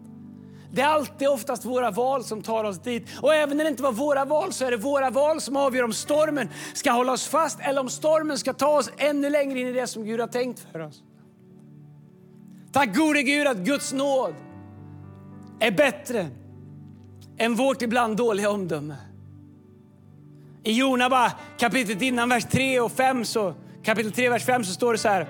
Det 0.71 0.81
är 0.81 0.87
alltid 0.87 1.27
oftast 1.27 1.65
våra 1.65 1.91
val 1.91 2.23
som 2.23 2.41
tar 2.41 2.63
oss 2.63 2.79
dit. 2.79 3.07
Och 3.21 3.33
även 3.33 3.57
när 3.57 3.63
det 3.63 3.69
inte 3.69 3.83
var 3.83 3.91
våra 3.91 4.25
val 4.25 4.53
så 4.53 4.65
är 4.65 4.71
det 4.71 4.77
våra 4.77 5.09
val 5.09 5.41
som 5.41 5.57
avgör 5.57 5.83
om 5.83 5.93
stormen 5.93 6.49
ska 6.73 6.91
hålla 6.91 7.11
oss 7.11 7.27
fast 7.27 7.59
eller 7.59 7.81
om 7.81 7.89
stormen 7.89 8.37
ska 8.37 8.53
ta 8.53 8.77
oss 8.77 8.91
ännu 8.97 9.29
längre 9.29 9.59
in 9.59 9.67
i 9.67 9.71
det 9.71 9.87
som 9.87 10.05
Gud 10.05 10.19
har 10.19 10.27
tänkt 10.27 10.67
för 10.71 10.79
oss. 10.79 11.03
Tack 12.71 12.95
gode 12.95 13.23
Gud 13.23 13.47
att 13.47 13.57
Guds 13.57 13.93
nåd 13.93 14.33
är 15.59 15.71
bättre 15.71 16.27
än 17.37 17.55
vårt 17.55 17.81
ibland 17.81 18.17
dåliga 18.17 18.49
omdöme. 18.49 18.95
I 20.63 20.71
Jona 20.71 21.09
bara 21.09 21.31
kapitlet 21.57 22.01
innan, 22.01 22.29
vers 22.29 22.45
3 22.45 22.79
och 22.79 22.91
5, 22.91 23.25
så, 23.25 23.53
kapitel 23.87 24.11
3, 24.11 24.29
vers 24.29 24.45
5 24.45 24.63
så 24.63 24.73
står 24.73 24.91
det 24.91 24.97
så 24.97 25.07
här. 25.07 25.27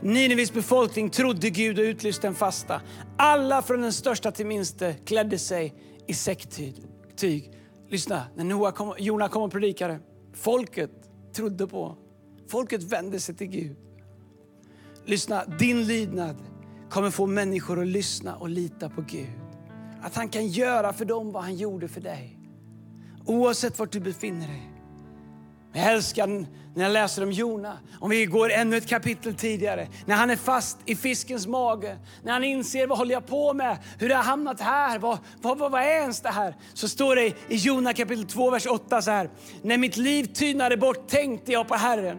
Ninevis 0.00 0.52
befolkning 0.52 1.10
trodde 1.10 1.50
Gud 1.50 1.78
och 1.78 1.82
utlyste 1.82 2.26
en 2.26 2.34
fasta. 2.34 2.80
Alla 3.16 3.62
från 3.62 3.80
den 3.80 3.92
största 3.92 4.32
till 4.32 4.46
minste 4.46 4.94
klädde 5.04 5.38
sig 5.38 5.74
i 6.06 6.14
säcktyg. 6.14 7.52
Lyssna, 7.88 8.22
när 8.36 8.44
Noah 8.44 8.72
kom, 8.72 8.94
Jona 8.98 9.28
kom 9.28 9.42
och 9.42 9.52
predikade, 9.52 9.98
folket 10.32 10.90
trodde 11.36 11.66
på 11.66 11.96
Folket 12.48 12.82
vände 12.82 13.20
sig 13.20 13.34
till 13.34 13.46
Gud. 13.46 13.76
Lyssna, 15.04 15.44
din 15.44 15.84
lydnad 15.84 16.36
kommer 16.90 17.10
få 17.10 17.26
människor 17.26 17.80
att 17.80 17.86
lyssna 17.86 18.36
och 18.36 18.48
lita 18.48 18.88
på 18.88 19.00
Gud. 19.00 19.40
Att 20.02 20.14
han 20.14 20.28
kan 20.28 20.46
göra 20.46 20.92
för 20.92 21.04
dem 21.04 21.32
vad 21.32 21.42
han 21.42 21.56
gjorde 21.56 21.88
för 21.88 22.00
dig. 22.00 22.38
Oavsett 23.24 23.78
vart 23.78 23.92
du 23.92 24.00
befinner 24.00 24.46
dig. 24.48 24.73
Jag 25.76 25.92
älskar 25.92 26.26
när 26.74 26.82
jag 26.82 26.92
läser 26.92 27.22
om 27.22 27.32
Jona. 27.32 27.78
Om 28.00 28.10
vi 28.10 28.26
går 28.26 28.52
ännu 28.52 28.76
ett 28.76 28.88
kapitel 28.88 29.34
tidigare. 29.34 29.88
När 30.06 30.14
han 30.14 30.30
är 30.30 30.36
fast 30.36 30.78
i 30.84 30.96
fiskens 30.96 31.46
mage. 31.46 31.96
När 32.22 32.32
han 32.32 32.44
inser 32.44 32.86
vad 32.86 32.98
håller 32.98 33.12
jag 33.12 33.26
på 33.26 33.54
med? 33.54 33.78
Hur 33.98 34.08
har 34.08 34.16
jag 34.16 34.22
hamnat 34.22 34.60
här? 34.60 34.98
Vad, 34.98 35.18
vad, 35.42 35.58
vad, 35.58 35.72
vad 35.72 35.82
är 35.82 35.86
ens 35.86 36.20
det 36.20 36.28
här? 36.28 36.54
Så 36.74 36.88
står 36.88 37.16
det 37.16 37.26
i 37.26 37.34
Jona 37.48 37.92
kapitel 37.92 38.24
2, 38.24 38.50
vers 38.50 38.66
8 38.66 39.02
så 39.02 39.10
här. 39.10 39.30
När 39.62 39.78
mitt 39.78 39.96
liv 39.96 40.24
tynade 40.24 40.76
bort 40.76 41.08
tänkte 41.08 41.52
jag 41.52 41.68
på 41.68 41.74
Herren. 41.74 42.18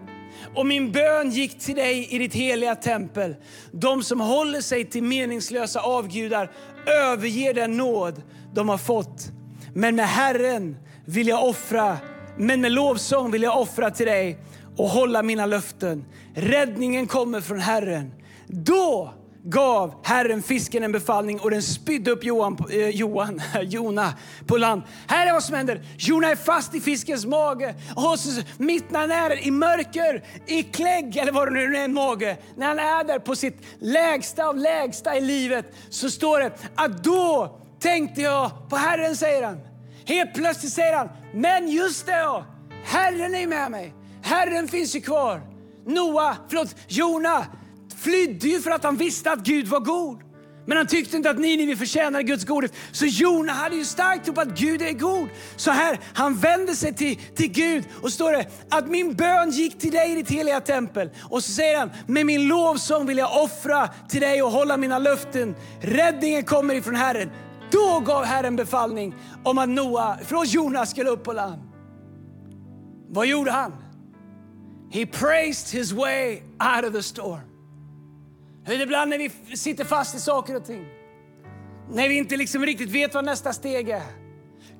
Och 0.55 0.65
min 0.65 0.91
bön 0.91 1.31
gick 1.31 1.59
till 1.59 1.75
dig 1.75 2.07
i 2.09 2.17
ditt 2.17 2.33
heliga 2.33 2.75
tempel. 2.75 3.35
De 3.71 4.03
som 4.03 4.19
håller 4.19 4.61
sig 4.61 4.85
till 4.85 5.03
meningslösa 5.03 5.79
avgudar 5.79 6.51
överger 6.87 7.53
den 7.53 7.77
nåd 7.77 8.21
de 8.53 8.69
har 8.69 8.77
fått. 8.77 9.31
Men 9.73 9.95
med 9.95 10.07
Herren 10.07 10.77
vill 11.05 11.27
jag 11.27 11.43
offra, 11.43 11.97
men 12.37 12.61
med 12.61 12.71
lovsång 12.71 13.31
vill 13.31 13.43
jag 13.43 13.61
offra 13.61 13.91
till 13.91 14.05
dig 14.05 14.37
och 14.77 14.89
hålla 14.89 15.23
mina 15.23 15.45
löften. 15.45 16.05
Räddningen 16.35 17.07
kommer 17.07 17.41
från 17.41 17.59
Herren. 17.59 18.11
Då 18.47 19.13
gav 19.43 19.93
Herren 20.03 20.43
fisken 20.43 20.83
en 20.83 20.91
befallning 20.91 21.39
och 21.39 21.51
den 21.51 21.61
spydde 21.61 22.11
upp 22.11 22.23
Johan, 22.23 22.57
eh, 22.71 22.89
Johan, 22.89 23.41
Jona 23.61 24.13
på 24.47 24.57
land. 24.57 24.81
Här 25.07 25.27
är 25.27 25.33
vad 25.33 25.43
som 25.43 25.55
händer. 25.55 25.81
Jona 25.97 26.27
är 26.27 26.35
fast 26.35 26.75
i 26.75 26.81
fiskens 26.81 27.25
mage. 27.25 27.75
Och 27.95 28.19
så, 28.19 28.41
mitt 28.57 28.91
när 28.91 28.99
han 28.99 29.11
är 29.11 29.47
i 29.47 29.51
mörker, 29.51 30.23
i 30.47 30.63
klägg 30.63 31.17
eller 31.17 31.31
vad 31.31 31.47
det 31.47 31.53
nu 31.53 31.77
är, 31.77 31.87
mage. 31.87 32.37
När 32.57 32.67
han 32.67 32.79
är 32.79 33.03
där 33.03 33.19
på 33.19 33.35
sitt 33.35 33.57
lägsta 33.79 34.45
av 34.45 34.57
lägsta 34.57 35.17
i 35.17 35.21
livet 35.21 35.65
så 35.89 36.09
står 36.09 36.39
det 36.39 36.51
att 36.75 37.03
då 37.03 37.59
tänkte 37.79 38.21
jag 38.21 38.69
på 38.69 38.75
Herren, 38.75 39.15
säger 39.15 39.43
han. 39.43 39.74
Helt 40.05 40.33
plötsligt 40.33 40.73
säger 40.73 40.97
han, 40.97 41.09
men 41.33 41.69
just 41.69 42.05
det 42.05 42.11
ja, 42.11 42.45
Herren 42.85 43.35
är 43.35 43.47
med 43.47 43.71
mig. 43.71 43.93
Herren 44.21 44.67
finns 44.67 44.95
ju 44.95 45.01
kvar. 45.01 45.41
Noa, 45.87 46.37
förlåt, 46.49 46.75
Jona 46.87 47.45
flydde 47.97 48.47
ju 48.47 48.61
för 48.61 48.71
att 48.71 48.83
han 48.83 48.97
visste 48.97 49.31
att 49.31 49.39
Gud 49.39 49.67
var 49.67 49.79
god. 49.79 50.21
Men 50.67 50.77
han 50.77 50.87
tyckte 50.87 51.17
inte 51.17 51.29
att 51.29 51.39
Ninive 51.39 51.75
förtjänade 51.75 52.23
Guds 52.23 52.45
godhet. 52.45 52.73
Så 52.91 53.05
Jona 53.05 53.53
hade 53.53 53.75
ju 53.75 53.85
starkt 53.85 54.25
tro 54.25 54.33
på 54.33 54.41
att 54.41 54.59
Gud 54.59 54.81
är 54.81 54.91
god. 54.91 55.29
Så 55.55 55.71
här, 55.71 55.99
han 56.13 56.35
vände 56.35 56.75
sig 56.75 56.93
till, 56.93 57.15
till 57.35 57.51
Gud 57.51 57.83
och 58.01 58.11
står 58.11 58.31
det 58.31 58.45
att 58.69 58.87
min 58.87 59.13
bön 59.13 59.51
gick 59.51 59.79
till 59.79 59.91
dig 59.91 60.11
i 60.11 60.15
ditt 60.15 60.31
heliga 60.31 60.61
tempel. 60.61 61.09
Och 61.29 61.43
så 61.43 61.51
säger 61.51 61.77
han, 61.79 61.91
med 62.07 62.25
min 62.25 62.47
lovsång 62.47 63.05
vill 63.05 63.17
jag 63.17 63.43
offra 63.43 63.87
till 64.09 64.21
dig 64.21 64.43
och 64.43 64.51
hålla 64.51 64.77
mina 64.77 64.99
löften. 64.99 65.55
Räddningen 65.81 66.43
kommer 66.43 66.75
ifrån 66.75 66.95
Herren. 66.95 67.29
Då 67.71 67.99
gav 67.99 68.23
Herren 68.23 68.55
befallning 68.55 69.15
om 69.43 69.57
att 69.57 69.69
Noa, 69.69 70.17
från 70.25 70.45
Jonas, 70.45 70.89
skulle 70.89 71.09
upp 71.09 71.23
på 71.23 71.33
land. 71.33 71.61
Vad 73.09 73.27
gjorde 73.27 73.51
han? 73.51 73.71
He 74.91 75.05
praised 75.05 75.79
his 75.79 75.91
way 75.91 76.41
out 76.75 76.85
of 76.85 76.93
the 76.93 77.03
storm. 77.03 77.41
Ibland 78.67 79.09
när 79.09 79.17
vi 79.17 79.57
sitter 79.57 79.83
fast 79.83 80.15
i 80.15 80.19
saker 80.19 80.55
och 80.55 80.65
ting, 80.65 80.85
när 81.91 82.09
vi 82.09 82.17
inte 82.17 82.37
liksom 82.37 82.65
riktigt 82.65 82.89
vet 82.89 83.13
vad 83.13 83.25
nästa 83.25 83.53
steg 83.53 83.89
är. 83.89 84.25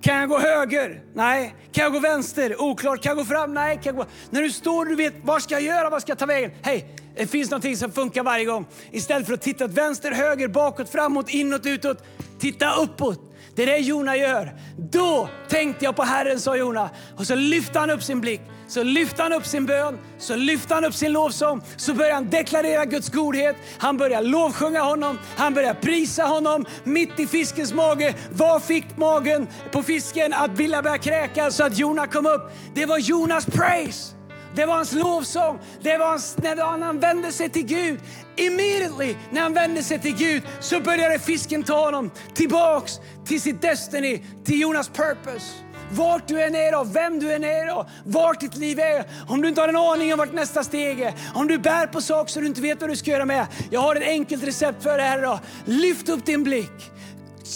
Kan 0.02 0.18
jag 0.18 0.30
gå 0.30 0.40
höger? 0.40 1.04
Nej. 1.14 1.56
Kan 1.72 1.84
jag 1.84 1.94
gå 1.94 2.00
vänster? 2.00 2.62
Oklart. 2.62 3.02
Kan 3.02 3.10
jag 3.10 3.18
gå 3.18 3.26
fram? 3.26 3.54
Nej. 3.54 3.76
Kan 3.76 3.84
jag 3.84 3.96
gå... 3.96 4.06
När 4.30 4.42
du 4.42 4.52
står 4.52 4.86
och 4.86 4.90
du 4.90 4.96
vet 4.96 5.14
vad 5.24 5.44
ska 5.44 5.54
jag 5.54 5.64
göra, 5.64 5.90
vad 5.90 6.02
ska 6.02 6.12
jag 6.12 6.20
ta 6.20 6.26
vägen? 6.26 6.52
Hej, 6.62 6.96
det 7.16 7.28
finns 7.28 7.52
någonting 7.52 7.78
som 7.78 7.92
funkar 7.92 8.24
varje 8.24 8.46
gång. 8.46 8.66
Istället 8.92 9.28
för 9.28 9.34
att 9.34 9.42
titta 9.42 9.66
åt 9.66 9.72
vänster, 9.72 10.12
höger, 10.12 10.48
bakåt, 10.48 10.90
framåt, 10.90 11.30
inåt, 11.30 11.66
utåt. 11.66 12.04
Titta 12.40 12.74
uppåt. 12.74 13.22
Det 13.56 13.64
är 13.64 13.68
det 13.68 13.78
Jona 13.78 14.16
gör. 14.18 14.54
Då 14.78 15.30
tänkte 15.50 15.86
jag 15.86 15.96
på 15.96 16.04
Herren, 16.04 16.40
sa 16.40 16.56
Jona. 16.56 16.90
Och 17.18 17.28
så 17.28 17.36
lyfte 17.36 17.80
han 17.80 17.90
upp 17.90 18.04
sin 18.04 18.22
blick, 18.22 18.42
så 18.68 18.84
lyfte 18.84 19.24
han 19.24 19.34
upp 19.34 19.46
sin 19.46 19.66
bön, 19.66 19.98
så 20.18 20.36
lyfte 20.36 20.74
han 20.74 20.86
upp 20.86 20.94
sin 20.94 21.12
lovsång. 21.12 21.62
Så 21.78 21.94
började 21.94 22.14
han 22.14 22.30
deklarera 22.30 22.86
Guds 22.86 23.10
godhet. 23.10 23.56
Han 23.78 23.98
började 23.98 24.28
lovsjunga 24.28 24.82
honom, 24.82 25.20
han 25.38 25.54
började 25.54 25.80
prisa 25.80 26.24
honom. 26.24 26.66
Mitt 26.84 27.20
i 27.20 27.28
fiskens 27.28 27.74
mage, 27.74 28.16
vad 28.32 28.64
fick 28.64 28.98
magen 28.98 29.48
på 29.72 29.84
fisken 29.84 30.34
att 30.34 30.60
vilja 30.60 30.82
börja 30.82 30.98
kräkas 30.98 31.56
så 31.56 31.64
att 31.64 31.78
Jona 31.78 32.08
kom 32.08 32.26
upp? 32.26 32.52
Det 32.74 32.86
var 32.86 32.98
Jonas 32.98 33.46
praise. 33.46 34.15
Det 34.56 34.66
var 34.66 34.76
hans 34.76 34.94
lovsång. 34.94 35.60
Det 35.82 35.98
var 35.98 36.08
hans, 36.08 36.38
när 36.38 36.82
han 36.84 37.00
vände 37.00 37.32
sig 37.32 37.50
till 37.50 37.66
Gud. 37.66 38.00
Immediately 38.36 39.16
när 39.32 39.42
han 39.42 39.54
vände 39.54 39.84
sig 39.84 40.00
till 40.00 40.16
Gud 40.16 40.44
så 40.60 40.80
började 40.80 41.20
fisken 41.20 41.64
ta 41.64 41.86
honom 41.86 42.12
tillbaks 42.34 43.00
till 43.26 43.42
sitt 43.42 43.62
destiny, 43.62 44.24
till 44.46 44.62
Jonas 44.62 44.90
purpose. 44.90 45.46
Vart 45.92 46.28
du 46.28 46.42
än 46.42 46.56
är 46.56 46.68
idag, 46.68 46.94
vem 46.94 47.20
du 47.20 47.34
än 47.34 47.44
är 47.44 47.64
idag, 47.64 47.86
vart 48.06 48.40
ditt 48.40 48.56
liv 48.56 48.80
är. 48.80 49.06
Om 49.28 49.42
du 49.42 49.48
inte 49.50 49.62
har 49.62 49.68
en 49.68 49.76
aning 49.76 50.14
om 50.14 50.20
vart 50.20 50.34
nästa 50.34 50.64
steg 50.64 51.02
är, 51.02 51.14
om 51.34 51.48
du 51.48 51.58
bär 51.58 51.88
på 51.88 52.02
saker 52.02 52.32
som 52.32 52.42
du 52.42 52.48
inte 52.48 52.62
vet 52.62 52.82
vad 52.82 52.90
du 52.90 52.96
ska 52.96 53.12
göra 53.12 53.26
med. 53.26 53.48
Jag 53.72 53.82
har 53.82 53.96
ett 53.96 54.08
enkelt 54.08 54.44
recept 54.44 54.84
för 54.84 54.98
det 54.98 55.04
här 55.04 55.20
idag. 55.20 55.40
Lyft 55.66 56.10
upp 56.10 56.26
din 56.26 56.44
blick. 56.44 56.92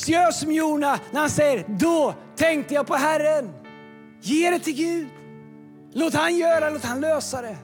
Gör 0.05 0.31
som 0.31 0.51
Jona 0.51 0.99
när 1.11 1.19
han 1.19 1.29
säger, 1.29 1.65
då 1.67 2.15
tänkte 2.35 2.73
jag 2.73 2.87
på 2.87 2.95
Herren. 2.95 3.49
Ge 4.21 4.49
det 4.49 4.59
till 4.59 4.75
Gud. 4.75 5.07
Låt 5.93 6.13
han 6.13 6.37
göra, 6.37 6.69
låt 6.69 6.83
han 6.83 7.01
lösa 7.01 7.41
det. 7.41 7.57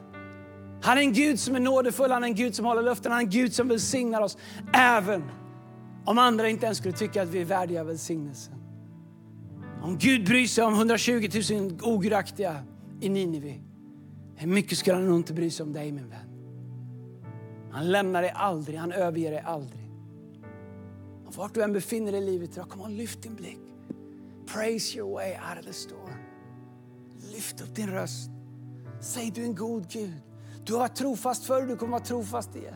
Han 0.82 0.98
är 0.98 1.02
en 1.02 1.14
Gud 1.14 1.40
som 1.40 1.56
är 1.56 1.60
nådefull, 1.60 2.12
han 2.12 2.24
är 2.24 2.28
en 2.28 2.36
Gud 2.36 2.56
som 2.56 2.66
håller 2.66 2.82
löften, 2.82 3.12
han 3.12 3.22
är 3.22 3.26
en 3.26 3.30
Gud 3.30 3.54
som 3.54 3.68
välsignar 3.68 4.22
oss. 4.22 4.38
Även 4.74 5.24
om 6.06 6.18
andra 6.18 6.50
inte 6.50 6.66
ens 6.66 6.78
skulle 6.78 6.94
tycka 6.94 7.22
att 7.22 7.30
vi 7.30 7.42
är 7.42 7.46
värdiga 7.46 7.84
välsignelsen. 7.84 8.54
Om 9.82 9.98
Gud 9.98 10.26
bryr 10.26 10.48
sig 10.48 10.64
om 10.64 10.74
120 10.74 11.30
000 11.52 11.80
ogudaktiga 11.84 12.64
i 13.02 13.10
Ninive, 13.10 13.54
hur 14.36 14.48
mycket 14.48 14.78
skulle 14.78 14.96
han 14.96 15.06
nog 15.06 15.16
inte 15.16 15.34
bry 15.34 15.50
sig 15.50 15.64
om 15.64 15.74
dig 15.74 15.92
min 15.92 16.10
vän? 16.10 16.20
Han 17.72 17.92
lämnar 17.92 18.22
dig 18.22 18.32
aldrig, 18.36 18.80
han 18.80 18.92
överger 18.92 19.32
dig 19.32 19.44
aldrig. 19.46 19.92
Och 21.26 21.36
vart 21.36 21.54
du 21.54 21.62
än 21.62 21.74
befinner 21.74 22.12
dig 22.12 22.22
i 22.22 22.26
livet 22.26 22.54
idag, 22.54 22.70
kom 22.70 22.82
och 22.82 22.90
lyft 22.90 23.22
din 23.22 23.36
blick. 23.36 23.60
Praise 24.54 24.98
your 24.98 25.14
way 25.14 25.32
out 25.32 25.60
of 25.60 25.66
the 25.66 25.74
storm. 25.74 26.15
Lyft 27.36 27.62
upp 27.62 27.76
din 27.76 27.90
röst. 27.90 28.30
Säg 29.02 29.32
du 29.36 29.42
är 29.42 29.46
en 29.46 29.56
god 29.56 29.90
Gud. 29.90 30.22
Du 30.66 30.74
har 30.74 30.80
varit 30.80 30.96
trofast 30.96 31.46
förr, 31.46 31.62
du 31.62 31.78
kommer 31.78 31.92
vara 31.92 32.04
trofast 32.04 32.56
igen. 32.56 32.76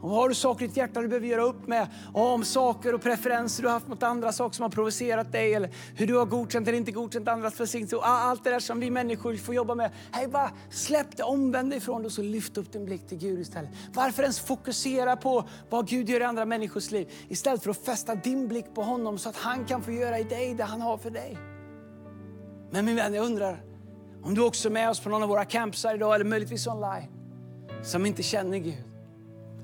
Och 0.00 0.10
har 0.10 0.28
du 0.28 0.34
saker 0.34 0.64
i 0.64 0.68
ditt 0.68 0.76
hjärta 0.76 1.00
du 1.00 1.08
behöver 1.08 1.26
göra 1.26 1.42
upp 1.42 1.66
med 1.66 1.88
om 2.14 2.44
saker 2.44 2.94
och 2.94 3.02
preferenser 3.02 3.62
du 3.62 3.68
har 3.68 3.72
haft 3.72 3.88
mot 3.88 4.02
andra 4.02 4.32
saker 4.32 4.54
som 4.54 4.62
har 4.62 4.70
provocerat 4.70 5.32
dig 5.32 5.54
eller 5.54 5.70
hur 5.94 6.06
du 6.06 6.16
har 6.16 6.26
godkänt 6.26 6.68
eller 6.68 6.78
inte 6.78 6.92
godkänt 6.92 7.28
andras 7.28 7.60
välsignelse 7.60 7.96
allt 8.02 8.44
det 8.44 8.50
där 8.50 8.60
som 8.60 8.80
vi 8.80 8.90
människor 8.90 9.36
får 9.36 9.54
jobba 9.54 9.74
med. 9.74 9.90
Hej, 10.12 10.28
bara 10.28 10.50
släpp 10.70 11.16
det, 11.16 11.22
omvänd 11.22 11.70
dig 11.70 11.78
ifrån 11.78 12.02
det 12.02 12.06
och 12.06 12.12
så 12.12 12.22
lyft 12.22 12.56
upp 12.56 12.72
din 12.72 12.84
blick 12.84 13.06
till 13.06 13.18
Gud 13.18 13.40
istället. 13.40 13.70
Varför 13.94 14.22
ens 14.22 14.40
fokusera 14.40 15.16
på 15.16 15.48
vad 15.70 15.88
Gud 15.88 16.08
gör 16.08 16.20
i 16.20 16.24
andra 16.24 16.44
människors 16.44 16.90
liv 16.90 17.12
istället 17.28 17.62
för 17.62 17.70
att 17.70 17.84
fästa 17.84 18.14
din 18.14 18.48
blick 18.48 18.74
på 18.74 18.82
honom 18.82 19.18
så 19.18 19.28
att 19.28 19.36
han 19.36 19.64
kan 19.64 19.82
få 19.82 19.92
göra 19.92 20.18
i 20.18 20.24
dig 20.24 20.54
det 20.54 20.64
han 20.64 20.80
har 20.80 20.98
för 20.98 21.10
dig. 21.10 21.53
Men 22.74 22.84
min 22.84 22.96
vän, 22.96 23.14
jag 23.14 23.24
undrar 23.26 23.62
om 24.22 24.34
du 24.34 24.42
också 24.42 24.68
är 24.68 24.72
med 24.72 24.90
oss 24.90 25.00
på 25.00 25.08
någon 25.08 25.22
av 25.22 25.28
våra 25.28 25.44
campsar 25.44 25.94
idag 25.94 26.14
eller 26.14 26.24
möjligtvis 26.24 26.66
online 26.66 27.08
som 27.82 28.06
inte 28.06 28.22
känner 28.22 28.58
Gud 28.58 28.84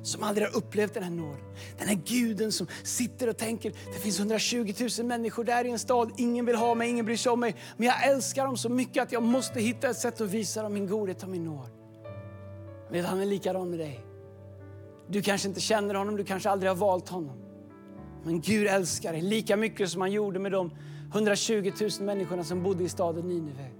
som 0.02 0.22
aldrig 0.22 0.46
har 0.46 0.56
upplevt 0.56 0.94
den 0.94 1.02
här 1.02 1.10
nåden. 1.10 1.40
Den 1.78 1.88
här 1.88 1.98
guden 2.04 2.52
som 2.52 2.66
sitter 2.82 3.28
och 3.28 3.36
tänker, 3.36 3.72
det 3.92 3.98
finns 3.98 4.18
120 4.18 4.74
000 4.98 5.06
människor 5.06 5.44
där 5.44 5.64
i 5.64 5.70
en 5.70 5.78
stad, 5.78 6.12
ingen 6.16 6.46
vill 6.46 6.56
ha 6.56 6.74
mig, 6.74 6.90
ingen 6.90 7.04
bryr 7.04 7.16
sig 7.16 7.32
om 7.32 7.40
mig. 7.40 7.56
Men 7.76 7.86
jag 7.86 8.06
älskar 8.06 8.44
dem 8.44 8.56
så 8.56 8.68
mycket 8.68 9.02
att 9.02 9.12
jag 9.12 9.22
måste 9.22 9.60
hitta 9.60 9.90
ett 9.90 9.98
sätt 9.98 10.20
att 10.20 10.30
visa 10.30 10.62
dem 10.62 10.72
min 10.74 10.86
godhet 10.86 11.22
och 11.22 11.28
min 11.28 11.44
nåd. 11.44 11.70
Vet, 12.90 13.06
han 13.06 13.20
är 13.20 13.26
likadan 13.26 13.70
med 13.70 13.78
dig. 13.78 14.00
Du 15.08 15.22
kanske 15.22 15.48
inte 15.48 15.60
känner 15.60 15.94
honom, 15.94 16.16
du 16.16 16.24
kanske 16.24 16.50
aldrig 16.50 16.70
har 16.70 16.76
valt 16.76 17.08
honom. 17.08 17.36
Men 18.24 18.40
Gud 18.40 18.66
älskar 18.66 19.12
dig 19.12 19.22
lika 19.22 19.56
mycket 19.56 19.90
som 19.90 20.00
han 20.00 20.12
gjorde 20.12 20.38
med 20.38 20.52
dem. 20.52 20.70
120 21.12 21.72
000 21.80 21.90
människorna 22.00 22.44
som 22.44 22.62
bodde 22.62 22.84
i 22.84 22.88
staden 22.88 23.28
Nineve. 23.28 23.70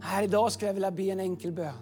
Här 0.00 0.22
idag 0.22 0.52
skulle 0.52 0.68
jag 0.68 0.74
vilja 0.74 0.90
be 0.90 1.02
en 1.02 1.20
enkel 1.20 1.52
bön. 1.52 1.72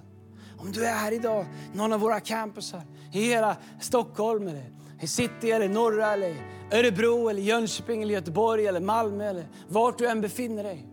Om 0.58 0.72
du 0.72 0.86
är 0.86 0.94
här 0.94 1.12
idag, 1.12 1.46
någon 1.74 1.92
av 1.92 2.00
våra 2.00 2.20
campusar 2.20 2.82
i 3.12 3.20
hela 3.20 3.56
Stockholm, 3.80 4.48
eller 4.48 4.72
i 5.00 5.06
city, 5.06 5.50
eller 5.50 5.68
norra, 5.68 6.12
eller 6.12 6.36
Örebro, 6.72 7.28
eller 7.28 7.42
Jönköping, 7.42 8.02
eller 8.02 8.14
Göteborg, 8.14 8.66
eller 8.66 8.80
Malmö, 8.80 9.24
eller 9.24 9.48
vart 9.68 9.98
du 9.98 10.06
än 10.06 10.20
befinner 10.20 10.64
dig, 10.64 10.86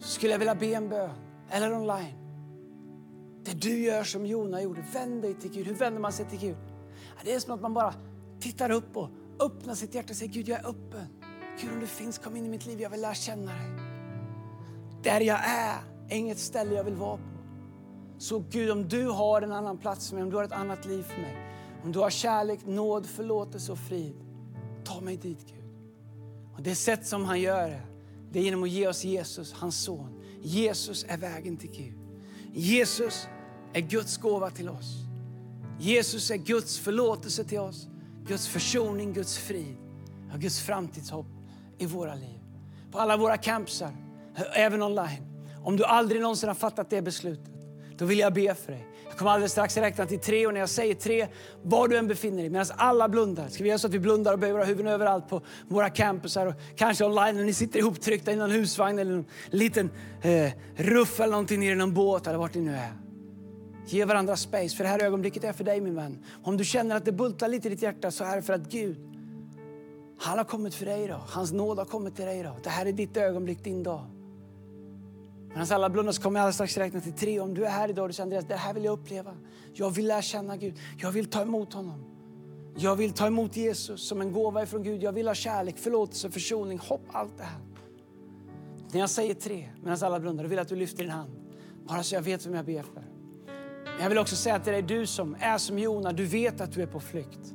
så 0.00 0.08
skulle 0.08 0.32
jag 0.32 0.38
vilja 0.38 0.54
be 0.54 0.66
en 0.66 0.88
bön, 0.88 1.10
eller 1.50 1.72
online. 1.72 2.14
Det 3.44 3.54
du 3.54 3.78
gör 3.78 4.04
som 4.04 4.26
Jona 4.26 4.62
gjorde, 4.62 4.84
vänd 4.92 5.22
dig 5.22 5.34
till 5.34 5.50
Gud. 5.50 5.66
Hur 5.66 5.74
vänder 5.74 6.00
man 6.00 6.12
sig 6.12 6.26
till 6.26 6.38
Gud? 6.38 6.56
Det 7.24 7.34
är 7.34 7.40
som 7.40 7.54
att 7.54 7.60
man 7.60 7.74
bara 7.74 7.94
tittar 8.40 8.70
upp 8.70 8.96
och 8.96 9.08
öppnar 9.40 9.74
sitt 9.74 9.94
hjärta 9.94 10.10
och 10.10 10.16
säger 10.16 10.32
Gud, 10.32 10.48
jag 10.48 10.58
är 10.58 10.68
öppen. 10.68 11.17
Gud, 11.60 11.72
om 11.72 11.80
du 11.80 11.86
finns, 11.86 12.18
kom 12.18 12.36
in 12.36 12.46
i 12.46 12.48
mitt 12.48 12.66
liv. 12.66 12.80
Jag 12.80 12.90
vill 12.90 13.00
lära 13.00 13.14
känna 13.14 13.52
dig. 13.52 13.70
Där 15.02 15.20
jag 15.20 15.38
är, 15.44 15.76
är 16.08 16.16
inget 16.16 16.38
ställe 16.38 16.74
jag 16.74 16.84
vill 16.84 16.94
vara 16.94 17.16
på. 17.16 17.22
Så 18.18 18.44
Gud, 18.50 18.70
om 18.70 18.88
du 18.88 19.08
har 19.08 19.42
en 19.42 19.52
annan 19.52 19.78
plats 19.78 20.08
för 20.08 20.14
mig, 20.14 20.24
om 20.24 20.30
du 20.30 20.36
har 20.36 20.44
ett 20.44 20.52
annat 20.52 20.84
liv 20.84 21.02
för 21.02 21.20
mig, 21.20 21.36
om 21.84 21.92
du 21.92 21.98
har 21.98 22.10
kärlek, 22.10 22.60
nåd, 22.66 23.06
förlåtelse 23.06 23.72
och 23.72 23.78
frid, 23.78 24.14
ta 24.84 25.00
mig 25.00 25.16
dit 25.16 25.38
Gud. 25.46 25.64
Och 26.54 26.62
det 26.62 26.74
sätt 26.74 27.06
som 27.06 27.24
han 27.24 27.40
gör 27.40 27.68
det, 27.68 27.82
det 28.32 28.38
är 28.38 28.42
genom 28.42 28.62
att 28.62 28.70
ge 28.70 28.88
oss 28.88 29.04
Jesus, 29.04 29.52
hans 29.52 29.82
son. 29.82 30.22
Jesus 30.42 31.06
är 31.08 31.16
vägen 31.16 31.56
till 31.56 31.70
Gud. 31.70 31.98
Jesus 32.52 33.28
är 33.72 33.80
Guds 33.80 34.16
gåva 34.16 34.50
till 34.50 34.68
oss. 34.68 34.94
Jesus 35.78 36.30
är 36.30 36.36
Guds 36.36 36.78
förlåtelse 36.78 37.44
till 37.44 37.58
oss, 37.58 37.88
Guds 38.26 38.48
försoning, 38.48 39.12
Guds 39.12 39.38
frid 39.38 39.76
och 40.34 40.40
Guds 40.40 40.60
framtidshopp 40.60 41.26
i 41.78 41.86
våra 41.86 42.14
liv. 42.14 42.38
På 42.92 42.98
alla 42.98 43.16
våra 43.16 43.36
campsar, 43.36 43.90
även 44.54 44.82
online. 44.82 45.22
Om 45.64 45.76
du 45.76 45.84
aldrig 45.84 46.20
någonsin 46.20 46.48
har 46.48 46.54
fattat 46.54 46.90
det 46.90 47.02
beslutet, 47.02 47.54
då 47.98 48.04
vill 48.04 48.18
jag 48.18 48.34
be 48.34 48.54
för 48.54 48.72
dig. 48.72 48.86
Jag 49.08 49.18
kommer 49.18 49.30
alldeles 49.30 49.52
strax 49.52 49.76
räkna 49.76 50.06
till 50.06 50.18
tre 50.18 50.46
och 50.46 50.52
när 50.52 50.60
jag 50.60 50.68
säger 50.68 50.94
tre, 50.94 51.28
var 51.62 51.88
du 51.88 51.96
än 51.96 52.08
befinner 52.08 52.42
dig, 52.42 52.50
medan 52.50 52.66
alla 52.76 53.08
blundar, 53.08 53.48
ska 53.48 53.62
vi 53.62 53.68
göra 53.68 53.78
så 53.78 53.86
att 53.86 53.94
vi 53.94 53.98
blundar 53.98 54.32
och 54.32 54.38
böjer 54.38 54.52
våra 54.52 54.64
huvuden 54.64 54.92
överallt 54.92 55.28
på 55.28 55.42
våra 55.68 55.90
campusar 55.90 56.46
och 56.46 56.54
kanske 56.76 57.04
online 57.04 57.36
när 57.36 57.44
ni 57.44 57.52
sitter 57.52 57.78
ihoptryckta 57.78 58.32
i 58.32 58.36
någon 58.36 58.50
husvagn 58.50 58.98
eller 58.98 59.12
någon 59.12 59.24
liten 59.50 59.90
eh, 60.22 60.52
ruff 60.76 61.20
eller 61.20 61.30
någonting 61.30 61.60
nere 61.60 61.72
i 61.72 61.76
någon 61.76 61.94
båt 61.94 62.26
eller 62.26 62.38
vart 62.38 62.54
ni 62.54 62.60
nu 62.60 62.74
är. 62.74 62.92
Ge 63.86 64.04
varandra 64.04 64.36
space, 64.36 64.76
för 64.76 64.84
det 64.84 64.90
här 64.90 65.02
ögonblicket 65.02 65.44
är 65.44 65.52
för 65.52 65.64
dig 65.64 65.80
min 65.80 65.94
vän. 65.94 66.24
Om 66.42 66.56
du 66.56 66.64
känner 66.64 66.96
att 66.96 67.04
det 67.04 67.12
bultar 67.12 67.48
lite 67.48 67.68
i 67.68 67.70
ditt 67.70 67.82
hjärta 67.82 68.10
så 68.10 68.24
är 68.24 68.36
det 68.36 68.42
för 68.42 68.52
att 68.52 68.70
Gud, 68.70 68.96
han 70.18 70.38
har 70.38 70.44
kommit 70.44 70.74
för 70.74 70.86
dig 70.86 71.04
idag. 71.04 71.20
Hans 71.28 71.52
nåd 71.52 71.78
har 71.78 71.84
kommit 71.84 72.16
till 72.16 72.24
dig 72.24 72.38
idag. 72.38 72.56
Det 72.62 72.70
här 72.70 72.86
är 72.86 72.92
ditt 72.92 73.16
ögonblick, 73.16 73.64
din 73.64 73.82
dag. 73.82 74.06
Medan 75.48 75.66
alla 75.70 75.90
blundar 75.90 76.12
så 76.12 76.22
kommer 76.22 76.40
jag 76.40 76.42
alldeles 76.42 76.54
strax 76.54 76.76
räkna 76.76 77.00
till 77.00 77.12
tre. 77.12 77.40
Om 77.40 77.54
du 77.54 77.64
är 77.64 77.70
här 77.70 77.88
idag 77.88 78.02
och 78.02 78.08
du 78.08 78.12
säger 78.12 78.24
Andreas, 78.24 78.44
det 78.48 78.54
här 78.54 78.74
vill 78.74 78.84
jag 78.84 78.92
uppleva. 78.92 79.34
Jag 79.74 79.90
vill 79.90 80.06
lära 80.06 80.22
känna 80.22 80.56
Gud. 80.56 80.74
Jag 80.98 81.12
vill 81.12 81.26
ta 81.26 81.42
emot 81.42 81.72
honom. 81.72 82.04
Jag 82.76 82.96
vill 82.96 83.12
ta 83.12 83.26
emot 83.26 83.56
Jesus 83.56 84.08
som 84.08 84.20
en 84.20 84.32
gåva 84.32 84.62
ifrån 84.62 84.82
Gud. 84.82 85.02
Jag 85.02 85.12
vill 85.12 85.28
ha 85.28 85.34
kärlek, 85.34 85.78
förlåtelse, 85.78 86.30
försoning, 86.30 86.78
hopp, 86.78 87.02
allt 87.12 87.36
det 87.36 87.44
här. 87.44 87.60
När 88.92 89.00
jag 89.00 89.10
säger 89.10 89.34
tre, 89.34 89.68
medan 89.82 89.98
alla 90.02 90.20
blundar, 90.20 90.44
då 90.44 90.48
vill 90.48 90.56
jag 90.56 90.62
att 90.62 90.68
du 90.68 90.76
lyfter 90.76 91.02
din 91.02 91.12
hand. 91.12 91.30
Bara 91.88 92.02
så 92.02 92.14
jag 92.14 92.22
vet 92.22 92.46
vem 92.46 92.54
jag 92.54 92.64
ber 92.64 92.82
för. 92.82 93.02
Jag 94.00 94.08
vill 94.08 94.18
också 94.18 94.36
säga 94.36 94.58
till 94.58 94.72
dig, 94.72 94.82
du 94.82 95.06
som 95.06 95.36
är 95.40 95.58
som 95.58 95.78
Jona, 95.78 96.12
du 96.12 96.24
vet 96.24 96.60
att 96.60 96.72
du 96.72 96.82
är 96.82 96.86
på 96.86 97.00
flykt. 97.00 97.54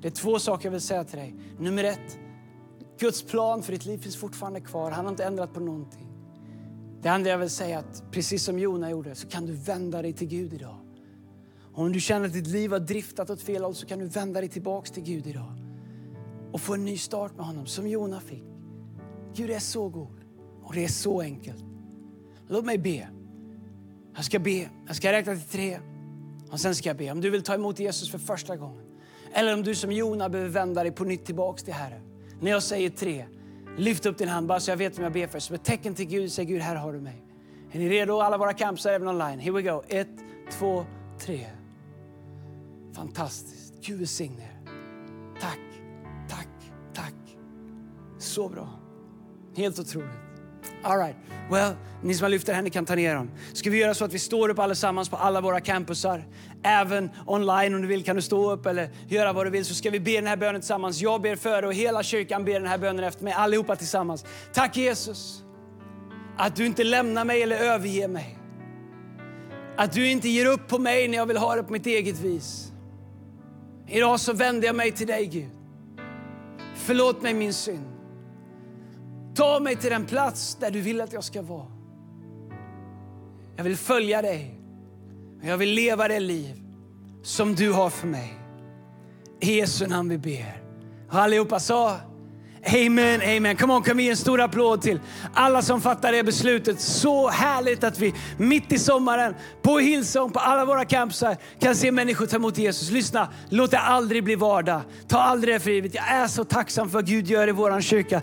Det 0.00 0.08
är 0.08 0.12
två 0.12 0.38
saker 0.38 0.66
jag 0.66 0.72
vill 0.72 0.80
säga 0.80 1.04
till 1.04 1.18
dig. 1.18 1.34
Nummer 1.58 1.84
ett, 1.84 2.18
Guds 2.98 3.22
plan 3.22 3.62
för 3.62 3.72
ditt 3.72 3.86
liv 3.86 3.98
finns 3.98 4.16
fortfarande 4.16 4.60
kvar. 4.60 4.90
Han 4.90 5.04
har 5.04 5.12
inte 5.12 5.24
ändrat 5.24 5.54
på 5.54 5.60
någonting. 5.60 6.06
Det 7.02 7.08
andra 7.08 7.30
jag 7.30 7.38
vill 7.38 7.50
säga 7.50 7.76
är 7.76 7.78
att 7.78 8.02
precis 8.10 8.44
som 8.44 8.58
Jona 8.58 8.90
gjorde 8.90 9.14
så 9.14 9.28
kan 9.28 9.46
du 9.46 9.52
vända 9.52 10.02
dig 10.02 10.12
till 10.12 10.28
Gud 10.28 10.52
idag. 10.52 10.76
Om 11.72 11.92
du 11.92 12.00
känner 12.00 12.26
att 12.26 12.32
ditt 12.32 12.46
liv 12.46 12.72
har 12.72 12.78
driftat 12.78 13.30
åt 13.30 13.42
fel 13.42 13.62
håll 13.62 13.74
så 13.74 13.86
kan 13.86 13.98
du 13.98 14.06
vända 14.06 14.40
dig 14.40 14.48
tillbaks 14.48 14.90
till 14.90 15.02
Gud 15.02 15.26
idag 15.26 15.52
och 16.52 16.60
få 16.60 16.74
en 16.74 16.84
ny 16.84 16.98
start 16.98 17.36
med 17.36 17.46
honom 17.46 17.66
som 17.66 17.88
Jona 17.88 18.20
fick. 18.20 18.44
Gud 19.34 19.50
är 19.50 19.58
så 19.58 19.88
god 19.88 20.20
och 20.62 20.74
det 20.74 20.84
är 20.84 20.88
så 20.88 21.20
enkelt. 21.20 21.64
Låt 22.48 22.64
mig 22.64 22.78
be. 22.78 23.08
Jag 24.14 24.24
ska 24.24 24.38
be, 24.38 24.70
jag 24.86 24.96
ska 24.96 25.12
räkna 25.12 25.34
till 25.34 25.48
tre 25.48 25.80
och 26.50 26.60
sen 26.60 26.74
ska 26.74 26.88
jag 26.88 26.96
be. 26.96 27.10
Om 27.10 27.20
du 27.20 27.30
vill 27.30 27.42
ta 27.42 27.54
emot 27.54 27.78
Jesus 27.78 28.10
för 28.10 28.18
första 28.18 28.56
gången 28.56 28.89
eller 29.32 29.54
om 29.54 29.62
du 29.62 29.74
som 29.74 29.92
Jona 29.92 30.28
behöver 30.28 30.50
vända 30.50 30.82
dig 30.82 30.92
på 30.92 31.04
nytt 31.04 31.24
tillbaks 31.24 31.62
till 31.62 31.74
Herren. 31.74 32.00
När 32.40 32.50
jag 32.50 32.62
säger 32.62 32.90
tre, 32.90 33.24
lyft 33.78 34.06
upp 34.06 34.18
din 34.18 34.28
hand 34.28 34.46
bara 34.46 34.60
så 34.60 34.70
jag 34.70 34.76
vet 34.76 34.98
vem 34.98 35.02
jag 35.04 35.12
ber 35.12 35.26
för. 35.26 35.38
Som 35.38 35.54
ett 35.54 35.64
tecken 35.64 35.94
till 35.94 36.06
Gud, 36.06 36.32
säg 36.32 36.44
Gud, 36.44 36.62
här 36.62 36.76
har 36.76 36.92
du 36.92 37.00
mig. 37.00 37.24
Är 37.72 37.78
ni 37.78 37.88
redo? 37.88 38.20
Alla 38.20 38.38
våra 38.38 38.52
campsar 38.52 38.92
även 38.92 39.08
online. 39.08 39.38
Here 39.38 39.52
we 39.52 39.62
go. 39.62 39.82
Ett, 39.88 40.08
två, 40.52 40.86
tre. 41.20 41.46
Fantastiskt. 42.94 43.74
Gud 43.86 43.98
välsigne 43.98 44.42
er. 44.42 44.72
Tack, 45.40 45.60
tack, 46.28 46.48
tack. 46.94 47.36
Så 48.18 48.48
bra. 48.48 48.68
Helt 49.56 49.78
otroligt. 49.78 50.29
All 50.82 50.98
right. 50.98 51.16
Well, 51.50 51.74
ni 52.02 52.14
som 52.14 52.24
har 52.24 52.30
lyft 52.30 52.48
händer 52.48 52.70
kan 52.70 52.86
ta 52.86 52.94
ner 52.94 53.14
dem. 53.14 53.30
Ska 53.52 53.70
vi 53.70 53.78
göra 53.78 53.94
så 53.94 54.04
att 54.04 54.12
vi 54.14 54.18
står 54.18 54.48
upp 54.48 54.58
allesammans 54.58 55.08
på 55.08 55.16
alla 55.16 55.40
våra 55.40 55.60
campusar? 55.60 56.24
Även 56.62 57.10
online 57.26 57.74
om 57.74 57.82
du 57.82 57.88
vill 57.88 58.04
kan 58.04 58.16
du 58.16 58.22
stå 58.22 58.50
upp 58.50 58.66
eller 58.66 58.90
göra 59.08 59.32
vad 59.32 59.46
du 59.46 59.50
vill 59.50 59.64
så 59.64 59.74
ska 59.74 59.90
vi 59.90 60.00
be 60.00 60.12
den 60.12 60.26
här 60.26 60.36
bönen 60.36 60.60
tillsammans. 60.60 61.00
Jag 61.00 61.22
ber 61.22 61.36
före 61.36 61.66
och 61.66 61.74
hela 61.74 62.02
kyrkan 62.02 62.44
ber 62.44 62.52
den 62.52 62.66
här 62.66 62.78
bönen 62.78 63.04
efter 63.04 63.24
mig. 63.24 63.32
Allihopa 63.32 63.76
tillsammans. 63.76 64.24
Tack 64.52 64.76
Jesus 64.76 65.42
att 66.36 66.56
du 66.56 66.66
inte 66.66 66.84
lämnar 66.84 67.24
mig 67.24 67.42
eller 67.42 67.56
överger 67.56 68.08
mig. 68.08 68.38
Att 69.76 69.92
du 69.92 70.10
inte 70.10 70.28
ger 70.28 70.46
upp 70.46 70.68
på 70.68 70.78
mig 70.78 71.08
när 71.08 71.16
jag 71.16 71.26
vill 71.26 71.36
ha 71.36 71.56
det 71.56 71.62
på 71.62 71.72
mitt 71.72 71.86
eget 71.86 72.20
vis. 72.20 72.72
Idag 73.88 74.20
så 74.20 74.32
vänder 74.32 74.66
jag 74.66 74.76
mig 74.76 74.92
till 74.92 75.06
dig 75.06 75.26
Gud. 75.26 75.50
Förlåt 76.74 77.22
mig 77.22 77.34
min 77.34 77.54
synd. 77.54 77.89
Ta 79.34 79.60
mig 79.60 79.76
till 79.76 79.90
den 79.90 80.06
plats 80.06 80.56
där 80.60 80.70
du 80.70 80.80
vill 80.80 81.00
att 81.00 81.12
jag 81.12 81.24
ska 81.24 81.42
vara. 81.42 81.66
Jag 83.56 83.64
vill 83.64 83.76
följa 83.76 84.22
dig. 84.22 84.60
Jag 85.42 85.58
vill 85.58 85.70
leva 85.70 86.08
det 86.08 86.20
liv 86.20 86.62
som 87.22 87.54
du 87.54 87.72
har 87.72 87.90
för 87.90 88.06
mig. 88.06 88.34
I 89.40 89.58
Jesu 89.58 89.86
namn 89.86 90.08
vi 90.08 90.18
ber. 90.18 90.62
Och 91.08 91.14
allihopa 91.14 91.60
sa 91.60 91.96
Amen, 92.66 93.20
amen. 93.22 93.56
Come 93.56 93.72
on, 93.72 93.82
kan 93.82 93.96
vi 93.96 94.02
ge 94.02 94.10
en 94.10 94.16
stor 94.16 94.40
applåd 94.40 94.82
till 94.82 95.00
alla 95.34 95.62
som 95.62 95.80
fattar 95.80 96.12
det 96.12 96.24
beslutet. 96.24 96.80
Så 96.80 97.28
härligt 97.28 97.84
att 97.84 97.98
vi 97.98 98.14
mitt 98.36 98.72
i 98.72 98.78
sommaren 98.78 99.34
på 99.62 99.78
Hillsong, 99.78 100.30
på 100.30 100.38
alla 100.38 100.64
våra 100.64 100.84
campsar 100.84 101.36
kan 101.60 101.76
se 101.76 101.92
människor 101.92 102.26
ta 102.26 102.36
emot 102.36 102.58
Jesus. 102.58 102.90
Lyssna, 102.90 103.28
låt 103.48 103.70
det 103.70 103.78
aldrig 103.78 104.24
bli 104.24 104.34
vardag. 104.34 104.80
Ta 105.08 105.18
aldrig 105.18 105.54
det 105.54 105.60
för 105.60 105.70
givet. 105.70 105.94
Jag 105.94 106.08
är 106.08 106.26
så 106.26 106.44
tacksam 106.44 106.88
för 106.90 106.94
vad 106.94 107.06
Gud 107.06 107.26
gör 107.26 107.48
i 107.48 107.52
vår 107.52 107.80
kyrka. 107.80 108.22